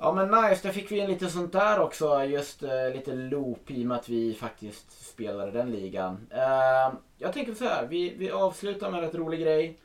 Ja 0.00 0.12
men 0.12 0.42
nice, 0.42 0.68
där 0.68 0.72
fick 0.72 0.92
vi 0.92 1.00
en 1.00 1.10
lite 1.10 1.28
sånt 1.28 1.52
där 1.52 1.80
också. 1.80 2.24
Just 2.24 2.62
eh, 2.62 2.90
lite 2.94 3.14
loop 3.14 3.70
i 3.70 3.82
och 3.82 3.86
med 3.86 3.96
att 3.96 4.08
vi 4.08 4.34
faktiskt 4.34 5.06
spelade 5.10 5.50
den 5.50 5.70
ligan. 5.70 6.26
Eh, 6.30 6.94
jag 7.18 7.32
tänker 7.32 7.54
så 7.54 7.64
här, 7.64 7.86
vi, 7.86 8.14
vi 8.18 8.30
avslutar 8.30 8.90
med 8.90 8.98
en 8.98 9.04
rätt 9.04 9.14
rolig 9.14 9.40
grej. 9.40 9.78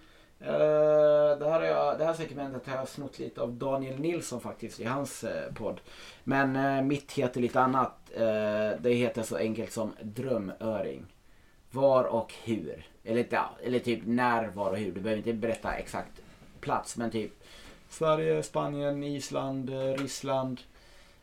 Eh, 0.46 1.38
det, 1.40 1.46
här 1.50 1.60
har 1.60 1.64
jag, 1.64 2.00
det 2.00 2.06
här 2.06 2.14
segmentet 2.14 2.68
har 2.68 2.78
jag 2.78 2.88
snott 2.88 3.20
lite 3.20 3.42
av 3.42 3.54
Daniel 3.54 4.00
Nilsson 4.00 4.42
faktiskt 4.42 4.80
i 4.80 4.84
hans 4.84 5.24
eh, 5.24 5.54
podd. 5.54 5.82
Men 6.24 6.56
eh, 6.56 6.82
mitt 6.82 7.12
heter 7.12 7.42
lite 7.42 7.60
annat. 7.60 7.94
Eh, 8.16 8.72
det 8.80 8.94
heter 8.94 9.24
så 9.24 9.38
enkelt 9.38 9.72
som 9.72 9.92
drömöring. 10.02 11.06
Var 11.72 12.04
och 12.04 12.34
hur. 12.44 12.86
Eller, 13.04 13.28
ja, 13.30 13.50
eller 13.64 13.80
typ 13.80 14.00
när, 14.06 14.48
var 14.48 14.72
och 14.72 14.78
hur. 14.78 14.92
Du 14.92 15.02
behöver 15.02 15.18
inte 15.18 15.34
berätta 15.34 15.74
exakt 15.74 16.22
plats 16.60 16.98
men 16.98 17.12
typ 17.12 17.32
Sverige, 17.90 18.44
Spanien, 18.44 19.04
Island, 19.04 19.70
eh, 19.70 19.94
Ryssland. 19.94 20.60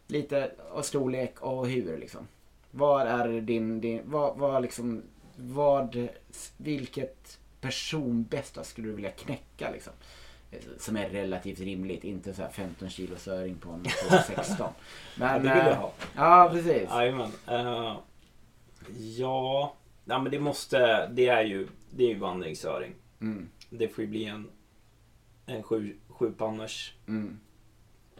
Lite 0.06 0.50
och 0.72 0.84
storlek 0.84 1.40
och 1.40 1.66
hur 1.66 1.98
liksom. 1.98 2.28
Var 2.70 3.06
är 3.06 3.40
din, 3.40 3.80
din 3.80 4.00
vad, 4.04 4.38
vad 4.38 4.62
liksom, 4.62 5.02
vad, 5.36 6.08
vilket 6.56 7.39
personbästa 7.60 8.64
skulle 8.64 8.88
du 8.88 8.94
vilja 8.94 9.10
knäcka 9.10 9.70
liksom? 9.70 9.92
Eh, 10.50 10.58
Som 10.78 10.96
är 10.96 11.08
relativt 11.08 11.60
rimligt, 11.60 12.04
inte 12.04 12.34
så 12.34 12.42
här 12.42 12.50
15 12.50 12.90
kilos 12.90 13.28
öring 13.28 13.54
på 13.58 13.70
en 13.70 13.82
på 13.82 14.16
16. 14.26 14.72
Men, 15.16 15.42
det 15.42 15.48
vill 15.48 15.58
jag 15.58 15.68
eh, 15.68 15.78
ha. 15.78 15.92
Ja, 16.16 16.48
precis. 16.52 16.88
Jajamän. 16.90 17.32
Eh, 17.48 17.96
ja, 18.98 19.74
ja, 20.04 20.18
men 20.18 20.32
det 20.32 20.38
måste, 20.40 21.06
det 21.06 21.28
är 21.28 21.42
ju, 21.42 21.68
det 21.90 22.04
är 22.04 22.08
ju 22.08 22.18
vandringsöring. 22.18 22.94
Mm, 23.20 23.48
Det 23.70 23.88
får 23.88 24.04
ju 24.04 24.10
bli 24.10 24.24
en, 24.24 24.50
en 25.46 25.62
sju, 25.62 25.96
sjupanners 26.08 26.94
mm. 27.08 27.40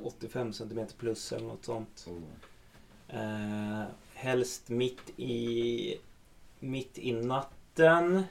85 0.03 0.53
cm 0.53 0.87
plus 0.99 1.33
eller 1.33 1.47
något 1.47 1.65
sånt. 1.65 2.07
Oh. 2.09 2.23
Eh, 3.21 3.85
helst 4.15 4.69
mitt 4.69 5.13
i, 5.17 5.97
mitt 6.59 6.99
i 6.99 7.13
natten. 7.13 8.23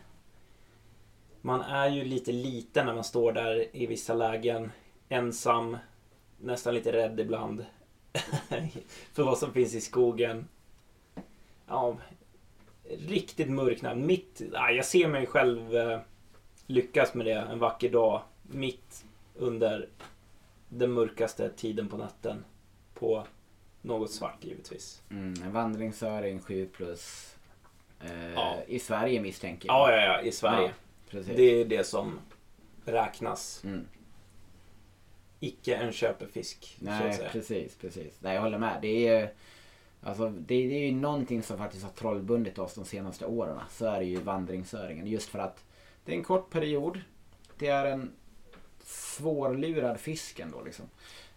Man 1.42 1.62
är 1.62 1.90
ju 1.90 2.04
lite 2.04 2.32
liten 2.32 2.86
när 2.86 2.94
man 2.94 3.04
står 3.04 3.32
där 3.32 3.76
i 3.76 3.86
vissa 3.86 4.14
lägen. 4.14 4.72
Ensam. 5.10 5.78
Nästan 6.38 6.74
lite 6.74 6.92
rädd 6.92 7.20
ibland. 7.20 7.66
för 9.14 9.24
vad 9.24 9.38
som 9.38 9.54
finns 9.54 9.76
i 9.76 9.82
skogen. 9.82 10.48
Ja, 11.68 11.98
riktigt 13.08 13.50
mörk 13.50 13.82
när 13.82 13.96
mitt, 13.96 14.42
ja, 14.54 14.72
Jag 14.72 14.86
ser 14.86 15.08
mig 15.08 15.26
själv 15.26 15.76
eh, 15.76 16.00
lyckas 16.66 17.14
med 17.14 17.26
det 17.26 17.34
en 17.34 17.60
vacker 17.60 17.90
dag. 17.90 18.22
Mitt 18.42 19.06
under 19.36 19.90
den 20.70 20.92
mörkaste 20.92 21.50
tiden 21.50 21.88
på 21.88 21.98
natten. 21.98 22.46
På 22.94 23.24
något 23.82 24.12
svart 24.12 24.44
givetvis. 24.44 25.02
Mm, 25.10 25.34
en 25.44 25.52
vandringsöring 25.52 26.40
7 26.40 26.68
plus. 26.68 27.36
Eh, 28.02 28.34
Ja. 28.34 28.56
I 28.68 28.80
Sverige 28.80 29.22
misstänker 29.22 29.68
jag. 29.68 29.76
Ja, 29.76 29.96
ja, 29.96 30.02
ja, 30.02 30.22
i 30.22 30.32
Sverige. 30.32 30.74
Precis. 31.10 31.36
Det 31.36 31.62
är 31.62 31.66
det 31.66 31.84
som 31.84 32.20
räknas. 32.86 33.62
Mm. 33.64 33.88
icke 35.40 35.76
en 35.76 35.92
köpefisk. 35.92 36.78
så 36.80 36.90
att 36.90 37.00
Nej, 37.00 37.30
precis, 37.32 37.76
precis. 37.76 38.14
Nej, 38.20 38.36
jag 38.36 38.42
håller 38.42 38.58
med. 38.58 38.78
Det 38.82 39.08
är 39.08 39.22
ju, 39.22 39.28
alltså, 40.02 40.30
det, 40.30 40.68
det 40.68 40.76
är 40.76 40.86
ju 40.86 40.92
någonting 40.92 41.44
som 41.44 41.58
faktiskt 41.58 41.84
har 41.84 41.92
trollbundit 41.92 42.60
oss 42.60 42.74
de 42.74 42.86
senaste 42.86 43.26
åren. 43.26 43.60
Så 43.70 43.86
är 43.86 44.00
det 44.00 44.06
ju 44.06 44.20
vandringsöringen. 44.20 45.08
Just 45.08 45.30
för 45.30 45.40
att 45.40 45.64
det 46.06 46.12
är 46.12 46.16
en 46.16 46.24
kort 46.24 46.50
period. 46.50 47.02
Det 47.58 47.68
är 47.68 47.86
en 47.86 48.12
svårlurad 48.84 50.00
fisk 50.00 50.40
ändå 50.40 50.64
liksom. 50.64 50.86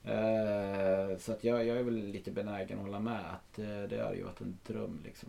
Eh, 0.04 1.18
så 1.18 1.32
att 1.32 1.44
jag, 1.44 1.66
jag 1.66 1.76
är 1.76 1.82
väl 1.82 1.94
lite 1.94 2.30
benägen 2.30 2.78
att 2.78 2.84
hålla 2.84 3.00
med 3.00 3.20
att 3.32 3.58
eh, 3.58 3.82
det 3.82 4.02
har 4.04 4.14
ju 4.14 4.22
varit 4.22 4.40
en 4.40 4.58
dröm 4.66 5.00
liksom. 5.04 5.28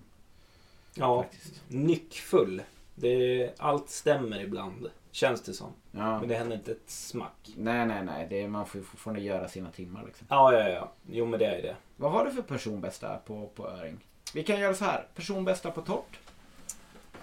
Ja, 0.96 1.24
Faktiskt. 1.24 1.62
nyckfull. 1.68 2.62
Det, 2.96 3.52
allt 3.58 3.89
stämmer 3.89 4.41
ibland, 4.41 4.89
känns 5.12 5.41
det 5.41 5.54
som. 5.54 5.74
Ja. 5.91 6.20
Men 6.20 6.30
det 6.30 6.36
händer 6.36 6.56
inte 6.56 6.72
ett 6.72 6.89
smack. 6.89 7.50
Nej, 7.58 7.86
nej, 7.86 8.04
nej. 8.06 8.28
Det 8.30 8.41
är, 8.41 8.48
man 8.48 8.66
får 8.66 8.82
ju 8.82 8.86
fortfarande 8.86 9.22
göra 9.22 9.48
sina 9.48 9.72
timmar 9.72 10.04
liksom. 10.06 10.28
Ja, 10.30 10.54
ja, 10.54 10.70
ja. 10.70 10.91
Jo, 11.10 11.26
men 11.26 11.39
det 11.39 11.46
är 11.46 11.62
det. 11.62 11.76
Vad 11.96 12.12
har 12.12 12.26
du 12.26 12.32
för 12.32 12.41
personbästa 12.41 13.18
på, 13.26 13.48
på 13.56 13.68
öring? 13.70 14.00
Vi 14.34 14.44
kan 14.44 14.60
göra 14.60 14.74
så 14.74 14.86
här. 14.86 15.08
Personbästa 15.16 15.72
på 15.72 15.82
torrt. 15.82 16.20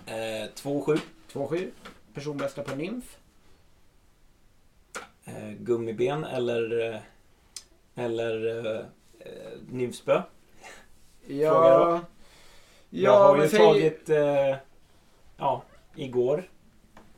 Eh, 0.07 0.13
2,7. 0.13 0.99
2,7. 1.33 1.71
Personbästa 2.15 2.63
på 2.63 2.77
nymf. 2.77 3.19
Eh, 5.25 5.51
gummiben 5.59 6.25
eller, 6.25 6.89
eh, 6.95 7.01
eller 7.95 8.67
eh, 8.67 8.81
eh, 9.19 9.59
nymfspö. 9.69 10.23
Ja. 11.27 12.01
jag 12.91 13.19
har 13.19 13.43
ju 13.43 13.49
säg- 13.49 13.59
tagit, 13.59 14.09
eh, 14.11 14.57
ja, 15.41 15.63
igår 15.97 16.45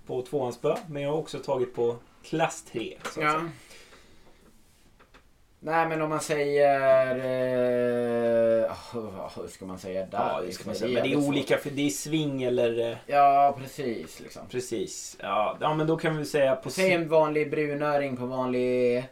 på 0.07 0.23
tvåhandsspö. 0.23 0.75
Men 0.89 1.03
jag 1.03 1.11
har 1.11 1.19
också 1.19 1.39
tagit 1.39 1.75
på 1.75 1.97
klass 2.25 2.63
3. 2.73 2.97
Så 3.05 3.09
att 3.21 3.27
Ja. 3.27 3.33
säga. 3.33 3.51
Nej 5.65 5.89
men 5.89 6.03
om 6.03 6.09
man 6.09 6.21
säger... 6.21 7.11
Eh, 8.65 8.73
oh, 8.97 9.29
hur 9.41 9.49
ska 9.49 9.65
man 9.67 9.79
säga 9.79 10.07
där? 10.07 10.19
Ja, 10.19 10.41
det 10.47 10.53
ska 10.53 10.67
man 10.67 10.75
säga. 10.75 10.93
Men 10.95 11.03
det 11.03 11.13
är 11.15 11.29
olika, 11.29 11.57
för 11.59 11.71
det 11.71 11.87
är 11.87 11.91
sving 11.91 12.43
eller... 12.43 12.91
eh. 12.91 12.97
Ja 13.07 13.57
precis 13.61 14.21
liksom. 14.21 14.43
Precis. 14.51 15.17
Ja, 15.21 15.57
ja 15.61 15.75
men 15.75 15.87
då 15.87 15.97
kan 15.97 16.17
vi 16.17 16.25
säga 16.25 16.57
på... 16.57 16.71
Säg 16.71 16.93
en 16.93 17.09
vanlig 17.09 17.51
brunöring 17.51 18.17
på 18.17 18.27
vanlig... 18.27 19.05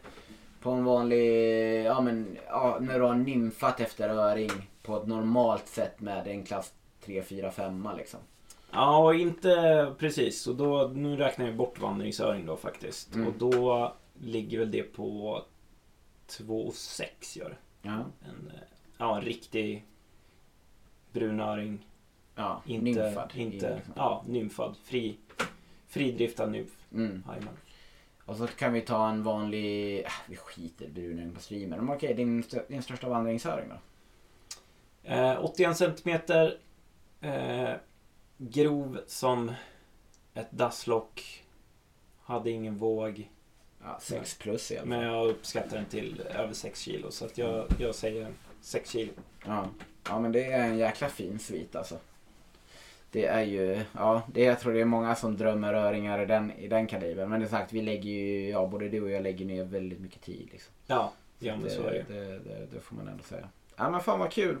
På 0.61 0.71
en 0.71 0.83
vanlig... 0.83 1.85
Ja 1.85 2.01
men 2.01 2.37
ja, 2.47 2.77
när 2.81 2.99
du 2.99 3.05
har 3.05 3.15
nymfat 3.15 3.79
efter 3.79 4.09
öring 4.09 4.51
på 4.83 4.97
ett 4.97 5.07
normalt 5.07 5.67
sätt 5.67 5.99
med 5.99 6.27
en 6.27 6.43
klass 6.43 6.71
3, 7.05 7.23
4, 7.23 7.51
5 7.51 7.87
liksom. 7.97 8.19
Ja, 8.71 9.13
inte 9.13 9.93
precis. 9.99 10.47
Och 10.47 10.55
då, 10.55 10.91
nu 10.95 11.15
räknar 11.15 11.45
jag 11.45 11.55
bort 11.55 11.79
vandringsöring 11.79 12.45
då 12.45 12.57
faktiskt. 12.57 13.15
Mm. 13.15 13.27
Och 13.27 13.33
då 13.37 13.93
ligger 14.19 14.59
väl 14.59 14.71
det 14.71 14.83
på 14.83 15.41
2,6 16.27 17.37
gör 17.39 17.49
det. 17.49 17.57
Ja. 17.89 17.97
En, 18.25 18.51
ja, 18.97 19.15
en 19.17 19.21
riktig 19.21 19.85
brunöring. 21.11 21.85
Ja, 22.35 22.61
Inte, 22.65 22.83
nymfad. 23.03 23.31
inte, 23.35 23.75
Liksom. 23.75 23.93
ja, 23.95 24.23
nymfad. 24.27 24.75
Fri, 24.83 25.17
fridriftad 25.87 26.45
nymf. 26.45 26.71
Mm. 26.93 27.23
Jajamän. 27.27 27.57
Och 28.25 28.35
så 28.37 28.47
kan 28.47 28.73
vi 28.73 28.81
ta 28.81 29.09
en 29.09 29.23
vanlig... 29.23 29.99
Äh, 29.99 30.11
vi 30.27 30.35
skiter 30.35 30.85
i 30.85 30.89
brunöring 30.89 31.33
på 31.33 31.41
streamen. 31.41 31.85
Men 31.85 31.95
okej, 31.95 32.13
din, 32.13 32.43
din 32.67 32.81
största 32.81 33.09
vandringsöring 33.09 33.69
då? 33.69 33.75
Eh, 35.09 35.45
81 35.45 35.77
centimeter. 35.77 36.57
Eh, 37.21 37.71
grov 38.49 38.99
som 39.07 39.51
ett 40.33 40.51
dasslock. 40.51 41.43
Hade 42.23 42.49
ingen 42.49 42.77
våg. 42.77 43.29
Ja, 43.83 43.99
6 44.01 44.37
plus 44.37 44.71
i 44.71 44.77
alla 44.77 44.81
fall. 44.81 44.89
Men 44.89 45.01
jag 45.01 45.29
uppskattar 45.29 45.77
den 45.77 45.85
till 45.85 46.21
över 46.21 46.53
6 46.53 46.79
kilo. 46.79 47.11
Så 47.11 47.25
att 47.25 47.37
jag, 47.37 47.65
jag 47.79 47.95
säger 47.95 48.27
6 48.61 48.89
kilo. 48.89 49.11
Ja. 49.45 49.67
ja, 50.07 50.19
men 50.19 50.31
det 50.31 50.45
är 50.45 50.69
en 50.69 50.77
jäkla 50.77 51.09
fin 51.09 51.39
svit 51.39 51.75
alltså. 51.75 51.97
Det 53.11 53.25
är 53.25 53.43
ju, 53.43 53.83
ja, 53.93 54.21
det, 54.33 54.43
jag 54.43 54.59
tror 54.59 54.73
det 54.73 54.81
är 54.81 54.85
många 54.85 55.15
som 55.15 55.37
drömmer 55.37 55.73
öringar 55.73 56.21
i 56.21 56.25
den, 56.25 56.51
i 56.51 56.67
den 56.67 56.87
kalibern. 56.87 57.29
Men 57.29 57.39
det 57.39 57.45
är 57.45 57.49
sagt, 57.49 57.73
vi 57.73 57.81
lägger 57.81 58.09
ju, 58.09 58.49
ja 58.49 58.67
både 58.67 58.89
du 58.89 59.01
och 59.01 59.11
jag 59.11 59.23
lägger 59.23 59.45
ner 59.45 59.63
väldigt 59.63 59.99
mycket 59.99 60.21
tid 60.21 60.49
liksom. 60.51 60.73
Ja, 60.87 61.13
ja 61.39 61.55
men 61.55 61.69
så 61.69 61.83
är 61.83 61.91
det. 61.91 62.13
det, 62.13 62.39
det, 62.39 62.67
det 62.73 62.79
får 62.79 62.95
man 62.95 63.07
ändå 63.07 63.23
säga. 63.23 63.49
Ja 63.75 63.89
men 63.89 64.01
fan 64.01 64.19
vad 64.19 64.31
kul. 64.31 64.57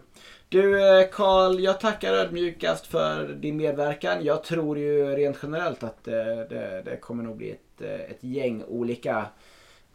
Du 0.49 0.99
eh, 0.99 1.09
Karl, 1.11 1.59
jag 1.59 1.79
tackar 1.79 2.13
ödmjukast 2.13 2.87
för 2.87 3.27
din 3.27 3.57
medverkan. 3.57 4.25
Jag 4.25 4.43
tror 4.43 4.77
ju 4.77 5.15
rent 5.15 5.37
generellt 5.43 5.83
att 5.83 6.07
eh, 6.07 6.13
det, 6.49 6.81
det 6.85 6.97
kommer 6.97 7.23
nog 7.23 7.37
bli 7.37 7.51
ett, 7.51 7.81
eh, 7.81 8.11
ett 8.11 8.23
gäng 8.23 8.63
olika 8.63 9.25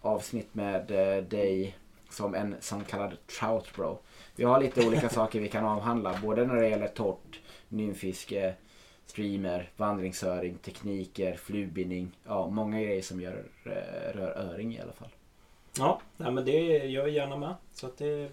avsnitt 0.01 0.55
med 0.55 0.87
dig 1.29 1.77
som 2.11 2.35
en 2.35 2.55
så 2.61 2.81
kallad 2.89 3.17
trout 3.27 3.77
bro. 3.77 3.99
Vi 4.37 4.45
har 4.45 4.61
lite 4.61 4.87
olika 4.87 5.09
saker 5.19 5.41
vi 5.41 5.49
kan 5.49 5.65
avhandla. 5.65 6.19
Både 6.23 6.47
när 6.47 6.55
det 6.55 6.69
gäller 6.69 6.89
torrt, 6.89 7.41
nymfiske, 7.69 8.55
streamer, 9.07 9.71
vandringsöring, 9.77 10.59
tekniker, 10.59 11.37
flugbindning. 11.37 12.11
Ja, 12.25 12.49
många 12.49 12.81
grejer 12.81 13.03
som 13.03 13.21
gör, 13.21 13.45
rör 14.15 14.53
öring 14.53 14.75
i 14.75 14.81
alla 14.81 14.93
fall. 14.93 15.11
Ja, 15.79 16.01
nej, 16.17 16.33
men 16.33 16.45
det 16.45 16.61
gör 16.87 17.03
jag 17.03 17.11
gärna 17.11 17.37
med. 17.37 17.55
Så 17.73 17.87
att 17.87 17.99
det 17.99 18.31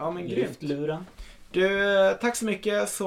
Ja 0.00 0.10
men 0.10 0.28
grymt. 0.28 0.62
luren. 0.62 1.04
Du, 1.52 2.16
tack 2.20 2.36
så 2.36 2.44
mycket. 2.44 2.88
Så 2.88 3.04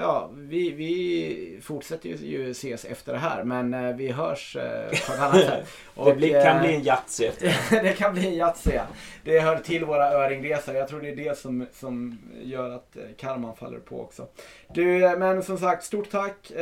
ja, 0.00 0.30
vi, 0.34 0.70
vi 0.70 1.60
fortsätter 1.62 2.08
ju, 2.08 2.50
ses 2.50 2.84
efter 2.84 3.12
det 3.12 3.18
här. 3.18 3.44
Men 3.44 3.74
eh, 3.74 3.96
vi 3.96 4.12
hörs 4.12 4.56
eh, 4.56 4.88
på 5.06 5.12
ett 5.12 5.20
annat 5.20 5.44
sätt. 5.44 5.66
det 6.04 6.14
blir, 6.14 6.42
kan 6.42 6.56
eh, 6.56 6.62
bli 6.62 6.74
en 6.74 6.82
Yatzy 6.82 7.24
efter. 7.24 7.82
det 7.82 7.92
kan 7.92 8.14
bli 8.14 8.26
en 8.26 8.34
Yatzy. 8.34 8.70
ja. 8.70 8.82
Det 9.24 9.40
hör 9.40 9.58
till 9.58 9.84
våra 9.84 10.12
öringresor. 10.12 10.74
Jag 10.74 10.88
tror 10.88 11.00
det 11.00 11.08
är 11.08 11.16
det 11.16 11.38
som, 11.38 11.66
som 11.72 12.18
gör 12.42 12.70
att 12.70 12.96
karman 13.18 13.56
faller 13.56 13.78
på 13.78 14.00
också. 14.00 14.26
Du, 14.74 15.16
men 15.18 15.42
som 15.42 15.58
sagt, 15.58 15.84
stort 15.84 16.10
tack. 16.10 16.52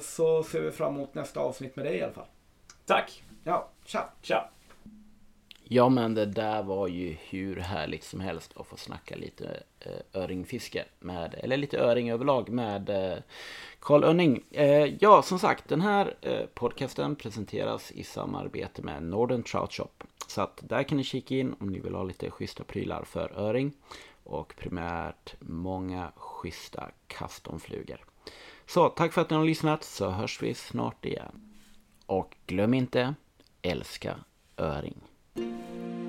Så 0.00 0.42
ser 0.42 0.60
vi 0.60 0.70
fram 0.70 0.94
emot 0.94 1.14
nästa 1.14 1.40
avsnitt 1.40 1.76
med 1.76 1.84
dig 1.84 1.96
i 1.96 2.02
alla 2.02 2.12
fall. 2.12 2.26
Tack. 2.86 3.22
Ja, 3.44 3.68
tja! 3.84 4.08
Tja. 4.22 4.50
Ja 5.74 5.88
men 5.88 6.14
det 6.14 6.26
där 6.26 6.62
var 6.62 6.88
ju 6.88 7.16
hur 7.20 7.56
härligt 7.56 8.04
som 8.04 8.20
helst 8.20 8.52
att 8.56 8.66
få 8.66 8.76
snacka 8.76 9.16
lite 9.16 9.62
eh, 9.80 10.22
öringfiske 10.22 10.84
med, 10.98 11.34
eller 11.38 11.56
lite 11.56 11.78
öring 11.78 12.10
överlag 12.10 12.48
med 12.48 12.90
eh, 12.90 13.18
Karl 13.80 14.04
Önning. 14.04 14.44
Eh, 14.50 14.94
ja 15.00 15.22
som 15.22 15.38
sagt 15.38 15.68
den 15.68 15.80
här 15.80 16.14
eh, 16.20 16.46
podcasten 16.54 17.16
presenteras 17.16 17.92
i 17.92 18.04
samarbete 18.04 18.82
med 18.82 19.02
Northern 19.02 19.42
Trout 19.42 19.72
Shop. 19.72 20.04
Så 20.26 20.42
att 20.42 20.60
där 20.62 20.82
kan 20.82 20.98
ni 20.98 21.04
kika 21.04 21.34
in 21.34 21.54
om 21.60 21.68
ni 21.68 21.80
vill 21.80 21.94
ha 21.94 22.02
lite 22.02 22.30
schyssta 22.30 22.64
prylar 22.64 23.04
för 23.04 23.32
öring 23.36 23.72
och 24.24 24.54
primärt 24.58 25.34
många 25.40 26.12
schyssta 26.16 26.90
customflugor. 27.06 28.04
Så 28.66 28.88
tack 28.88 29.12
för 29.12 29.20
att 29.20 29.30
ni 29.30 29.36
har 29.36 29.44
lyssnat 29.44 29.84
så 29.84 30.10
hörs 30.10 30.42
vi 30.42 30.54
snart 30.54 31.04
igen. 31.04 31.54
Och 32.06 32.36
glöm 32.46 32.74
inte, 32.74 33.14
älska 33.62 34.16
öring. 34.56 35.11
Música 35.34 36.01